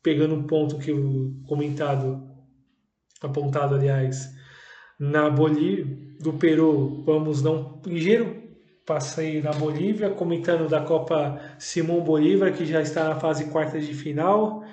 pegando 0.07 0.35
um 0.35 0.43
ponto 0.43 0.77
que 0.77 0.89
o 0.89 1.33
comentado, 1.45 2.23
apontado 3.21 3.75
aliás, 3.75 4.33
na 4.97 5.29
Bolívia, 5.29 5.85
do 6.21 6.31
Peru, 6.31 7.03
vamos 7.05 7.41
dar 7.41 7.51
um 7.51 7.81
ligeiro 7.85 8.41
passei 8.85 9.41
na 9.41 9.51
Bolívia, 9.51 10.09
comentando 10.11 10.69
da 10.69 10.79
Copa 10.79 11.41
Simão 11.59 11.99
Bolívar, 11.99 12.53
que 12.53 12.65
já 12.65 12.81
está 12.81 13.09
na 13.09 13.19
fase 13.19 13.49
quarta 13.49 13.77
de 13.81 13.93
final. 13.93 14.63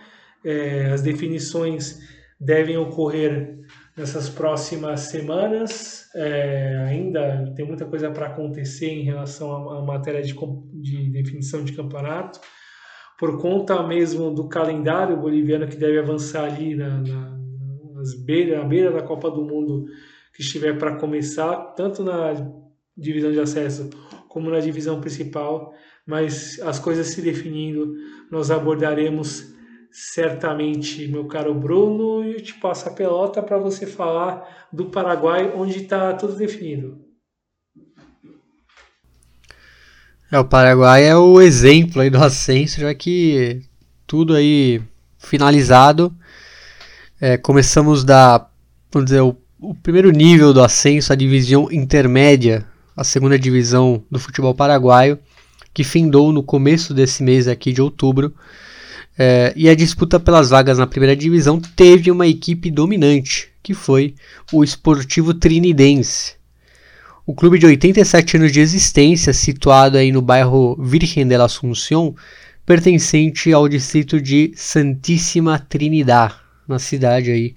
É, 0.44 0.92
as 0.92 1.02
definições 1.02 1.98
devem 2.38 2.76
ocorrer 2.76 3.58
nessas 3.96 4.28
próximas 4.28 5.00
semanas. 5.00 6.08
É, 6.14 6.76
ainda 6.88 7.52
tem 7.56 7.66
muita 7.66 7.86
coisa 7.86 8.08
para 8.08 8.26
acontecer 8.26 8.86
em 8.86 9.02
relação 9.02 9.68
à, 9.68 9.82
matéria 9.82 10.22
de, 10.22 10.32
de 10.74 11.10
definição 11.10 11.64
de 11.64 11.72
campeonato. 11.72 12.40
Por 13.18 13.40
conta 13.40 13.82
mesmo 13.82 14.30
do 14.30 14.48
calendário 14.48 15.16
boliviano 15.16 15.68
que 15.68 15.76
deve 15.76 15.98
avançar 15.98 16.44
ali 16.44 16.74
na, 16.74 16.98
na, 17.00 17.38
nas 17.94 18.14
beira, 18.14 18.58
na 18.58 18.64
beira 18.64 18.90
da 18.90 19.02
Copa 19.02 19.30
do 19.30 19.42
Mundo 19.42 19.86
que 20.34 20.42
estiver 20.42 20.76
para 20.78 20.96
começar, 20.96 21.56
tanto 21.76 22.02
na 22.02 22.34
divisão 22.96 23.30
de 23.30 23.40
acesso 23.40 23.88
como 24.28 24.50
na 24.50 24.58
divisão 24.58 25.00
principal, 25.00 25.72
mas 26.04 26.60
as 26.60 26.78
coisas 26.78 27.06
se 27.06 27.22
definindo, 27.22 27.94
nós 28.30 28.50
abordaremos 28.50 29.54
certamente, 29.92 31.06
meu 31.06 31.26
caro 31.26 31.54
Bruno, 31.54 32.24
e 32.24 32.32
eu 32.32 32.42
te 32.42 32.54
passo 32.54 32.88
a 32.88 32.92
pelota 32.92 33.40
para 33.40 33.58
você 33.58 33.86
falar 33.86 34.66
do 34.72 34.86
Paraguai, 34.86 35.52
onde 35.54 35.82
está 35.82 36.12
tudo 36.14 36.34
definido. 36.34 37.03
É, 40.34 40.38
o 40.40 40.44
Paraguai 40.44 41.04
é 41.04 41.16
o 41.16 41.40
exemplo 41.40 42.02
aí 42.02 42.10
do 42.10 42.18
ascenso, 42.20 42.80
já 42.80 42.92
que 42.92 43.62
tudo 44.04 44.34
aí 44.34 44.82
finalizado. 45.16 46.12
É, 47.20 47.36
começamos 47.36 48.02
da, 48.02 48.44
vamos 48.90 49.10
dizer, 49.10 49.20
o, 49.20 49.36
o 49.60 49.76
primeiro 49.76 50.10
nível 50.10 50.52
do 50.52 50.60
ascenso, 50.60 51.12
a 51.12 51.16
divisão 51.16 51.70
intermédia 51.70 52.66
a 52.96 53.04
segunda 53.04 53.38
divisão 53.38 54.02
do 54.10 54.18
futebol 54.18 54.52
paraguaio, 54.52 55.20
que 55.72 55.84
findou 55.84 56.32
no 56.32 56.42
começo 56.42 56.92
desse 56.92 57.22
mês 57.22 57.46
aqui 57.46 57.72
de 57.72 57.80
outubro. 57.80 58.34
É, 59.16 59.52
e 59.54 59.68
a 59.68 59.74
disputa 59.76 60.18
pelas 60.18 60.50
vagas 60.50 60.78
na 60.78 60.86
primeira 60.88 61.14
divisão 61.14 61.60
teve 61.60 62.10
uma 62.10 62.26
equipe 62.26 62.72
dominante, 62.72 63.52
que 63.62 63.72
foi 63.72 64.16
o 64.52 64.64
Esportivo 64.64 65.32
Trinidense. 65.32 66.34
O 67.26 67.34
clube 67.34 67.58
de 67.58 67.64
87 67.64 68.36
anos 68.36 68.52
de 68.52 68.60
existência, 68.60 69.32
situado 69.32 69.96
aí 69.96 70.12
no 70.12 70.20
bairro 70.20 70.76
Virgen 70.78 71.26
de 71.26 71.38
la 71.38 71.46
Asunción, 71.46 72.14
pertencente 72.66 73.50
ao 73.50 73.66
distrito 73.66 74.20
de 74.20 74.52
Santíssima 74.54 75.58
Trinidad, 75.58 76.34
na 76.68 76.78
cidade 76.78 77.30
aí, 77.30 77.54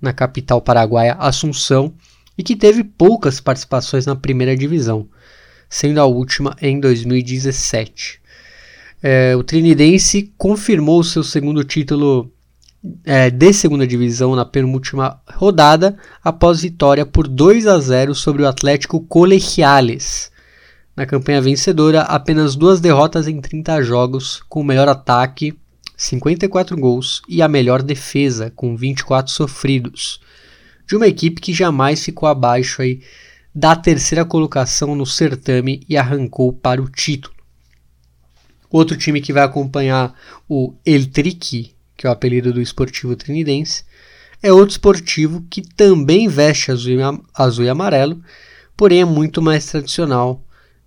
na 0.00 0.12
capital 0.12 0.62
paraguaia 0.62 1.14
Assunção, 1.14 1.92
e 2.38 2.44
que 2.44 2.54
teve 2.54 2.84
poucas 2.84 3.40
participações 3.40 4.06
na 4.06 4.14
primeira 4.14 4.56
divisão, 4.56 5.08
sendo 5.68 6.00
a 6.00 6.04
última 6.04 6.56
em 6.62 6.78
2017. 6.78 8.20
É, 9.02 9.34
o 9.34 9.42
Trinidense 9.42 10.32
confirmou 10.38 11.02
seu 11.02 11.24
segundo 11.24 11.64
título 11.64 12.32
é, 13.04 13.30
de 13.30 13.52
segunda 13.52 13.86
divisão 13.86 14.34
na 14.36 14.44
penúltima 14.44 15.20
rodada, 15.26 15.96
após 16.22 16.62
vitória 16.62 17.04
por 17.04 17.26
2 17.26 17.66
a 17.66 17.78
0 17.78 18.14
sobre 18.14 18.42
o 18.42 18.48
Atlético 18.48 19.00
Colegiales. 19.00 20.30
Na 20.96 21.06
campanha 21.06 21.40
vencedora, 21.40 22.02
apenas 22.02 22.56
duas 22.56 22.80
derrotas 22.80 23.28
em 23.28 23.40
30 23.40 23.82
jogos, 23.82 24.42
com 24.48 24.60
o 24.60 24.64
melhor 24.64 24.88
ataque, 24.88 25.56
54 25.96 26.76
gols, 26.76 27.22
e 27.28 27.42
a 27.42 27.48
melhor 27.48 27.82
defesa, 27.82 28.52
com 28.54 28.76
24 28.76 29.32
sofridos 29.32 30.20
de 30.88 30.96
uma 30.96 31.06
equipe 31.06 31.40
que 31.40 31.52
jamais 31.52 32.02
ficou 32.02 32.26
abaixo 32.26 32.80
aí 32.80 33.02
da 33.54 33.76
terceira 33.76 34.24
colocação 34.24 34.96
no 34.96 35.04
certame 35.04 35.82
e 35.86 35.96
arrancou 35.98 36.50
para 36.50 36.80
o 36.80 36.88
título. 36.88 37.34
Outro 38.70 38.96
time 38.96 39.20
que 39.20 39.32
vai 39.32 39.44
acompanhar 39.44 40.14
o 40.48 40.74
El 40.84 41.06
Triqui, 41.06 41.74
que 41.98 42.06
é 42.06 42.10
o 42.10 42.12
apelido 42.12 42.52
do 42.52 42.62
esportivo 42.62 43.16
trinidense, 43.16 43.84
é 44.40 44.52
outro 44.52 44.70
esportivo 44.70 45.44
que 45.50 45.60
também 45.60 46.28
veste 46.28 46.70
azul 46.70 46.92
e, 46.92 46.98
azul 47.34 47.64
e 47.64 47.68
amarelo, 47.68 48.22
porém 48.76 49.00
é 49.00 49.04
muito 49.04 49.42
mais 49.42 49.66
tradicional. 49.66 50.44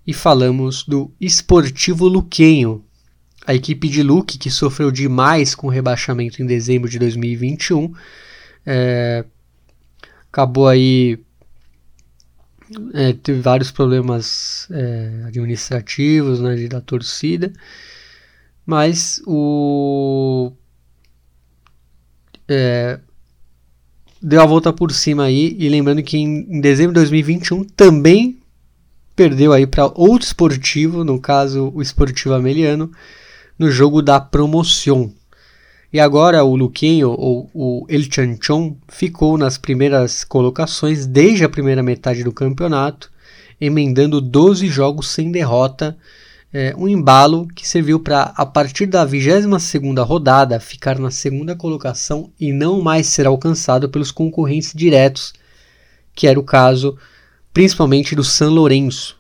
E 0.08 0.14
falamos 0.14 0.84
do 0.84 1.14
Esportivo 1.20 2.08
Luquenho, 2.08 2.84
a 3.46 3.54
equipe 3.54 3.88
de 3.90 4.02
Luque 4.02 4.38
que 4.38 4.50
sofreu 4.50 4.90
demais 4.90 5.54
com 5.54 5.68
o 5.68 5.70
rebaixamento 5.70 6.42
em 6.42 6.46
dezembro 6.46 6.90
de 6.90 6.98
2021. 6.98 7.94
É, 8.66 9.26
acabou 10.32 10.68
aí 10.68 11.20
é, 12.94 13.14
teve 13.14 13.42
vários 13.42 13.70
problemas 13.70 14.68
é, 14.72 15.24
administrativos 15.28 16.40
né, 16.40 16.56
da 16.68 16.80
torcida, 16.80 17.52
mas 18.66 19.22
o 19.28 20.54
é, 22.52 23.00
deu 24.22 24.42
a 24.42 24.46
volta 24.46 24.74
por 24.74 24.92
cima 24.92 25.24
aí 25.24 25.56
e 25.58 25.70
lembrando 25.70 26.04
que 26.04 26.18
em, 26.18 26.46
em 26.50 26.62
dezembro 26.62 26.94
de 26.94 27.00
2021 27.00 27.64
também 27.64 28.38
perdeu 29.16 29.54
aí 29.54 29.66
para 29.66 29.86
outro 29.86 30.28
esportivo, 30.28 31.04
no 31.04 31.20
caso 31.20 31.72
o 31.74 31.82
Esportivo 31.82 32.34
Ameliano, 32.34 32.92
no 33.58 33.70
jogo 33.72 34.02
da 34.02 34.20
promoção. 34.20 35.14
E 35.94 36.00
agora 36.00 36.44
o 36.44 36.56
Luquinho, 36.56 37.10
ou 37.10 37.50
o 37.54 37.86
El 37.90 38.04
Chanchon, 38.04 38.78
ficou 38.88 39.38
nas 39.38 39.58
primeiras 39.58 40.24
colocações 40.24 41.06
desde 41.06 41.44
a 41.44 41.50
primeira 41.50 41.84
metade 41.84 42.24
do 42.24 42.32
campeonato, 42.32 43.12
emendando 43.60 44.22
12 44.22 44.68
jogos 44.68 45.10
sem 45.10 45.32
derrota, 45.32 45.98
é, 46.54 46.76
um 46.78 46.88
embalo 46.88 47.48
que 47.56 47.68
serviu 47.68 48.00
para, 48.00 48.34
a 48.36 48.46
partir 48.46 48.86
da 48.86 49.08
22ª 49.08 50.06
rodada, 50.06 50.60
ficar 50.60 51.00
na 51.00 51.10
segunda 51.10 51.56
colocação 51.56 52.32
e 52.40 52.52
não 52.52 52.82
mais 52.82 53.08
ser 53.08 53.26
alcançado 53.26 53.90
pelos 53.90 54.12
concorrentes 54.12 54.74
diretos, 54.76 55.34
que 56.14 56.28
era 56.28 56.40
o 56.40 56.44
caso 56.44 56.98
principalmente 57.54 58.16
do 58.16 58.24
San 58.24 58.50
Lourenço. 58.50 59.18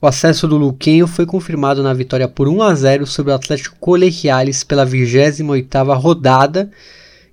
O 0.00 0.06
acesso 0.06 0.48
do 0.48 0.56
Luquenho 0.56 1.06
foi 1.06 1.24
confirmado 1.24 1.82
na 1.82 1.94
vitória 1.94 2.26
por 2.26 2.48
1 2.48 2.62
a 2.62 2.74
0 2.74 3.06
sobre 3.06 3.30
o 3.30 3.34
Atlético 3.34 3.76
Colegiales 3.78 4.64
pela 4.64 4.86
28ª 4.86 5.96
rodada, 5.96 6.70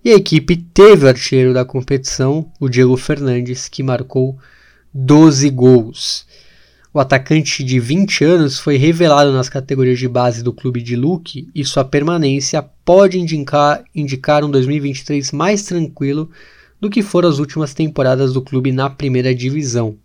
e 0.03 0.11
a 0.11 0.15
equipe 0.15 0.55
teve 0.55 1.05
o 1.05 1.09
artilheiro 1.09 1.53
da 1.53 1.65
competição, 1.65 2.49
o 2.59 2.69
Diego 2.69 2.95
Fernandes, 2.95 3.67
que 3.67 3.83
marcou 3.83 4.37
12 4.93 5.49
gols. 5.49 6.25
O 6.91 6.99
atacante 6.99 7.63
de 7.63 7.79
20 7.79 8.23
anos 8.23 8.59
foi 8.59 8.75
revelado 8.75 9.31
nas 9.31 9.47
categorias 9.47 9.99
de 9.99 10.07
base 10.07 10.41
do 10.41 10.51
clube 10.51 10.81
de 10.81 10.95
Luque 10.95 11.47
e 11.53 11.63
sua 11.63 11.85
permanência 11.85 12.63
pode 12.83 13.19
indicar, 13.19 13.83
indicar 13.93 14.43
um 14.43 14.49
2023 14.49 15.31
mais 15.31 15.61
tranquilo 15.61 16.31
do 16.81 16.89
que 16.89 17.03
foram 17.03 17.29
as 17.29 17.37
últimas 17.37 17.75
temporadas 17.75 18.33
do 18.33 18.41
clube 18.41 18.71
na 18.71 18.89
primeira 18.89 19.35
divisão. 19.35 19.97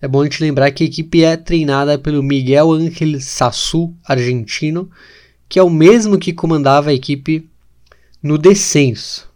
É 0.00 0.06
bom 0.06 0.20
a 0.20 0.24
gente 0.24 0.44
lembrar 0.44 0.70
que 0.70 0.84
a 0.84 0.86
equipe 0.86 1.24
é 1.24 1.36
treinada 1.36 1.98
pelo 1.98 2.22
Miguel 2.22 2.70
Ángel 2.70 3.20
Sassu, 3.20 3.92
argentino, 4.04 4.88
que 5.48 5.58
é 5.58 5.62
o 5.62 5.70
mesmo 5.70 6.18
que 6.18 6.32
comandava 6.32 6.90
a 6.90 6.94
equipe 6.94 7.48
no 8.22 8.38
descenso. 8.38 9.28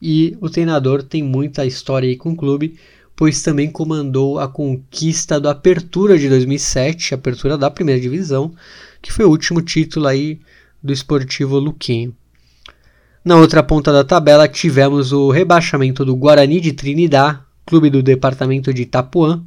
E 0.00 0.38
o 0.40 0.48
treinador 0.48 1.02
tem 1.02 1.22
muita 1.22 1.66
história 1.66 2.08
aí 2.08 2.16
com 2.16 2.30
o 2.30 2.36
clube, 2.36 2.76
pois 3.16 3.42
também 3.42 3.70
comandou 3.70 4.38
a 4.38 4.48
conquista 4.48 5.40
da 5.40 5.50
Apertura 5.50 6.18
de 6.18 6.28
2007, 6.28 7.14
Apertura 7.14 7.58
da 7.58 7.70
Primeira 7.70 8.00
Divisão, 8.00 8.54
que 9.00 9.12
foi 9.12 9.24
o 9.24 9.30
último 9.30 9.60
título 9.60 10.06
aí 10.06 10.40
do 10.82 10.92
Esportivo 10.92 11.58
Luquenho. 11.58 12.14
Na 13.24 13.36
outra 13.36 13.62
ponta 13.62 13.92
da 13.92 14.02
tabela 14.02 14.48
tivemos 14.48 15.12
o 15.12 15.30
rebaixamento 15.30 16.04
do 16.04 16.16
Guarani 16.16 16.60
de 16.60 16.72
Trinidad, 16.72 17.40
clube 17.64 17.88
do 17.88 18.02
departamento 18.02 18.74
de 18.74 18.82
Itapuã, 18.82 19.42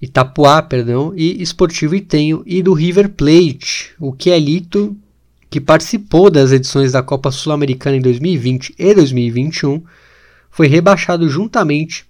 Itapuá, 0.00 0.62
perdão, 0.62 1.12
e 1.16 1.42
Esportivo 1.42 1.94
Itenho 1.94 2.42
e 2.46 2.62
do 2.62 2.74
River 2.74 3.08
Plate, 3.08 3.94
o 3.98 4.12
Quelito, 4.12 4.96
que 5.50 5.60
participou 5.60 6.30
das 6.30 6.52
edições 6.52 6.92
da 6.92 7.02
Copa 7.02 7.30
Sul-Americana 7.30 7.96
em 7.96 8.00
2020 8.00 8.74
e 8.78 8.94
2021, 8.94 9.82
foi 10.50 10.68
rebaixado 10.68 11.28
juntamente 11.28 12.04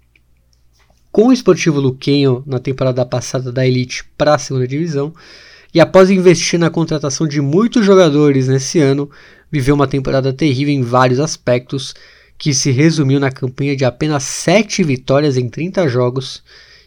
com 1.17 1.29
o 1.29 1.33
Esportivo 1.33 1.81
Luquenho 1.81 2.45
na 2.47 2.59
temporada 2.59 3.03
passada 3.07 3.51
da 3.51 3.67
Elite 3.67 4.05
para 4.19 4.35
a 4.35 4.39
segunda 4.39 4.69
divisão, 4.69 5.15
e 5.73 5.81
após 5.81 6.11
investir 6.11 6.61
na 6.61 6.69
contratação 6.69 7.27
de 7.27 7.41
muitos 7.41 7.87
jogadores 7.87 8.49
nesse 8.49 8.81
ano, 8.81 9.11
viveu 9.51 9.75
uma 9.75 9.87
temporada 9.87 10.31
terrível 10.31 10.75
em 10.75 10.83
vários 10.83 11.19
aspectos, 11.19 11.95
que 12.37 12.53
se 12.53 12.71
resumiu 12.71 13.19
na 13.19 13.31
campanha 13.31 13.75
de 13.75 13.83
apenas 13.83 14.25
7 14.25 14.85
vitórias 14.85 15.39
em 15.39 15.49
30 15.49 15.89
jogos 15.89 16.43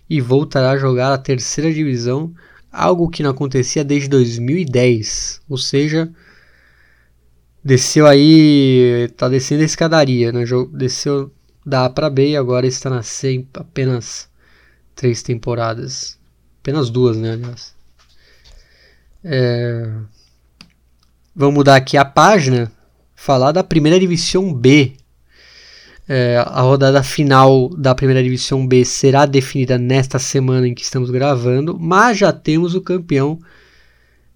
e 0.07 0.21
voltará 0.21 0.73
a 0.73 0.77
jogar 0.77 1.11
a 1.11 1.17
terceira 1.17 1.73
divisão, 1.73 2.31
algo 2.71 3.09
que 3.09 3.23
não 3.23 3.31
acontecia 3.31 3.83
desde 3.83 4.09
2010, 4.09 5.41
ou 5.49 5.57
seja, 5.57 6.07
desceu 7.63 8.05
aí, 8.05 9.09
tá 9.17 9.27
descendo 9.27 9.63
a 9.63 9.65
escadaria, 9.65 10.31
né? 10.31 10.43
Desceu 10.71 11.31
da 11.69 11.85
A 11.85 11.89
para 11.89 12.09
B 12.09 12.31
e 12.31 12.37
agora 12.37 12.67
está 12.67 12.89
na 12.89 13.03
C 13.03 13.31
em 13.35 13.47
apenas 13.53 14.27
três 14.95 15.21
temporadas. 15.21 16.17
Apenas 16.59 16.89
duas, 16.89 17.15
né, 17.15 17.31
aliás. 17.31 17.73
É... 19.23 19.89
Vamos 21.35 21.55
mudar 21.55 21.75
aqui 21.75 21.95
a 21.95 22.03
página, 22.03 22.69
falar 23.15 23.51
da 23.51 23.63
primeira 23.63 23.99
divisão 23.99 24.53
B. 24.53 24.93
É, 26.11 26.37
a 26.37 26.61
rodada 26.61 27.03
final 27.03 27.69
da 27.69 27.93
primeira 27.93 28.23
divisão 28.23 28.65
B 28.65 28.83
será 28.83 29.27
definida 29.27 29.77
nesta 29.77 30.17
semana 30.17 30.67
em 30.67 30.73
que 30.73 30.81
estamos 30.81 31.11
gravando, 31.11 31.77
mas 31.79 32.17
já 32.17 32.33
temos 32.33 32.73
o 32.73 32.81
campeão, 32.81 33.39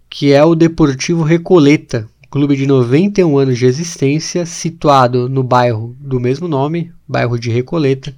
que 0.08 0.32
é 0.32 0.42
o 0.44 0.54
Deportivo 0.54 1.24
Recoleta, 1.24 2.08
clube 2.34 2.56
de 2.56 2.66
91 2.66 3.38
anos 3.38 3.56
de 3.56 3.64
existência, 3.64 4.44
situado 4.44 5.28
no 5.28 5.44
bairro 5.44 5.96
do 6.00 6.18
mesmo 6.18 6.48
nome, 6.48 6.90
bairro 7.06 7.38
de 7.38 7.48
Recoleta, 7.48 8.12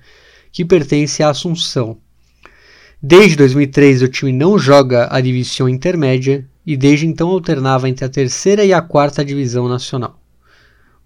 que 0.51 0.65
pertence 0.65 1.23
à 1.23 1.29
Assunção. 1.29 1.99
Desde 3.03 3.37
2003 3.37 4.01
o 4.01 4.09
time 4.09 4.33
não 4.33 4.59
joga 4.59 5.07
a 5.11 5.21
divisão 5.21 5.69
intermédia 5.69 6.49
e 6.65 6.79
desde 6.79 7.07
então 7.07 7.29
alternava 7.29 7.91
entre 7.91 8.07
a 8.07 8.09
terceira 8.09 8.65
e 8.65 8.73
a 8.73 8.81
quarta 8.81 9.23
divisão 9.23 9.69
nacional. 9.69 10.19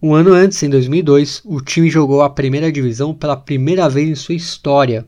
Um 0.00 0.14
ano 0.14 0.32
antes, 0.32 0.62
em 0.62 0.70
2002, 0.70 1.42
o 1.44 1.60
time 1.60 1.90
jogou 1.90 2.22
a 2.22 2.30
primeira 2.30 2.70
divisão 2.70 3.12
pela 3.12 3.36
primeira 3.36 3.88
vez 3.88 4.08
em 4.08 4.14
sua 4.14 4.36
história. 4.36 5.04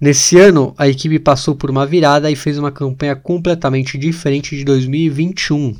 Nesse 0.00 0.36
ano, 0.36 0.74
a 0.76 0.88
equipe 0.88 1.20
passou 1.20 1.54
por 1.54 1.70
uma 1.70 1.86
virada 1.86 2.28
e 2.28 2.34
fez 2.34 2.58
uma 2.58 2.72
campanha 2.72 3.14
completamente 3.14 3.96
diferente 3.96 4.56
de 4.56 4.64
2021, 4.64 5.76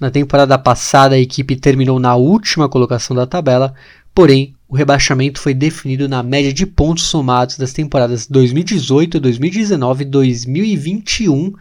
na 0.00 0.10
temporada 0.10 0.56
passada, 0.58 1.14
a 1.14 1.18
equipe 1.18 1.56
terminou 1.56 1.98
na 1.98 2.14
última 2.14 2.68
colocação 2.68 3.16
da 3.16 3.26
tabela, 3.26 3.74
porém, 4.14 4.54
o 4.68 4.76
rebaixamento 4.76 5.40
foi 5.40 5.54
definido 5.54 6.08
na 6.08 6.22
média 6.22 6.52
de 6.52 6.66
pontos 6.66 7.04
somados 7.04 7.56
das 7.56 7.72
temporadas 7.72 8.26
2018, 8.26 9.18
2019 9.18 10.02
e 10.02 10.06
2021. 10.06 11.54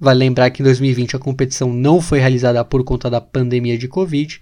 Vale 0.00 0.18
lembrar 0.18 0.50
que 0.50 0.62
em 0.62 0.64
2020 0.64 1.16
a 1.16 1.18
competição 1.18 1.72
não 1.72 2.00
foi 2.00 2.18
realizada 2.18 2.64
por 2.64 2.82
conta 2.84 3.08
da 3.08 3.20
pandemia 3.20 3.78
de 3.78 3.88
Covid. 3.88 4.40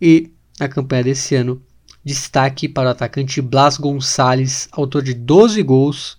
E 0.00 0.30
na 0.58 0.68
campanha 0.68 1.04
desse 1.04 1.34
ano, 1.34 1.60
destaque 2.04 2.68
para 2.68 2.88
o 2.88 2.92
atacante 2.92 3.40
Blas 3.40 3.76
Gonçalves, 3.76 4.68
autor 4.72 5.02
de 5.02 5.14
12 5.14 5.62
gols, 5.62 6.18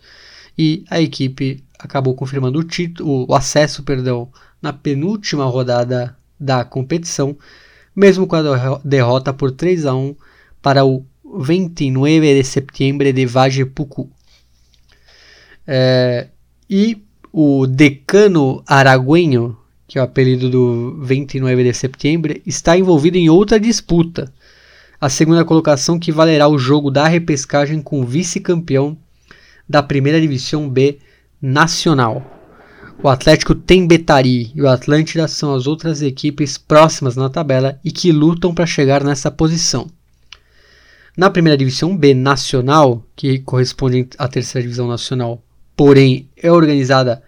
e 0.58 0.84
a 0.90 1.00
equipe 1.00 1.64
acabou 1.80 2.16
confirmando 2.16 2.60
o, 2.60 2.64
título, 2.64 3.26
o 3.28 3.36
acesso 3.36 3.84
perdão, 3.84 4.30
na 4.62 4.72
penúltima 4.72 5.46
rodada 5.46 6.16
da 6.40 6.64
competição, 6.64 7.36
mesmo 7.96 8.28
com 8.28 8.36
a 8.36 8.80
derrota 8.84 9.34
por 9.34 9.52
3 9.52 9.86
a 9.86 9.96
1 9.96 10.16
para 10.62 10.86
o 10.86 11.06
29 11.40 12.36
de 12.36 12.44
setembro 12.44 13.12
de 13.12 13.26
Vagepucu. 13.26 14.10
É, 15.66 16.28
e 16.70 17.02
o 17.32 17.66
decano 17.66 18.64
araguenho, 18.68 19.58
que 19.88 19.98
é 19.98 20.02
o 20.02 20.06
apelido 20.06 20.50
do 20.50 21.02
29 21.02 21.64
de 21.64 21.74
setembro, 21.74 22.42
está 22.46 22.78
envolvido 22.78 23.18
em 23.18 23.30
outra 23.30 23.60
disputa. 23.60 24.32
A 25.00 25.10
segunda 25.10 25.46
colocação 25.46 25.98
que 25.98 26.12
valerá 26.12 26.48
o 26.48 26.58
jogo 26.58 26.92
da 26.92 27.08
repescagem 27.08 27.82
com 27.82 28.02
o 28.02 28.06
vice-campeão 28.06 28.98
da 29.68 29.82
primeira 29.82 30.20
divisão 30.20 30.70
B 30.70 31.00
nacional. 31.42 32.41
O 33.04 33.10
Atlético 33.10 33.56
Tembetari 33.56 34.52
e 34.54 34.62
o 34.62 34.70
Atlântida 34.70 35.28
são 35.28 35.56
as 35.56 35.66
outras 35.66 36.04
equipes 36.04 36.56
próximas 36.56 37.16
na 37.16 37.32
tabela 37.32 37.80
e 37.84 37.92
que 37.92 38.12
lutam 38.12 38.54
para 38.54 38.68
chegar 38.68 39.04
nessa 39.04 39.32
posição. 39.32 39.90
Na 41.18 41.28
primeira 41.32 41.58
divisão 41.58 41.98
B 41.98 42.14
nacional, 42.14 43.04
que 43.16 43.40
corresponde 43.40 44.08
à 44.20 44.28
terceira 44.28 44.62
divisão 44.62 44.88
nacional, 44.88 45.44
porém 45.76 46.30
é 46.38 46.52
organizada 46.52 47.24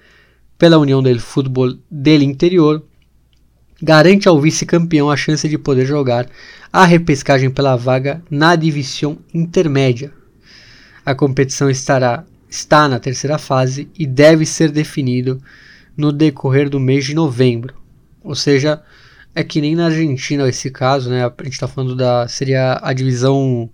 pela 0.59 0.77
União 0.77 1.01
do 1.01 1.19
Futebol 1.19 1.73
del 1.89 2.21
Interior, 2.21 2.85
garante 3.81 4.27
ao 4.27 4.39
vice-campeão 4.39 5.09
a 5.09 5.17
chance 5.17 5.49
de 5.49 5.57
poder 5.57 5.87
jogar 5.87 6.29
a 6.71 6.85
repescagem 6.85 7.49
pela 7.49 7.75
vaga 7.75 8.21
na 8.29 8.55
divisão 8.55 9.17
intermédia. 9.33 10.13
A 11.03 11.15
competição 11.15 11.67
estará 11.67 12.23
está 12.53 12.87
na 12.87 12.99
terceira 12.99 13.39
fase 13.39 13.89
e 13.97 14.05
deve 14.05 14.45
ser 14.45 14.69
definido 14.69 15.41
no 15.97 16.11
decorrer 16.11 16.69
do 16.69 16.79
mês 16.79 17.03
de 17.03 17.15
novembro. 17.15 17.73
Ou 18.23 18.35
seja, 18.35 18.81
é 19.33 19.43
que 19.43 19.59
nem 19.59 19.75
na 19.75 19.85
Argentina 19.85 20.47
esse 20.47 20.69
caso, 20.69 21.09
né? 21.09 21.25
A 21.25 21.43
gente 21.43 21.53
está 21.53 21.67
falando 21.67 21.95
da 21.95 22.27
seria 22.27 22.79
a 22.81 22.93
divisão 22.93 23.69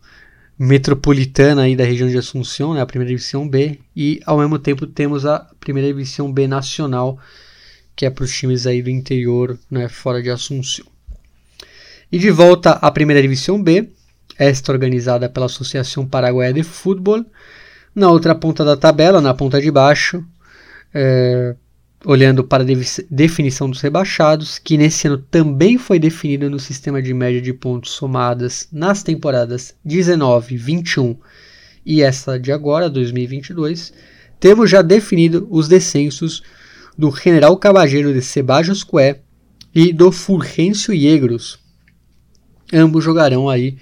metropolitana 0.57 1.63
aí 1.63 1.75
da 1.75 1.83
região 1.83 2.07
de 2.07 2.17
Assunção, 2.17 2.73
né? 2.73 2.81
A 2.81 2.85
primeira 2.85 3.09
divisão 3.09 3.47
B 3.47 3.79
e 3.93 4.21
ao 4.25 4.39
mesmo 4.39 4.57
tempo 4.57 4.87
temos 4.87 5.25
a 5.25 5.39
primeira 5.59 5.89
divisão 5.89 6.31
B 6.31 6.47
nacional, 6.47 7.19
que 7.97 8.05
é 8.05 8.09
para 8.09 8.23
os 8.23 8.31
times 8.31 8.65
aí 8.65 8.81
do 8.81 8.89
interior, 8.89 9.59
né? 9.69 9.89
Fora 9.89 10.23
de 10.23 10.29
Assunção. 10.29 10.85
E 12.09 12.17
de 12.17 12.31
volta 12.31 12.71
à 12.71 12.89
primeira 12.89 13.21
divisão 13.21 13.61
B, 13.61 13.89
esta 14.37 14.71
organizada 14.71 15.27
pela 15.27 15.47
Associação 15.47 16.07
Paraguaia 16.07 16.53
de 16.53 16.63
Futebol 16.63 17.25
na 17.93 18.09
outra 18.09 18.35
ponta 18.35 18.63
da 18.63 18.77
tabela, 18.77 19.21
na 19.21 19.33
ponta 19.33 19.61
de 19.61 19.69
baixo, 19.71 20.23
é, 20.93 21.55
olhando 22.05 22.43
para 22.43 22.63
a 22.63 22.67
definição 23.09 23.69
dos 23.69 23.81
rebaixados, 23.81 24.57
que 24.57 24.77
nesse 24.77 25.07
ano 25.07 25.17
também 25.17 25.77
foi 25.77 25.99
definida 25.99 26.49
no 26.49 26.59
sistema 26.59 27.01
de 27.01 27.13
média 27.13 27.41
de 27.41 27.53
pontos 27.53 27.91
somadas 27.91 28.67
nas 28.71 29.03
temporadas 29.03 29.75
19, 29.83 30.55
21 30.55 31.17
e 31.85 32.01
essa 32.01 32.39
de 32.39 32.51
agora, 32.51 32.89
2022, 32.89 33.93
temos 34.39 34.69
já 34.69 34.81
definido 34.81 35.47
os 35.49 35.67
descensos 35.67 36.43
do 36.97 37.11
General 37.11 37.55
Cabageiro 37.57 38.13
de 38.13 38.21
Sebajos 38.21 38.83
Cué 38.83 39.21
e 39.73 39.91
do 39.91 40.11
Fulgêncio 40.11 40.93
Yegros. 40.93 41.59
Ambos 42.71 43.03
jogarão 43.03 43.49
aí 43.49 43.77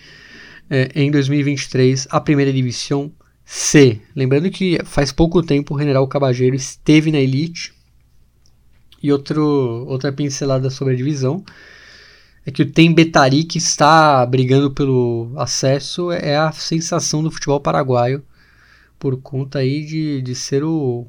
é, 0.69 0.89
em 0.95 1.11
2023 1.11 2.07
a 2.09 2.21
primeira 2.21 2.53
divisão 2.53 3.11
C. 3.49 4.01
Lembrando 4.13 4.51
que 4.51 4.77
faz 4.83 5.13
pouco 5.13 5.41
tempo 5.41 5.73
o 5.73 5.79
General 5.79 6.05
Cabageiro 6.05 6.53
esteve 6.53 7.13
na 7.13 7.17
Elite 7.17 7.73
e 9.01 9.09
outro, 9.09 9.85
outra 9.87 10.11
pincelada 10.11 10.69
sobre 10.69 10.93
a 10.93 10.97
divisão 10.97 11.45
é 12.45 12.51
que 12.51 12.61
o 12.61 12.69
Tembetari 12.69 13.45
que 13.45 13.57
está 13.57 14.25
brigando 14.25 14.71
pelo 14.71 15.31
acesso 15.37 16.11
é 16.11 16.35
a 16.35 16.51
sensação 16.51 17.23
do 17.23 17.31
futebol 17.31 17.61
paraguaio 17.61 18.21
por 18.99 19.21
conta 19.21 19.59
aí 19.59 19.85
de, 19.85 20.21
de 20.21 20.35
ser 20.35 20.65
o 20.65 21.07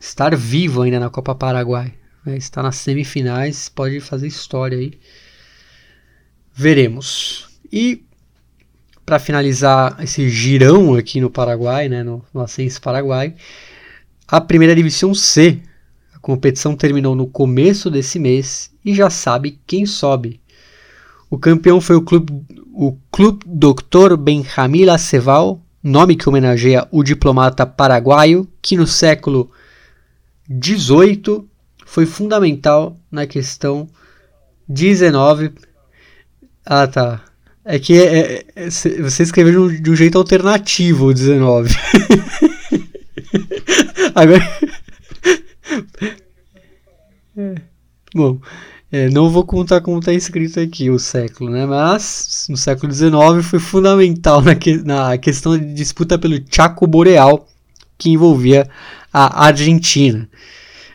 estar 0.00 0.34
vivo 0.34 0.82
ainda 0.82 0.98
na 0.98 1.10
Copa 1.10 1.32
Paraguai. 1.32 1.94
Né? 2.24 2.36
Está 2.36 2.60
nas 2.60 2.74
semifinais, 2.76 3.68
pode 3.68 4.00
fazer 4.00 4.26
história 4.26 4.78
aí. 4.78 4.98
Veremos. 6.52 7.60
E 7.72 8.05
para 9.06 9.18
finalizar 9.18 9.96
esse 10.02 10.28
girão 10.28 10.94
aqui 10.94 11.20
no 11.20 11.30
Paraguai, 11.30 11.88
né, 11.88 12.02
no, 12.02 12.22
no 12.34 12.40
Ascenso 12.42 12.82
Paraguai, 12.82 13.34
a 14.26 14.40
primeira 14.40 14.74
divisão 14.74 15.14
C 15.14 15.62
competição 16.26 16.74
terminou 16.74 17.14
no 17.14 17.28
começo 17.28 17.88
desse 17.88 18.18
mês 18.18 18.72
e 18.84 18.92
já 18.92 19.08
sabe 19.08 19.60
quem 19.64 19.86
sobe. 19.86 20.40
O 21.30 21.38
campeão 21.38 21.80
foi 21.80 21.94
o 21.94 22.02
Clube, 22.02 22.44
o 22.74 22.98
Clube 23.12 23.46
Dr. 23.46 24.16
Benjamín 24.18 24.88
Aceval, 24.88 25.60
nome 25.80 26.16
que 26.16 26.28
homenageia 26.28 26.88
o 26.90 27.04
diplomata 27.04 27.64
paraguaio 27.64 28.48
que 28.60 28.76
no 28.76 28.88
século 28.88 29.52
XVIII 30.50 31.44
foi 31.84 32.06
fundamental 32.06 32.96
na 33.08 33.24
questão 33.24 33.88
19. 34.68 35.52
Ah, 36.64 36.88
tá. 36.88 37.22
É 37.68 37.80
que 37.80 38.00
é, 38.00 38.04
é, 38.04 38.44
é 38.54 38.70
você 38.70 39.24
escreveu 39.24 39.68
de 39.68 39.68
um, 39.76 39.82
de 39.82 39.90
um 39.90 39.96
jeito 39.96 40.16
alternativo 40.16 41.06
o 41.06 41.12
19. 41.12 41.74
Agora. 44.14 44.40
É. 47.38 47.54
Bom, 48.14 48.40
é, 48.90 49.10
não 49.10 49.28
vou 49.28 49.44
contar 49.44 49.82
como 49.82 49.98
está 49.98 50.10
escrito 50.10 50.58
aqui 50.58 50.88
o 50.88 50.98
século, 50.98 51.50
né? 51.50 51.66
Mas 51.66 52.46
no 52.48 52.56
século 52.56 52.90
XIX 52.90 53.12
foi 53.42 53.58
fundamental 53.58 54.40
na, 54.40 54.54
que, 54.54 54.78
na 54.78 55.18
questão 55.18 55.58
de 55.58 55.74
disputa 55.74 56.18
pelo 56.18 56.40
Chaco 56.50 56.86
Boreal, 56.86 57.46
que 57.98 58.08
envolvia 58.08 58.66
a 59.12 59.44
Argentina. 59.44 60.26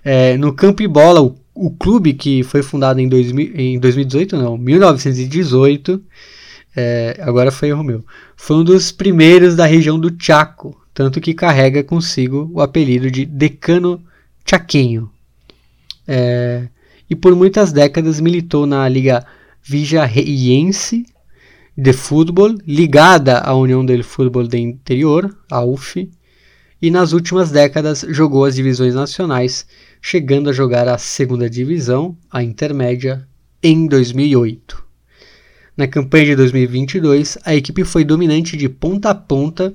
É, 0.04 0.36
no 0.36 0.52
campo 0.52 0.82
e 0.82 0.88
bola, 0.88 1.22
o, 1.22 1.38
o, 1.54 1.70
clube 1.70 2.14
que 2.14 2.42
foi 2.42 2.64
fundado 2.64 3.00
em, 3.00 3.08
2000, 3.08 3.52
em 3.56 3.80
2018, 3.80 4.36
não, 4.36 4.58
1918, 4.58 6.04
é, 6.76 7.18
agora 7.22 7.52
foi 7.52 7.70
erro 7.70 7.84
meu, 7.84 8.06
foi 8.36 8.58
um 8.58 8.64
dos 8.64 8.92
primeiros 8.92 9.56
da 9.56 9.66
região 9.66 10.00
do 10.00 10.16
Chaco, 10.18 10.80
tanto 10.94 11.20
que 11.20 11.34
carrega 11.34 11.84
consigo 11.84 12.50
o 12.54 12.62
apelido 12.62 13.10
de 13.10 13.26
Decano 13.26 14.02
Chaquenho. 14.46 15.10
É, 16.08 16.68
e 17.10 17.16
por 17.16 17.36
muitas 17.36 17.72
décadas 17.72 18.20
militou 18.20 18.66
na 18.66 18.88
Liga 18.88 19.26
Vijareiense 19.62 21.06
de 21.78 21.94
Futebol, 21.94 22.56
ligada 22.66 23.40
à 23.40 23.54
União 23.56 23.86
del 23.86 24.04
Futebol 24.04 24.48
de 24.48 24.58
Interior, 24.58 25.36
a 25.50 25.64
UF, 25.64 26.10
e 26.82 26.90
nas 26.90 27.14
últimas 27.14 27.52
décadas 27.52 28.06
jogou 28.10 28.46
as 28.46 28.56
divisões 28.56 28.96
nacionais, 28.96 29.66
chegando 30.02 30.50
a 30.50 30.54
jogar 30.54 30.88
a 30.88 30.98
segunda 30.98 31.50
divisão, 31.50 32.18
a 32.30 32.42
intermédia, 32.42 33.28
em 33.62 33.88
2008. 33.88 34.91
Na 35.82 35.88
campanha 35.88 36.26
de 36.26 36.36
2022, 36.36 37.40
a 37.44 37.56
equipe 37.56 37.84
foi 37.84 38.04
dominante 38.04 38.56
de 38.56 38.70
ponta 38.70 39.10
a 39.10 39.16
ponta 39.16 39.74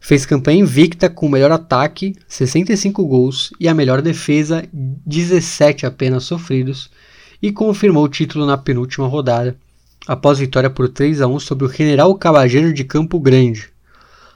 Fez 0.00 0.26
campanha 0.26 0.58
invicta 0.58 1.08
com 1.08 1.26
o 1.26 1.30
melhor 1.30 1.52
ataque, 1.52 2.16
65 2.26 3.06
gols, 3.06 3.52
e 3.60 3.68
a 3.68 3.72
melhor 3.72 4.02
defesa, 4.02 4.64
17 4.72 5.86
apenas 5.86 6.24
sofridos, 6.24 6.90
e 7.40 7.52
confirmou 7.52 8.02
o 8.02 8.08
título 8.08 8.44
na 8.44 8.58
penúltima 8.58 9.06
rodada, 9.06 9.56
após 10.04 10.40
vitória 10.40 10.68
por 10.68 10.88
3 10.88 11.20
a 11.20 11.28
1 11.28 11.38
sobre 11.38 11.64
o 11.64 11.72
General 11.72 12.12
Cabageiro 12.16 12.72
de 12.72 12.82
Campo 12.82 13.20
Grande. 13.20 13.68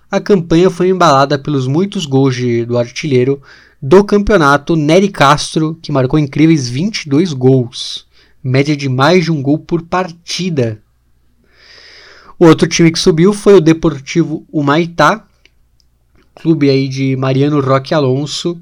A 0.09 0.21
campanha 0.21 0.71
foi 0.71 0.91
embalada 0.91 1.37
pelos 1.37 1.67
muitos 1.67 2.07
gols 2.07 2.37
de, 2.37 2.65
do 2.65 2.79
artilheiro 2.79 3.43
do 3.83 4.05
campeonato, 4.05 4.77
Nery 4.77 5.09
Castro, 5.09 5.77
que 5.83 5.91
marcou 5.91 6.21
incríveis 6.21 6.69
22 6.69 7.33
gols, 7.33 8.07
média 8.41 8.77
de 8.77 8.89
mais 8.89 9.25
de 9.25 9.33
um 9.33 9.43
gol 9.43 9.59
por 9.59 9.83
partida. 9.83 10.81
O 12.41 12.47
outro 12.47 12.66
time 12.66 12.91
que 12.91 12.99
subiu 12.99 13.34
foi 13.34 13.57
o 13.57 13.61
Deportivo 13.61 14.47
Humaitá, 14.51 15.26
clube 16.34 16.70
aí 16.70 16.88
de 16.88 17.14
Mariano 17.14 17.61
Roque 17.61 17.93
Alonso. 17.93 18.59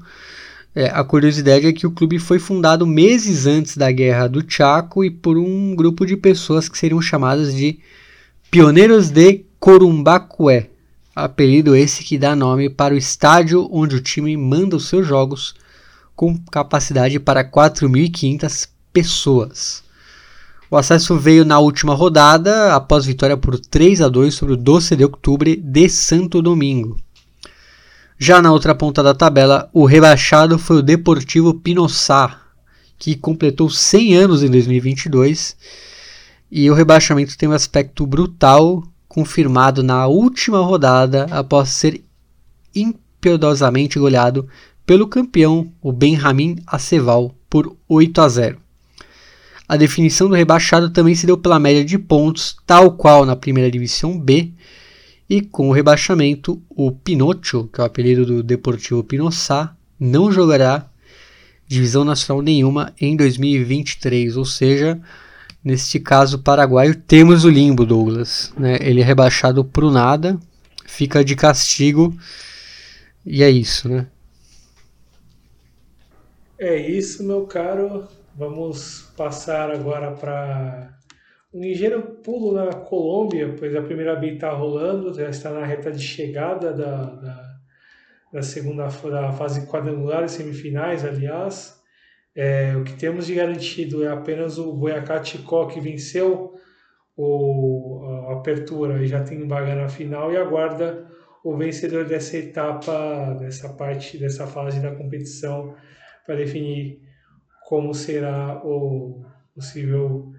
É, 0.75 0.87
a 0.87 1.01
curiosidade 1.01 1.65
é 1.65 1.71
que 1.71 1.87
o 1.87 1.91
clube 1.91 2.19
foi 2.19 2.39
fundado 2.39 2.85
meses 2.85 3.45
antes 3.45 3.77
da 3.77 3.89
Guerra 3.89 4.27
do 4.27 4.43
Chaco 4.45 5.01
e 5.01 5.09
por 5.09 5.37
um 5.37 5.73
grupo 5.77 6.05
de 6.05 6.17
pessoas 6.17 6.67
que 6.67 6.77
seriam 6.77 7.01
chamadas 7.01 7.55
de 7.55 7.79
Pioneiros 8.51 9.09
de 9.09 9.45
Corumbacué, 9.61 10.71
apelido 11.15 11.73
esse 11.73 12.03
que 12.03 12.17
dá 12.17 12.35
nome 12.35 12.69
para 12.69 12.93
o 12.93 12.97
estádio 12.97 13.65
onde 13.71 13.95
o 13.95 14.01
time 14.01 14.35
manda 14.35 14.75
os 14.75 14.89
seus 14.89 15.07
jogos, 15.07 15.55
com 16.17 16.37
capacidade 16.51 17.17
para 17.17 17.49
4.500 17.49 18.67
pessoas. 18.91 19.87
O 20.71 20.77
acesso 20.77 21.17
veio 21.17 21.43
na 21.43 21.57
última 21.57 21.95
rodada, 21.95 22.75
após 22.75 23.03
vitória 23.03 23.35
por 23.35 23.59
3 23.59 24.01
a 24.01 24.07
2 24.07 24.35
sobre 24.35 24.53
o 24.53 24.57
Doce 24.57 24.95
de 24.95 25.03
Outubro 25.03 25.55
de 25.55 25.89
Santo 25.89 26.43
Domingo. 26.43 26.95
Já 28.19 28.39
na 28.39 28.51
outra 28.51 28.75
ponta 28.75 29.01
da 29.01 29.15
tabela, 29.15 29.67
o 29.73 29.85
rebaixado 29.85 30.59
foi 30.59 30.77
o 30.77 30.83
Deportivo 30.83 31.55
Pinoçá, 31.55 32.39
que 32.99 33.15
completou 33.15 33.67
100 33.67 34.15
anos 34.15 34.43
em 34.43 34.49
2022. 34.49 35.57
E 36.51 36.69
o 36.69 36.75
rebaixamento 36.75 37.35
tem 37.35 37.49
um 37.49 37.53
aspecto 37.53 38.05
brutal, 38.05 38.83
confirmado 39.07 39.81
na 39.81 40.05
última 40.05 40.59
rodada 40.59 41.25
após 41.31 41.69
ser 41.69 42.03
impiedosamente 42.75 43.97
goleado 43.97 44.47
pelo 44.85 45.07
campeão, 45.07 45.71
o 45.81 45.91
Benjamin 45.91 46.57
Aceval, 46.67 47.33
por 47.49 47.75
8 47.87 48.21
a 48.21 48.29
0. 48.29 48.68
A 49.69 49.77
definição 49.77 50.27
do 50.27 50.33
rebaixado 50.33 50.89
também 50.89 51.13
se 51.13 51.27
deu 51.27 51.37
pela 51.37 51.59
média 51.59 51.85
de 51.85 51.99
pontos, 51.99 52.57
tal 52.65 52.93
qual 52.93 53.23
na 53.23 53.35
primeira 53.35 53.69
divisão 53.69 54.19
B, 54.19 54.51
e 55.29 55.41
com 55.41 55.69
o 55.69 55.71
rebaixamento, 55.71 56.59
o 56.67 56.91
Pinocho, 56.91 57.69
que 57.71 57.79
é 57.79 57.83
o 57.83 57.85
apelido 57.85 58.25
do 58.25 58.41
Deportivo 58.41 59.03
Pinoçá, 59.03 59.75
não 59.99 60.31
jogará 60.31 60.89
divisão 61.67 62.03
nacional 62.03 62.41
nenhuma 62.41 62.91
em 62.99 63.15
2023. 63.15 64.37
Ou 64.37 64.45
seja, 64.45 64.99
neste 65.63 65.99
caso 65.99 66.39
paraguaio, 66.39 66.95
temos 66.95 67.45
o 67.45 67.49
limbo, 67.49 67.85
Douglas. 67.85 68.51
Né? 68.57 68.79
Ele 68.81 69.01
é 69.01 69.03
rebaixado 69.03 69.63
para 69.63 69.91
nada, 69.91 70.39
fica 70.87 71.23
de 71.23 71.35
castigo 71.35 72.17
e 73.23 73.43
é 73.43 73.51
isso, 73.51 73.87
né? 73.87 74.07
É 76.57 76.89
isso, 76.89 77.23
meu 77.23 77.43
caro. 77.43 78.07
Vamos 78.39 79.01
passar 79.17 79.69
agora 79.69 80.11
para 80.13 80.97
um 81.53 81.59
ligeiro 81.59 82.01
pulo 82.23 82.53
na 82.53 82.71
Colômbia, 82.71 83.53
pois 83.59 83.75
a 83.75 83.81
primeira 83.81 84.15
B 84.15 84.35
está 84.35 84.49
rolando, 84.51 85.13
já 85.13 85.29
está 85.29 85.51
na 85.51 85.65
reta 85.65 85.91
de 85.91 86.01
chegada 86.01 86.71
da, 86.71 87.03
da, 87.15 87.57
da 88.31 88.41
segunda 88.41 88.87
da 88.87 89.33
fase 89.33 89.67
quadrangular 89.67 90.23
e 90.23 90.29
semifinais, 90.29 91.03
aliás. 91.03 91.83
É, 92.33 92.77
o 92.77 92.85
que 92.85 92.93
temos 92.93 93.27
de 93.27 93.35
garantido 93.35 94.05
é 94.05 94.07
apenas 94.07 94.57
o 94.57 94.71
Boyacá 94.71 95.21
Chicó, 95.21 95.65
que 95.65 95.81
venceu 95.81 96.53
o, 97.17 98.05
a 98.29 98.35
apertura 98.35 99.03
e 99.03 99.07
já 99.07 99.21
tem 99.21 99.45
vaga 99.49 99.75
na 99.75 99.89
final 99.89 100.31
e 100.31 100.37
aguarda 100.37 101.11
o 101.43 101.57
vencedor 101.57 102.05
dessa 102.05 102.37
etapa, 102.37 103.35
dessa 103.37 103.67
parte, 103.67 104.17
dessa 104.17 104.47
fase 104.47 104.79
da 104.79 104.95
competição 104.95 105.75
para 106.25 106.35
definir 106.35 107.08
como 107.69 107.93
será 107.93 108.59
o 108.65 109.23
possível 109.53 110.33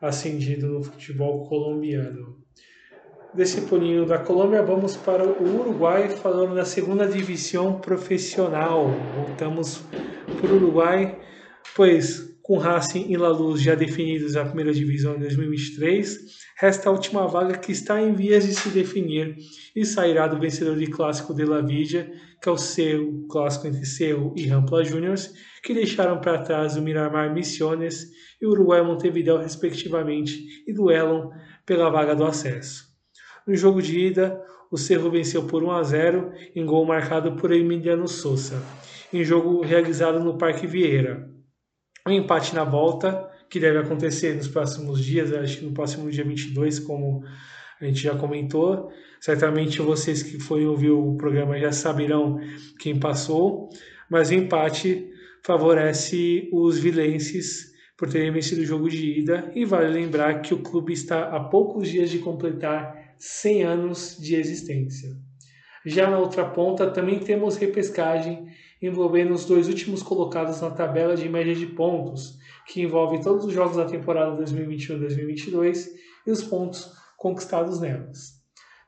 ascendido 0.00 0.68
no 0.68 0.84
futebol 0.84 1.44
colombiano. 1.48 2.36
Desse 3.34 3.62
pulinho 3.62 4.06
da 4.06 4.20
Colômbia, 4.20 4.62
vamos 4.62 4.96
para 4.96 5.26
o 5.26 5.60
Uruguai, 5.60 6.10
falando 6.10 6.54
da 6.54 6.64
segunda 6.64 7.04
divisão 7.08 7.80
profissional. 7.80 8.86
Voltamos 9.16 9.82
para 10.40 10.52
o 10.52 10.54
Uruguai, 10.54 11.18
pois 11.74 12.35
com 12.46 12.58
Racing 12.58 13.06
e 13.08 13.16
La 13.16 13.30
Luz 13.30 13.60
já 13.60 13.74
definidos 13.74 14.34
na 14.34 14.44
primeira 14.44 14.72
divisão 14.72 15.16
em 15.16 15.18
2023, 15.18 16.16
resta 16.56 16.88
a 16.88 16.92
última 16.92 17.26
vaga 17.26 17.58
que 17.58 17.72
está 17.72 18.00
em 18.00 18.14
vias 18.14 18.46
de 18.46 18.54
se 18.54 18.68
definir 18.68 19.36
e 19.74 19.84
sairá 19.84 20.28
do 20.28 20.38
vencedor 20.38 20.76
de 20.76 20.86
clássico 20.86 21.34
de 21.34 21.44
La 21.44 21.60
Vidia, 21.60 22.08
que 22.40 22.48
é 22.48 22.52
o 22.52 22.56
seu 22.56 23.26
clássico 23.28 23.66
entre 23.66 23.84
Cerro 23.84 24.32
e 24.36 24.46
Rampla 24.46 24.84
Juniors, 24.84 25.34
que 25.60 25.74
deixaram 25.74 26.20
para 26.20 26.38
trás 26.38 26.76
o 26.76 26.82
Miramar 26.82 27.34
Missiones 27.34 28.06
e 28.40 28.46
o 28.46 28.50
Uruguai 28.50 28.80
Montevideo, 28.80 29.38
respectivamente, 29.38 30.62
e 30.68 30.72
duelam 30.72 31.32
pela 31.66 31.90
vaga 31.90 32.14
do 32.14 32.24
acesso. 32.24 32.84
No 33.44 33.56
jogo 33.56 33.82
de 33.82 33.98
ida, 33.98 34.40
o 34.70 34.78
Cerro 34.78 35.10
venceu 35.10 35.48
por 35.48 35.64
1 35.64 35.70
a 35.72 35.82
0 35.82 36.32
em 36.54 36.64
gol 36.64 36.86
marcado 36.86 37.32
por 37.32 37.50
Emiliano 37.50 38.06
Souza, 38.06 38.62
em 39.12 39.24
jogo 39.24 39.62
realizado 39.62 40.20
no 40.20 40.38
Parque 40.38 40.64
Vieira. 40.64 41.34
Um 42.06 42.12
empate 42.12 42.54
na 42.54 42.62
volta, 42.62 43.28
que 43.50 43.58
deve 43.58 43.78
acontecer 43.78 44.36
nos 44.36 44.46
próximos 44.46 45.04
dias, 45.04 45.32
acho 45.32 45.58
que 45.58 45.64
no 45.64 45.72
próximo 45.72 46.08
dia 46.08 46.24
22, 46.24 46.78
como 46.78 47.24
a 47.80 47.84
gente 47.84 48.00
já 48.00 48.14
comentou. 48.14 48.90
Certamente 49.20 49.82
vocês 49.82 50.22
que 50.22 50.38
forem 50.38 50.66
ouvir 50.66 50.90
o 50.90 51.16
programa 51.16 51.58
já 51.58 51.72
saberão 51.72 52.38
quem 52.78 52.98
passou, 52.98 53.68
mas 54.08 54.30
o 54.30 54.34
empate 54.34 55.10
favorece 55.44 56.48
os 56.52 56.78
vilenses 56.78 57.72
por 57.96 58.08
terem 58.08 58.30
vencido 58.30 58.62
o 58.62 58.66
jogo 58.66 58.88
de 58.88 59.18
ida 59.18 59.50
e 59.54 59.64
vale 59.64 59.88
lembrar 59.88 60.42
que 60.42 60.54
o 60.54 60.62
clube 60.62 60.92
está 60.92 61.34
a 61.34 61.40
poucos 61.40 61.88
dias 61.88 62.10
de 62.10 62.18
completar 62.18 63.14
100 63.18 63.62
anos 63.64 64.16
de 64.20 64.36
existência. 64.36 65.10
Já 65.84 66.10
na 66.10 66.18
outra 66.18 66.44
ponta 66.44 66.90
também 66.90 67.18
temos 67.18 67.56
repescagem 67.56 68.46
envolvendo 68.80 69.32
os 69.32 69.44
dois 69.44 69.68
últimos 69.68 70.02
colocados 70.02 70.60
na 70.60 70.70
tabela 70.70 71.16
de 71.16 71.28
média 71.28 71.54
de 71.54 71.66
pontos, 71.66 72.38
que 72.66 72.82
envolve 72.82 73.22
todos 73.22 73.44
os 73.44 73.52
jogos 73.52 73.76
da 73.76 73.84
temporada 73.84 74.42
2021-2022 74.42 75.88
e 76.26 76.30
os 76.30 76.42
pontos 76.42 76.92
conquistados 77.16 77.80
nelas. 77.80 78.36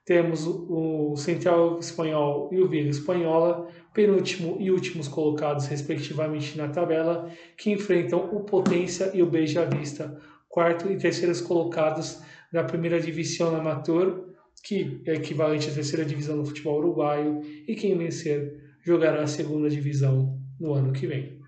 Temos 0.05 0.47
o 0.47 1.14
Central 1.16 1.78
Espanhol 1.78 2.49
e 2.51 2.61
o 2.61 2.68
Vila 2.68 2.89
Espanhola, 2.89 3.68
penúltimo 3.93 4.57
e 4.59 4.70
últimos 4.70 5.07
colocados, 5.07 5.66
respectivamente, 5.66 6.57
na 6.57 6.68
tabela, 6.68 7.30
que 7.59 7.70
enfrentam 7.70 8.30
o 8.32 8.41
Potência 8.41 9.11
e 9.12 9.22
o 9.22 9.26
Beija 9.26 9.66
Vista, 9.66 10.18
quarto 10.49 10.91
e 10.91 10.97
terceiros 10.97 11.43
colocados 11.43 12.22
na 12.51 12.64
primeira 12.64 12.99
divisão 12.99 13.55
amateur, 13.55 14.24
que 14.64 15.03
é 15.07 15.14
equivalente 15.14 15.68
à 15.68 15.74
terceira 15.74 16.07
divisão 16.07 16.39
do 16.39 16.47
futebol 16.47 16.78
uruguaio, 16.78 17.43
e 17.66 17.74
quem 17.74 17.97
vencer 17.97 18.68
jogará 18.89 19.22
a 19.22 19.26
segunda 19.26 19.68
divisão 19.68 20.41
no 20.59 20.72
ano 20.72 20.95
que 20.95 21.07
vem. 21.07 21.39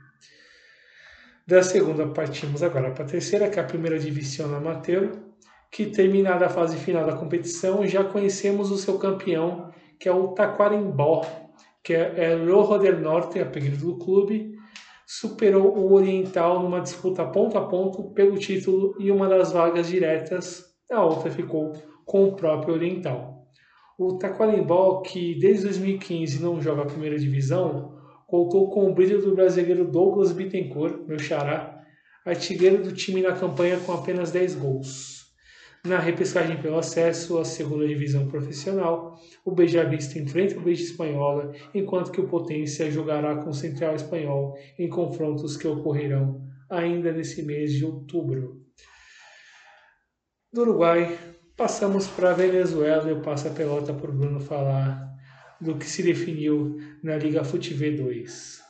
Da 1.47 1.62
segunda 1.62 2.07
partimos 2.07 2.62
agora 2.62 2.91
para 2.91 3.05
a 3.05 3.09
terceira, 3.09 3.49
que 3.49 3.59
é 3.59 3.62
a 3.62 3.66
primeira 3.66 3.99
divisão 3.99 4.55
amateur, 4.55 5.11
que 5.70 5.86
terminada 5.86 6.47
a 6.47 6.51
fase 6.51 6.76
final 6.76 7.07
da 7.07 7.16
competição, 7.16 7.86
já 7.86 8.05
conhecemos 8.05 8.70
o 8.70 8.76
seu 8.76 8.99
campeão, 8.99 9.70
que 9.99 10.07
é 10.07 10.12
o 10.12 10.28
Taquarimbó, 10.28 11.22
que 11.82 11.95
é, 11.95 12.12
é 12.16 12.34
Rojo 12.36 12.78
del 12.78 13.01
Norte, 13.01 13.41
apelido 13.41 13.86
do 13.86 13.99
clube, 13.99 14.55
superou 15.07 15.78
o 15.78 15.95
Oriental 15.95 16.62
numa 16.62 16.80
disputa 16.80 17.24
ponto 17.24 17.57
a 17.57 17.66
ponto 17.66 18.11
pelo 18.11 18.36
título 18.38 18.95
e 19.01 19.11
uma 19.11 19.28
das 19.28 19.51
vagas 19.51 19.88
diretas, 19.88 20.62
a 20.93 21.03
outra 21.03 21.30
ficou 21.30 21.72
com 22.05 22.24
o 22.26 22.36
próprio 22.36 22.74
Oriental. 22.74 23.39
O 24.03 24.16
Taquarimbó, 24.16 25.03
que 25.03 25.34
desde 25.34 25.64
2015 25.64 26.42
não 26.42 26.59
joga 26.59 26.80
a 26.80 26.86
primeira 26.86 27.18
divisão, 27.18 28.01
contou 28.26 28.70
com 28.70 28.90
o 28.90 28.94
brilho 28.94 29.20
do 29.20 29.34
brasileiro 29.34 29.84
Douglas 29.84 30.32
Bittencourt, 30.32 31.07
meu 31.07 31.18
xará, 31.18 31.84
artilheiro 32.24 32.82
do 32.82 32.94
time 32.94 33.20
na 33.20 33.34
campanha 33.34 33.78
com 33.80 33.92
apenas 33.92 34.30
10 34.30 34.55
gols. 34.55 35.26
Na 35.84 35.98
repescagem 35.98 36.57
pelo 36.62 36.78
acesso 36.78 37.38
à 37.38 37.44
segunda 37.44 37.86
divisão 37.86 38.26
profissional, 38.26 39.20
o 39.44 39.53
Beijavista 39.53 40.18
enfrenta 40.18 40.57
o 40.57 40.62
Beija 40.62 40.82
Espanhola, 40.82 41.53
enquanto 41.74 42.11
que 42.11 42.22
o 42.22 42.26
Potência 42.26 42.90
jogará 42.90 43.36
com 43.36 43.51
o 43.51 43.55
Central 43.55 43.96
Espanhol 43.96 44.55
em 44.78 44.88
confrontos 44.88 45.59
que 45.59 45.68
ocorrerão 45.68 46.40
ainda 46.70 47.12
nesse 47.12 47.42
mês 47.42 47.74
de 47.74 47.84
outubro. 47.84 48.62
Do 50.51 50.62
Uruguai, 50.62 51.18
Passamos 51.61 52.06
para 52.06 52.30
a 52.30 52.32
Venezuela 52.32 53.06
e 53.06 53.11
eu 53.11 53.20
passo 53.20 53.46
a 53.46 53.50
pelota 53.50 53.92
para 53.92 54.11
o 54.11 54.14
Bruno 54.14 54.40
falar 54.40 55.12
do 55.61 55.74
que 55.74 55.84
se 55.84 56.02
definiu 56.02 56.78
na 57.04 57.18
Liga 57.18 57.44
Fute 57.44 57.74
V2. 57.74 58.61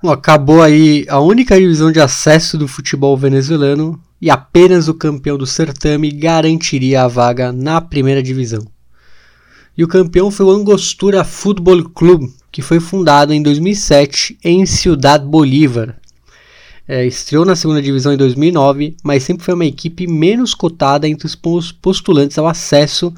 Bom, 0.00 0.12
acabou 0.12 0.62
aí 0.62 1.04
a 1.08 1.18
única 1.18 1.58
divisão 1.58 1.90
de 1.90 1.98
acesso 1.98 2.56
do 2.56 2.68
futebol 2.68 3.16
venezuelano 3.16 4.00
e 4.20 4.30
apenas 4.30 4.86
o 4.86 4.94
campeão 4.94 5.36
do 5.36 5.46
certame 5.46 6.12
garantiria 6.12 7.02
a 7.02 7.08
vaga 7.08 7.50
na 7.50 7.80
primeira 7.80 8.22
divisão. 8.22 8.64
E 9.76 9.82
o 9.82 9.88
campeão 9.88 10.30
foi 10.30 10.46
o 10.46 10.50
Angostura 10.50 11.24
Futebol 11.24 11.90
Clube, 11.90 12.32
que 12.52 12.62
foi 12.62 12.78
fundado 12.78 13.32
em 13.32 13.42
2007 13.42 14.38
em 14.44 14.64
Ciudad 14.64 15.20
Bolívar, 15.26 15.99
é, 16.90 17.06
estreou 17.06 17.44
na 17.44 17.54
segunda 17.54 17.80
divisão 17.80 18.12
em 18.12 18.16
2009, 18.16 18.96
mas 19.00 19.22
sempre 19.22 19.44
foi 19.44 19.54
uma 19.54 19.64
equipe 19.64 20.08
menos 20.08 20.54
cotada 20.54 21.06
entre 21.06 21.24
os 21.24 21.36
postulantes 21.70 22.36
ao 22.36 22.48
acesso, 22.48 23.14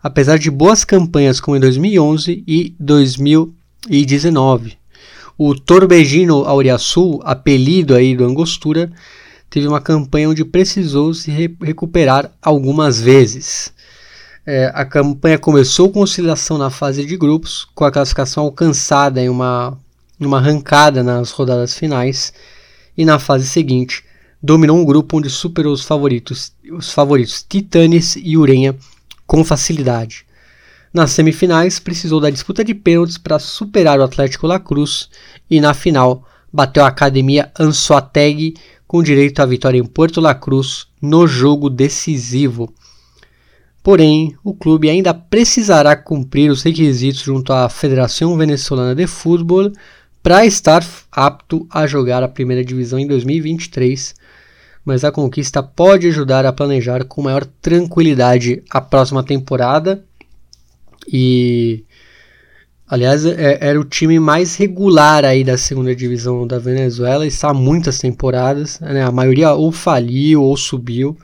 apesar 0.00 0.38
de 0.38 0.48
boas 0.48 0.84
campanhas 0.84 1.40
como 1.40 1.56
em 1.56 1.60
2011 1.60 2.44
e 2.46 2.76
2019. 2.78 4.78
O 5.36 5.52
Torbellino 5.52 6.44
Auriasul, 6.44 7.20
apelido 7.24 7.96
aí 7.96 8.14
do 8.14 8.24
Angostura, 8.24 8.88
teve 9.50 9.66
uma 9.66 9.80
campanha 9.80 10.30
onde 10.30 10.44
precisou 10.44 11.12
se 11.12 11.32
re 11.32 11.52
recuperar 11.60 12.30
algumas 12.40 13.00
vezes. 13.00 13.72
É, 14.46 14.70
a 14.72 14.84
campanha 14.84 15.40
começou 15.40 15.90
com 15.90 16.02
oscilação 16.02 16.56
na 16.56 16.70
fase 16.70 17.04
de 17.04 17.16
grupos, 17.16 17.66
com 17.74 17.84
a 17.84 17.90
classificação 17.90 18.44
alcançada 18.44 19.20
em 19.20 19.28
uma, 19.28 19.76
uma 20.20 20.38
arrancada 20.38 21.02
nas 21.02 21.32
rodadas 21.32 21.74
finais 21.74 22.32
e 22.98 23.04
na 23.04 23.20
fase 23.20 23.46
seguinte 23.46 24.02
dominou 24.42 24.76
um 24.76 24.84
grupo 24.84 25.18
onde 25.18 25.30
superou 25.30 25.72
os 25.72 25.84
favoritos, 25.84 26.52
os 26.72 26.92
favoritos 26.92 27.44
Titanes 27.48 28.16
e 28.16 28.36
Urenha 28.36 28.74
com 29.24 29.44
facilidade. 29.44 30.26
Nas 30.92 31.12
semifinais, 31.12 31.78
precisou 31.78 32.20
da 32.20 32.30
disputa 32.30 32.64
de 32.64 32.74
pênaltis 32.74 33.16
para 33.16 33.38
superar 33.38 34.00
o 34.00 34.02
Atlético 34.02 34.46
La 34.46 34.58
Cruz 34.58 35.08
e 35.48 35.60
na 35.60 35.74
final 35.74 36.26
bateu 36.52 36.82
a 36.82 36.88
Academia 36.88 37.52
Ansoateg 37.58 38.54
com 38.86 39.02
direito 39.02 39.40
à 39.40 39.46
vitória 39.46 39.78
em 39.78 39.84
Porto 39.84 40.20
La 40.20 40.34
Cruz 40.34 40.86
no 41.00 41.26
jogo 41.26 41.68
decisivo. 41.70 42.72
Porém, 43.82 44.34
o 44.42 44.54
clube 44.54 44.90
ainda 44.90 45.14
precisará 45.14 45.94
cumprir 45.94 46.50
os 46.50 46.62
requisitos 46.62 47.22
junto 47.22 47.52
à 47.52 47.68
Federação 47.68 48.36
Venezuelana 48.36 48.94
de 48.94 49.06
Futebol 49.06 49.70
para 50.28 50.44
estar 50.44 50.86
apto 51.10 51.66
a 51.70 51.86
jogar 51.86 52.22
a 52.22 52.28
primeira 52.28 52.62
divisão 52.62 52.98
em 52.98 53.06
2023, 53.06 54.14
mas 54.84 55.02
a 55.02 55.10
conquista 55.10 55.62
pode 55.62 56.06
ajudar 56.06 56.44
a 56.44 56.52
planejar 56.52 57.02
com 57.06 57.22
maior 57.22 57.46
tranquilidade 57.46 58.62
a 58.68 58.78
próxima 58.78 59.22
temporada. 59.22 60.04
E 61.10 61.82
aliás, 62.86 63.24
é, 63.24 63.56
era 63.58 63.80
o 63.80 63.84
time 63.84 64.20
mais 64.20 64.54
regular 64.56 65.24
aí 65.24 65.42
da 65.42 65.56
segunda 65.56 65.96
divisão 65.96 66.46
da 66.46 66.58
Venezuela, 66.58 67.26
está 67.26 67.48
há 67.48 67.54
muitas 67.54 67.98
temporadas, 67.98 68.78
né? 68.80 69.02
A 69.02 69.10
maioria 69.10 69.54
ou 69.54 69.72
faliu 69.72 70.42
ou 70.42 70.58
subiu. 70.58 71.16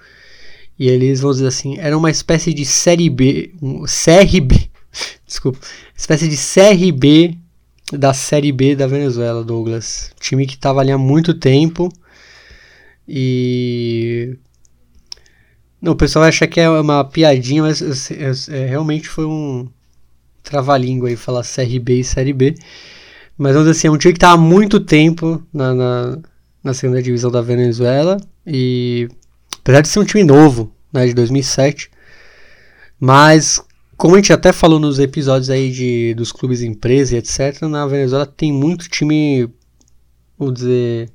E 0.79 0.89
eles, 0.89 1.21
vamos 1.21 1.37
dizer 1.37 1.49
assim, 1.49 1.77
era 1.79 1.99
uma 1.99 2.11
espécie 2.11 2.55
de 2.55 2.65
série 2.65 3.11
B, 3.11 3.53
um, 3.61 3.83
CRB, 3.83 4.71
desculpa, 5.29 5.59
espécie 5.95 6.27
de 6.27 6.39
CRB 6.39 7.44
da 7.93 8.15
Série 8.15 8.53
B 8.53 8.75
da 8.75 8.87
Venezuela, 8.87 9.45
Douglas. 9.45 10.11
Time 10.19 10.47
que 10.47 10.55
estava 10.55 10.81
ali 10.81 10.91
há 10.91 10.99
muito 10.99 11.35
tempo 11.35 11.93
e. 13.09 14.37
Não, 15.81 15.93
o 15.93 15.97
pessoal 15.97 16.25
acha 16.25 16.47
que 16.47 16.61
é 16.61 16.69
uma 16.69 17.05
piadinha, 17.05 17.63
mas 17.63 18.11
é, 18.11 18.31
é, 18.57 18.67
realmente 18.67 19.09
foi 19.09 19.27
um 19.27 19.69
trava-língua 20.43 21.09
aí 21.11 21.17
falar 21.17 21.43
Série 21.43 21.79
B 21.79 22.01
e 22.01 22.05
Série 22.05 22.33
B. 22.33 22.55
Mas 23.37 23.53
vamos 23.53 23.69
dizer 23.69 23.79
assim, 23.79 23.89
é 23.89 23.91
um 23.91 23.99
time 23.99 24.13
que 24.13 24.19
estava 24.19 24.35
há 24.35 24.39
muito 24.39 24.81
tempo 24.81 25.43
na, 25.53 25.75
na, 25.75 26.19
na, 26.63 26.75
segunda 26.75 27.03
divisão 27.03 27.31
da 27.31 27.43
Venezuela 27.43 28.17
e 28.47 29.09
apesar 29.59 29.81
de 29.81 29.89
ser 29.89 29.99
um 29.99 30.05
time 30.05 30.23
novo, 30.23 30.73
né, 30.93 31.07
de 31.07 31.15
2007, 31.15 31.91
mas 33.01 33.61
como 33.97 34.15
a 34.15 34.19
gente 34.19 34.33
até 34.33 34.53
falou 34.53 34.79
nos 34.79 34.99
episódios 34.99 35.51
aí 35.51 35.71
de, 35.71 36.15
dos 36.15 36.33
clubes 36.33 36.63
empresa 36.63 37.15
e 37.15 37.19
etc, 37.19 37.63
na 37.63 37.87
Venezuela 37.87 38.27
tem 38.27 38.53
muito 38.53 38.89
time, 38.89 39.49
vamos 40.39 40.55
dizer, 40.55 41.11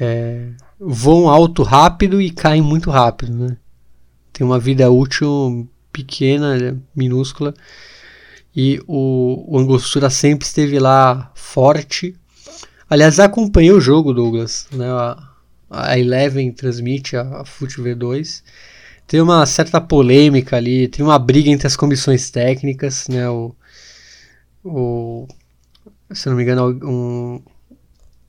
é, 0.00 0.50
voam 0.78 1.28
alto 1.28 1.62
rápido 1.62 2.20
e 2.20 2.30
caem 2.30 2.62
muito 2.62 2.90
rápido, 2.90 3.34
né? 3.34 3.56
Tem 4.32 4.46
uma 4.46 4.58
vida 4.58 4.88
útil 4.90 5.68
pequena, 5.92 6.80
minúscula. 6.94 7.52
E 8.54 8.80
o, 8.86 9.44
o 9.48 9.58
Angostura 9.58 10.10
sempre 10.10 10.46
esteve 10.46 10.78
lá 10.78 11.30
forte. 11.34 12.14
Aliás, 12.88 13.18
acompanhei 13.18 13.72
o 13.72 13.80
jogo, 13.80 14.14
Douglas. 14.14 14.68
Né? 14.72 14.88
A, 14.88 15.28
a 15.70 15.98
Eleven 15.98 16.52
transmite 16.52 17.16
a, 17.16 17.40
a 17.40 17.44
FUT 17.44 17.80
V2. 17.80 18.42
Tem 19.08 19.22
uma 19.22 19.46
certa 19.46 19.80
polêmica 19.80 20.56
ali, 20.56 20.86
tem 20.86 21.04
uma 21.04 21.18
briga 21.18 21.48
entre 21.48 21.66
as 21.66 21.74
comissões 21.74 22.30
técnicas, 22.30 23.08
né? 23.08 23.28
O, 23.30 23.54
o, 24.62 25.26
se 26.12 26.28
não 26.28 26.36
me 26.36 26.42
engano, 26.42 26.68
um, 26.84 27.42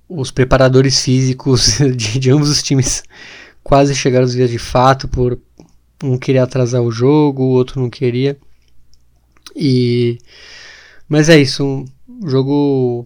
os 0.08 0.32
preparadores 0.32 1.02
físicos 1.02 1.80
de, 1.96 2.18
de 2.18 2.32
ambos 2.32 2.50
os 2.50 2.64
times 2.64 3.04
quase 3.62 3.94
chegaram 3.94 4.24
aos 4.24 4.32
dias 4.32 4.50
de 4.50 4.58
fato 4.58 5.08
por 5.10 5.38
um 6.02 6.18
queria 6.18 6.44
atrasar 6.44 6.82
o 6.82 6.92
jogo, 6.92 7.44
o 7.44 7.50
outro 7.50 7.82
não 7.82 7.90
queria. 7.90 8.38
E 9.54 10.18
mas 11.10 11.28
é 11.28 11.38
isso, 11.38 11.66
um 12.08 12.30
jogo 12.30 13.06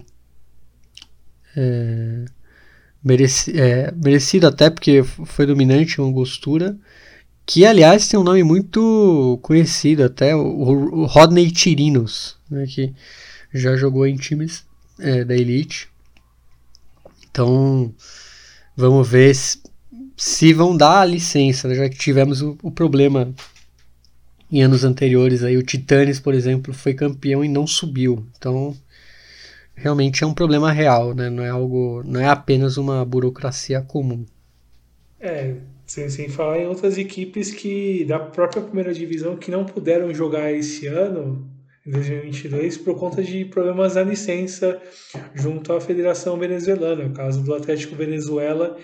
é, 1.55 2.25
mereci, 3.03 3.59
é, 3.59 3.91
merecido 3.91 4.45
até 4.45 4.69
porque 4.69 5.01
foi 5.03 5.47
dominante 5.47 5.99
uma 5.99 6.07
Angostura, 6.09 6.77
que 7.45 7.65
aliás 7.65 8.07
tem 8.07 8.19
um 8.19 8.23
nome 8.23 8.43
muito 8.43 9.39
conhecido 9.41 10.03
até, 10.03 10.35
o, 10.35 11.05
Rodney 11.05 11.51
Tirinos, 11.51 12.37
né, 12.49 12.65
que 12.65 12.93
já 13.53 13.75
jogou 13.75 14.07
em 14.07 14.15
times 14.15 14.65
é, 14.99 15.23
da 15.23 15.35
Elite. 15.35 15.89
Então, 17.29 17.93
vamos 18.75 19.07
ver 19.07 19.35
se, 19.35 19.61
se 20.15 20.53
vão 20.53 20.75
dar 20.75 21.01
a 21.01 21.05
licença, 21.05 21.67
né, 21.67 21.75
já 21.75 21.89
que 21.89 21.97
tivemos 21.97 22.41
o, 22.41 22.57
o, 22.61 22.71
problema 22.71 23.33
em 24.51 24.61
anos 24.61 24.83
anteriores. 24.83 25.43
Aí 25.43 25.57
o 25.57 25.63
Titanes, 25.63 26.19
por 26.19 26.33
exemplo, 26.33 26.73
foi 26.73 26.93
campeão 26.93 27.43
e 27.43 27.49
não 27.49 27.67
subiu. 27.67 28.25
Então, 28.37 28.75
realmente 29.75 30.23
é 30.23 30.27
um 30.27 30.33
problema 30.33 30.71
real, 30.71 31.13
né? 31.13 31.29
Não 31.29 31.43
é 31.43 31.49
algo, 31.49 32.03
não 32.05 32.19
é 32.19 32.27
apenas 32.27 32.77
uma 32.77 33.03
burocracia 33.03 33.81
comum. 33.81 34.25
É, 35.19 35.55
sem, 35.93 36.09
sem 36.09 36.27
falar 36.27 36.57
em 36.57 36.65
outras 36.65 36.97
equipes 36.97 37.51
que 37.51 38.03
da 38.05 38.17
própria 38.17 38.63
primeira 38.63 38.91
divisão 38.91 39.37
que 39.37 39.51
não 39.51 39.63
puderam 39.63 40.11
jogar 40.11 40.51
esse 40.51 40.87
ano, 40.87 41.47
em 41.85 41.91
2022, 41.91 42.77
por 42.77 42.97
conta 42.97 43.21
de 43.21 43.45
problemas 43.45 43.93
na 43.93 44.01
licença 44.01 44.81
junto 45.35 45.71
à 45.71 45.79
Federação 45.79 46.39
Venezuelana, 46.39 47.05
o 47.05 47.13
caso 47.13 47.43
do 47.43 47.53
Atlético 47.53 47.95
Venezuela 47.95 48.75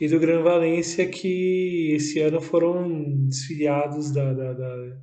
e 0.00 0.08
do 0.08 0.18
Gran 0.18 0.42
Valência, 0.42 1.06
que 1.06 1.92
esse 1.96 2.20
ano 2.20 2.40
foram 2.40 3.26
desfiliados 3.28 4.10
da, 4.10 4.32
da, 4.32 4.52
da 4.54 4.96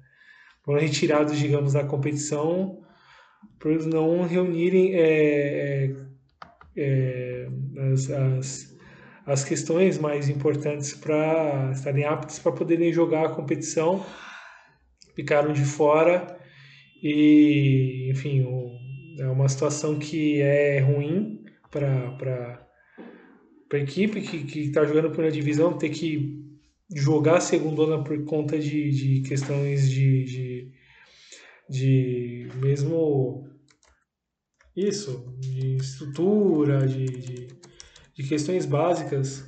foram 0.66 0.80
retirados, 0.80 1.38
digamos, 1.38 1.74
da 1.74 1.84
competição 1.84 2.80
por 3.60 3.86
não 3.86 4.24
reunirem 4.24 4.96
é, 4.96 5.86
é, 5.86 5.96
é, 6.76 7.48
as, 7.92 8.10
as, 8.10 8.71
as, 9.32 9.44
questões 9.44 9.98
mais 9.98 10.30
importantes 10.30 10.94
para 10.94 11.72
estarem 11.74 12.04
aptos 12.06 12.40
para 12.40 12.52
poderem 12.52 12.92
jogar 12.92 13.26
a 13.26 13.30
competição, 13.30 14.06
ficaram 15.16 15.54
de 15.54 15.64
fora 15.64 16.40
e, 17.02 18.10
enfim, 18.12 18.44
o, 18.44 18.72
é 19.20 19.28
uma 19.28 19.48
situação 19.48 19.98
que 19.98 20.42
é 20.42 20.80
ruim 20.80 21.44
para 21.70 22.68
a 23.74 23.78
equipe 23.78 24.22
que 24.22 24.60
está 24.60 24.86
jogando 24.86 25.08
a 25.08 25.12
primeira 25.12 25.34
divisão, 25.34 25.78
ter 25.78 25.90
que 25.90 26.42
jogar 26.94 27.38
a 27.38 28.04
por 28.04 28.24
conta 28.26 28.60
de, 28.60 28.92
de 28.92 29.22
questões 29.28 29.90
de, 29.90 30.26
de, 30.26 30.72
de 31.70 32.50
mesmo 32.62 33.50
isso, 34.76 35.36
de 35.40 35.76
estrutura, 35.76 36.86
de, 36.88 37.06
de, 37.06 37.48
de 38.22 38.28
questões 38.28 38.66
básicas. 38.66 39.44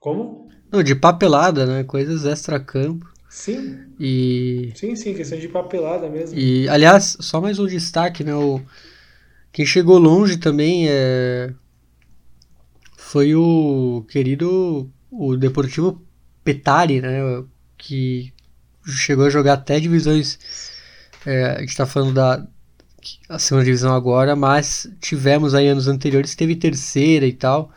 Como? 0.00 0.48
Não, 0.70 0.82
de 0.82 0.94
papelada, 0.94 1.66
né? 1.66 1.84
Coisas 1.84 2.24
extra-campo. 2.24 3.06
Sim. 3.28 3.78
E. 3.98 4.72
Sim, 4.74 4.94
sim, 4.96 5.14
questão 5.14 5.38
de 5.38 5.48
papelada 5.48 6.08
mesmo. 6.08 6.38
E, 6.38 6.68
aliás, 6.68 7.16
só 7.20 7.40
mais 7.40 7.58
um 7.58 7.66
destaque, 7.66 8.24
né? 8.24 8.34
O... 8.34 8.60
Quem 9.52 9.66
chegou 9.66 9.98
longe 9.98 10.36
também 10.36 10.86
é. 10.88 11.52
Foi 12.96 13.34
o 13.34 14.04
querido. 14.08 14.90
O 15.10 15.36
Deportivo 15.36 16.02
Petari, 16.44 17.00
né? 17.00 17.42
Que 17.76 18.32
chegou 18.86 19.26
a 19.26 19.30
jogar 19.30 19.54
até 19.54 19.80
divisões. 19.80 20.38
É, 21.26 21.56
a 21.56 21.60
gente 21.60 21.76
tá 21.76 21.84
falando 21.84 22.14
da, 22.14 22.46
a 23.28 23.38
segunda 23.38 23.64
divisão 23.64 23.94
agora, 23.94 24.34
mas 24.34 24.90
tivemos 25.00 25.54
aí 25.54 25.68
anos 25.68 25.88
anteriores 25.88 26.34
teve 26.34 26.56
terceira 26.56 27.26
e 27.26 27.32
tal. 27.32 27.70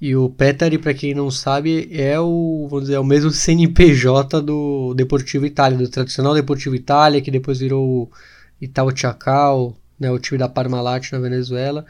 E 0.00 0.16
o 0.16 0.30
Petari, 0.30 0.78
para 0.78 0.94
quem 0.94 1.12
não 1.12 1.30
sabe, 1.30 1.88
é 1.92 2.18
o, 2.18 2.66
vamos 2.70 2.84
dizer, 2.84 2.94
é 2.94 3.00
o 3.00 3.04
mesmo 3.04 3.30
CNPJ 3.30 4.40
do 4.40 4.94
Deportivo 4.94 5.44
Itália, 5.44 5.76
do 5.76 5.88
tradicional 5.88 6.32
Deportivo 6.32 6.74
Itália, 6.74 7.20
que 7.20 7.30
depois 7.30 7.58
virou 7.58 8.04
o 8.04 8.10
Itaú 8.60 8.90
né, 9.98 10.10
o 10.10 10.18
time 10.18 10.38
da 10.38 10.48
Parmalat 10.48 11.12
na 11.12 11.18
Venezuela. 11.18 11.84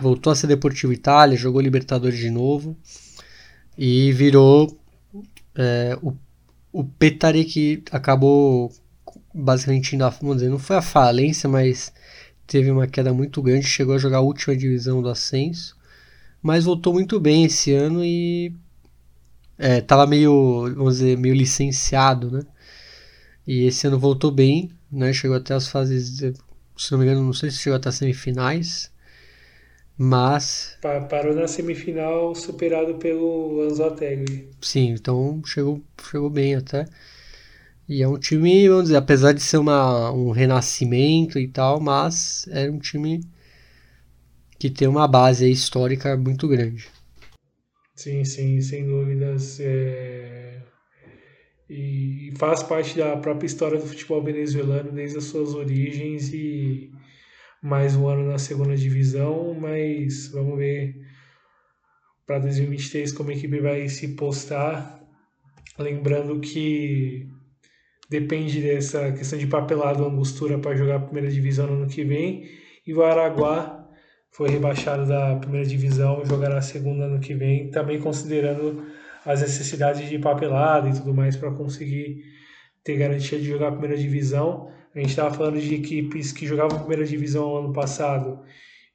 Voltou 0.00 0.32
a 0.32 0.36
ser 0.36 0.48
Deportivo 0.48 0.92
Itália, 0.92 1.36
jogou 1.36 1.60
Libertadores 1.60 2.18
de 2.18 2.30
novo 2.30 2.76
e 3.78 4.10
virou 4.12 4.76
é, 5.54 5.96
o, 6.02 6.14
o 6.72 6.84
Petari 6.84 7.44
que 7.44 7.82
acabou 7.92 8.72
basicamente 9.32 9.94
indo 9.94 10.04
a, 10.04 10.08
vamos 10.10 10.38
dizer, 10.38 10.50
não 10.50 10.58
foi 10.58 10.76
a 10.76 10.82
falência, 10.82 11.48
mas 11.48 11.92
teve 12.46 12.70
uma 12.70 12.86
queda 12.86 13.12
muito 13.12 13.40
grande, 13.40 13.66
chegou 13.66 13.94
a 13.94 13.98
jogar 13.98 14.18
a 14.18 14.22
última 14.22 14.56
divisão 14.56 15.00
do 15.00 15.08
ascenso, 15.08 15.76
mas 16.42 16.64
voltou 16.64 16.92
muito 16.92 17.20
bem 17.20 17.44
esse 17.44 17.72
ano 17.72 18.04
e 18.04 18.52
é, 19.58 19.80
tava 19.80 20.06
meio, 20.06 20.72
vamos 20.74 20.94
dizer, 20.98 21.16
meio 21.16 21.34
licenciado, 21.34 22.30
né? 22.30 22.42
E 23.46 23.64
esse 23.64 23.86
ano 23.86 23.98
voltou 23.98 24.30
bem, 24.30 24.70
né? 24.90 25.12
Chegou 25.12 25.36
até 25.36 25.54
as 25.54 25.68
fases, 25.68 26.18
se 26.76 26.92
não 26.92 26.98
me 26.98 27.04
engano, 27.04 27.22
não 27.24 27.32
sei 27.32 27.50
se 27.50 27.58
chegou 27.58 27.76
até 27.76 27.88
as 27.88 27.96
semifinais, 27.96 28.90
mas 29.96 30.76
parou 31.08 31.34
na 31.34 31.46
semifinal 31.46 32.34
superado 32.34 32.94
pelo 32.96 33.62
Anzotegui. 33.62 34.48
Sim, 34.60 34.90
então 34.90 35.40
chegou 35.44 35.80
chegou 36.10 36.30
bem 36.30 36.56
até. 36.56 36.86
E 37.88 38.02
é 38.02 38.08
um 38.08 38.18
time, 38.18 38.68
vamos 38.68 38.84
dizer, 38.84 38.96
apesar 38.96 39.32
de 39.32 39.40
ser 39.42 39.58
uma, 39.58 40.10
um 40.12 40.30
renascimento 40.30 41.38
e 41.38 41.46
tal, 41.48 41.80
mas 41.80 42.46
é 42.50 42.70
um 42.70 42.78
time 42.78 43.20
que 44.62 44.70
tem 44.70 44.86
uma 44.86 45.08
base 45.08 45.50
histórica 45.50 46.16
muito 46.16 46.46
grande. 46.46 46.88
Sim, 47.96 48.24
sim, 48.24 48.60
sem 48.60 48.86
dúvidas. 48.86 49.58
É... 49.58 50.62
E 51.68 52.32
faz 52.36 52.62
parte 52.62 52.96
da 52.96 53.16
própria 53.16 53.48
história 53.48 53.76
do 53.76 53.84
futebol 53.84 54.22
venezuelano 54.22 54.92
desde 54.92 55.18
as 55.18 55.24
suas 55.24 55.52
origens 55.52 56.32
e 56.32 56.92
mais 57.60 57.96
um 57.96 58.06
ano 58.06 58.30
na 58.30 58.38
segunda 58.38 58.76
divisão, 58.76 59.52
mas 59.52 60.28
vamos 60.28 60.56
ver 60.56 60.94
para 62.24 62.38
2023 62.38 63.10
como 63.10 63.30
a 63.30 63.34
equipe 63.34 63.58
vai 63.58 63.88
se 63.88 64.14
postar. 64.14 65.02
Lembrando 65.76 66.38
que 66.38 67.28
depende 68.08 68.62
dessa 68.62 69.10
questão 69.10 69.36
de 69.36 69.48
papelado 69.48 70.04
Angostura 70.04 70.56
para 70.56 70.76
jogar 70.76 70.96
a 70.98 71.00
primeira 71.00 71.28
divisão 71.28 71.66
no 71.66 71.82
ano 71.82 71.88
que 71.88 72.04
vem. 72.04 72.48
E 72.86 72.94
o 72.94 73.02
Araguá 73.02 73.81
foi 74.32 74.48
rebaixado 74.48 75.06
da 75.06 75.36
primeira 75.36 75.66
divisão, 75.66 76.24
jogará 76.24 76.58
a 76.58 76.62
segunda 76.62 77.04
ano 77.04 77.20
que 77.20 77.34
vem, 77.34 77.70
também 77.70 78.00
considerando 78.00 78.84
as 79.24 79.40
necessidades 79.42 80.08
de 80.08 80.18
papelado 80.18 80.88
e 80.88 80.92
tudo 80.92 81.14
mais 81.14 81.36
para 81.36 81.50
conseguir 81.52 82.24
ter 82.82 82.96
garantia 82.96 83.38
de 83.38 83.44
jogar 83.44 83.68
a 83.68 83.72
primeira 83.72 83.96
divisão. 83.96 84.68
A 84.94 84.98
gente 84.98 85.10
estava 85.10 85.32
falando 85.32 85.60
de 85.60 85.74
equipes 85.74 86.32
que 86.32 86.46
jogavam 86.46 86.76
a 86.76 86.80
primeira 86.80 87.04
divisão 87.04 87.56
ano 87.56 87.72
passado 87.72 88.40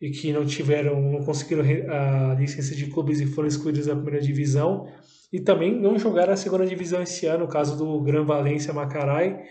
e 0.01 0.09
que 0.09 0.33
não 0.33 0.45
tiveram, 0.45 0.99
não 1.01 1.23
conseguiram 1.23 1.63
a 1.89 2.35
licença 2.35 2.75
de 2.75 2.87
clubes 2.87 3.19
e 3.19 3.25
foram 3.27 3.47
excluídos 3.47 3.85
da 3.85 3.95
primeira 3.95 4.19
divisão 4.19 4.87
e 5.31 5.39
também 5.39 5.79
não 5.79 5.97
jogaram 5.97 6.33
a 6.33 6.37
segunda 6.37 6.65
divisão 6.65 7.01
esse 7.01 7.25
ano, 7.25 7.45
o 7.45 7.47
caso 7.47 7.77
do 7.77 8.01
Gran 8.01 8.23
Valência 8.25 8.73
Macarai 8.73 9.43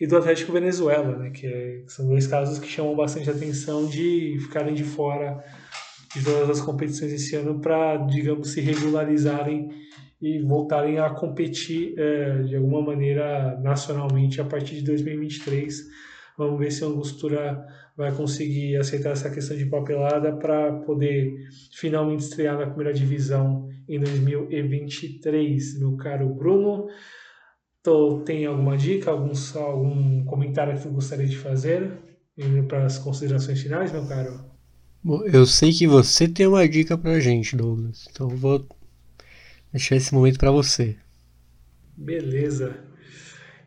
e 0.00 0.06
do 0.06 0.16
Atlético 0.16 0.52
Venezuela, 0.52 1.16
né, 1.18 1.30
que, 1.30 1.46
é, 1.46 1.82
são 1.86 2.06
dois 2.08 2.26
casos 2.26 2.58
que 2.58 2.66
chamam 2.66 2.96
bastante 2.96 3.28
atenção 3.28 3.86
de 3.86 4.38
ficarem 4.40 4.72
de 4.72 4.82
fora 4.82 5.44
de 6.16 6.24
todas 6.24 6.48
as 6.50 6.60
competições 6.60 7.12
esse 7.12 7.36
ano 7.36 7.60
para, 7.60 7.98
digamos, 7.98 8.50
se 8.50 8.60
regularizarem 8.60 9.68
e 10.20 10.38
voltarem 10.40 10.98
a 10.98 11.10
competir 11.10 11.94
é, 11.98 12.42
de 12.42 12.56
alguma 12.56 12.82
maneira 12.82 13.58
nacionalmente 13.62 14.40
a 14.40 14.44
partir 14.44 14.76
de 14.76 14.82
2023. 14.82 15.86
Vamos 16.36 16.58
ver 16.58 16.72
se 16.72 16.82
a 16.82 16.86
Angostura 16.86 17.64
vai 17.96 18.10
conseguir 18.12 18.76
aceitar 18.76 19.10
essa 19.10 19.30
questão 19.30 19.56
de 19.56 19.66
papelada 19.66 20.32
para 20.32 20.72
poder 20.80 21.34
finalmente 21.72 22.20
estrear 22.20 22.58
na 22.58 22.66
primeira 22.66 22.92
divisão 22.92 23.68
em 23.88 24.00
2023, 24.00 25.78
meu 25.78 25.96
caro 25.96 26.28
Bruno. 26.34 26.88
Tô, 27.82 28.20
tem 28.20 28.44
alguma 28.44 28.76
dica, 28.76 29.10
algum, 29.10 29.32
algum 29.56 30.24
comentário 30.24 30.74
que 30.74 30.80
você 30.80 30.88
gostaria 30.88 31.26
de 31.26 31.38
fazer 31.38 31.90
para 32.68 32.84
as 32.84 32.98
considerações 32.98 33.60
finais, 33.60 33.92
meu 33.92 34.06
caro? 34.06 34.38
Bom, 35.02 35.24
eu 35.24 35.46
sei 35.46 35.72
que 35.72 35.86
você 35.86 36.28
tem 36.28 36.46
uma 36.46 36.68
dica 36.68 36.96
pra 36.96 37.20
gente, 37.20 37.56
Douglas. 37.56 38.06
Então 38.10 38.28
vou 38.28 38.66
deixar 39.72 39.96
esse 39.96 40.14
momento 40.14 40.38
para 40.38 40.50
você. 40.50 40.96
Beleza. 41.96 42.76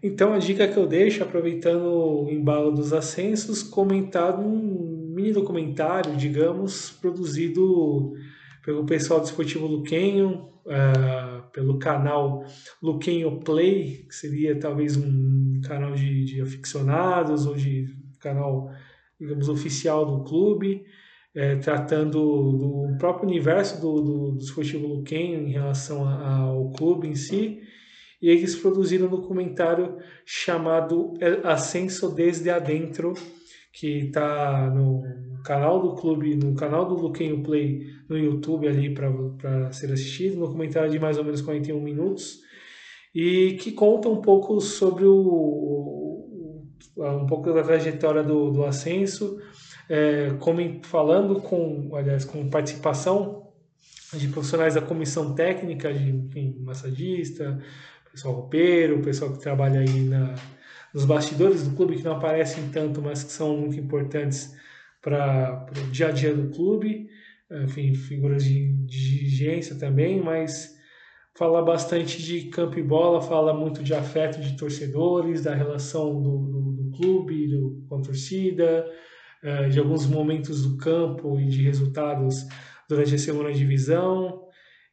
Então 0.02 0.34
a 0.34 0.38
dica 0.38 0.68
que 0.68 0.78
eu 0.78 0.86
deixo, 0.86 1.24
aproveitando 1.24 1.86
o 1.86 2.30
embalo 2.30 2.72
dos 2.72 2.94
ascensos, 2.94 3.64
comentar 3.64 4.38
um 4.38 5.12
mini 5.16 5.32
documentário, 5.32 6.16
digamos, 6.18 6.92
produzido 6.92 8.14
pelo 8.64 8.86
pessoal 8.86 9.20
do 9.22 9.26
Esportivo 9.26 9.66
Luquenho, 9.66 10.50
uh, 10.66 11.33
pelo 11.54 11.78
canal 11.78 12.44
Luquenho 12.82 13.40
Play, 13.40 14.06
que 14.10 14.16
seria 14.16 14.60
talvez 14.60 14.98
um 14.98 15.62
canal 15.64 15.94
de, 15.94 16.26
de 16.26 16.42
aficionados 16.42 17.46
ou 17.46 17.56
de 17.56 17.88
canal, 18.20 18.70
digamos, 19.20 19.48
oficial 19.48 20.06
do 20.06 20.24
clube, 20.24 20.84
é, 21.36 21.56
tratando 21.58 22.20
do 22.92 22.98
próprio 22.98 23.30
universo 23.30 23.80
do, 23.80 24.02
do, 24.02 24.32
do 24.32 24.44
Esportivo 24.44 24.88
Luquenho 24.88 25.48
em 25.48 25.52
relação 25.52 26.08
ao 26.08 26.72
clube 26.72 27.08
em 27.08 27.16
si. 27.16 27.62
E 28.22 28.30
eles 28.30 28.56
produziram 28.56 29.08
um 29.08 29.10
documentário 29.10 29.98
chamado 30.26 31.14
Ascenso 31.44 32.10
Desde 32.16 32.50
Adentro, 32.50 33.14
que 33.74 34.06
está 34.06 34.70
no 34.70 35.02
canal 35.44 35.82
do 35.82 35.96
clube, 35.96 36.36
no 36.36 36.56
canal 36.56 36.86
do 36.88 36.94
Luquenho 36.94 37.42
Play 37.42 37.82
no 38.08 38.18
YouTube 38.18 38.68
ali 38.68 38.94
para 38.94 39.72
ser 39.74 39.92
assistido, 39.92 40.38
um 40.38 40.42
documentário 40.42 40.92
de 40.92 41.00
mais 41.00 41.18
ou 41.18 41.24
menos 41.24 41.42
41 41.42 41.82
minutos, 41.82 42.40
e 43.14 43.58
que 43.60 43.72
conta 43.72 44.08
um 44.08 44.22
pouco 44.22 44.62
sobre 44.62 45.06
o, 45.06 46.64
um 46.96 47.26
pouco 47.26 47.52
da 47.52 47.64
trajetória 47.64 48.24
do, 48.24 48.52
do 48.52 48.64
Ascenso, 48.64 49.40
é, 49.90 50.36
como, 50.40 50.62
falando 50.84 51.42
com, 51.42 51.96
aliás, 51.96 52.24
com 52.24 52.48
participação 52.50 53.52
de 54.14 54.28
profissionais 54.28 54.76
da 54.76 54.82
comissão 54.82 55.34
técnica, 55.34 55.92
de 55.92 56.10
enfim, 56.10 56.58
massagista, 56.60 57.60
pessoal 58.12 58.36
roupeiro, 58.36 59.02
pessoal 59.02 59.34
que 59.34 59.40
trabalha 59.40 59.80
aí 59.80 60.02
na, 60.02 60.36
nos 60.94 61.06
bastidores 61.06 61.68
do 61.68 61.76
clube, 61.76 61.98
que 61.98 62.04
não 62.04 62.14
aparecem 62.14 62.70
tanto, 62.70 63.02
mas 63.02 63.24
que 63.24 63.32
são 63.32 63.58
muito 63.58 63.80
importantes 63.80 64.56
para 65.02 65.66
o 65.72 65.92
dia 65.92 66.08
a 66.08 66.12
dia 66.12 66.34
do 66.34 66.50
clube, 66.50 67.10
enfim, 67.52 67.94
figuras 67.94 68.44
de, 68.44 68.74
dirigência 68.86 69.76
também, 69.78 70.22
mas 70.22 70.76
fala 71.36 71.62
bastante 71.62 72.22
de 72.22 72.44
campo 72.50 72.80
e 72.80 72.84
bola, 72.84 73.22
fala 73.22 73.54
muito 73.54 73.84
de 73.84 73.94
afeto 73.94 74.40
de 74.40 74.56
torcedores, 74.56 75.44
da 75.44 75.54
relação 75.54 76.22
do, 76.22 76.38
do, 76.38 76.72
do 76.72 76.98
clube 76.98 77.48
do, 77.48 77.86
com 77.90 77.98
a 77.98 78.02
torcida, 78.02 78.86
uh, 79.44 79.70
de 79.70 79.80
alguns 79.80 80.06
momentos 80.06 80.64
do 80.64 80.78
campo 80.78 81.40
e 81.40 81.48
de 81.48 81.64
resultados 81.64 82.46
durante 82.88 83.16
a 83.16 83.18
segunda 83.18 83.52
divisão, 83.52 84.44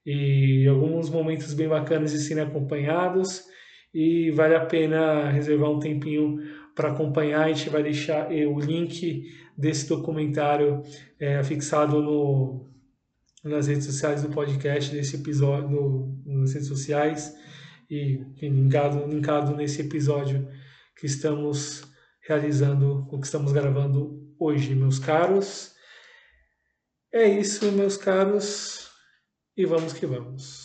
e 0.05 0.67
alguns 0.67 1.11
momentos 1.11 1.53
bem 1.53 1.69
bacanas 1.69 2.13
de 2.13 2.19
serem 2.19 2.45
acompanhados, 2.45 3.45
e 3.93 4.31
vale 4.31 4.55
a 4.55 4.65
pena 4.65 5.31
reservar 5.31 5.71
um 5.71 5.81
tempinho 5.81 6.39
para 6.75 6.93
acompanhar. 6.93 7.45
A 7.45 7.53
gente 7.53 7.69
vai 7.69 7.83
deixar 7.83 8.31
o 8.31 8.59
link 8.61 9.25
desse 9.57 9.89
documentário 9.89 10.83
é, 11.19 11.43
fixado 11.43 12.01
no, 12.01 12.67
nas 13.45 13.67
redes 13.67 13.85
sociais 13.85 14.23
do 14.23 14.31
podcast, 14.31 14.93
desse 14.93 15.17
episódio, 15.17 15.69
no, 15.71 16.23
nas 16.25 16.53
redes 16.55 16.69
sociais, 16.69 17.35
e 17.91 18.25
linkado, 18.41 19.07
linkado 19.07 19.57
nesse 19.57 19.81
episódio 19.81 20.49
que 20.97 21.07
estamos 21.07 21.85
realizando, 22.27 23.09
o 23.11 23.19
que 23.19 23.27
estamos 23.27 23.53
gravando 23.53 24.35
hoje, 24.39 24.75
meus 24.75 24.99
caros. 24.99 25.75
É 27.13 27.27
isso, 27.27 27.73
meus 27.73 27.97
caros, 27.97 28.89
e 29.57 29.67
vamos 29.67 29.93
que 29.93 30.07
vamos. 30.07 30.60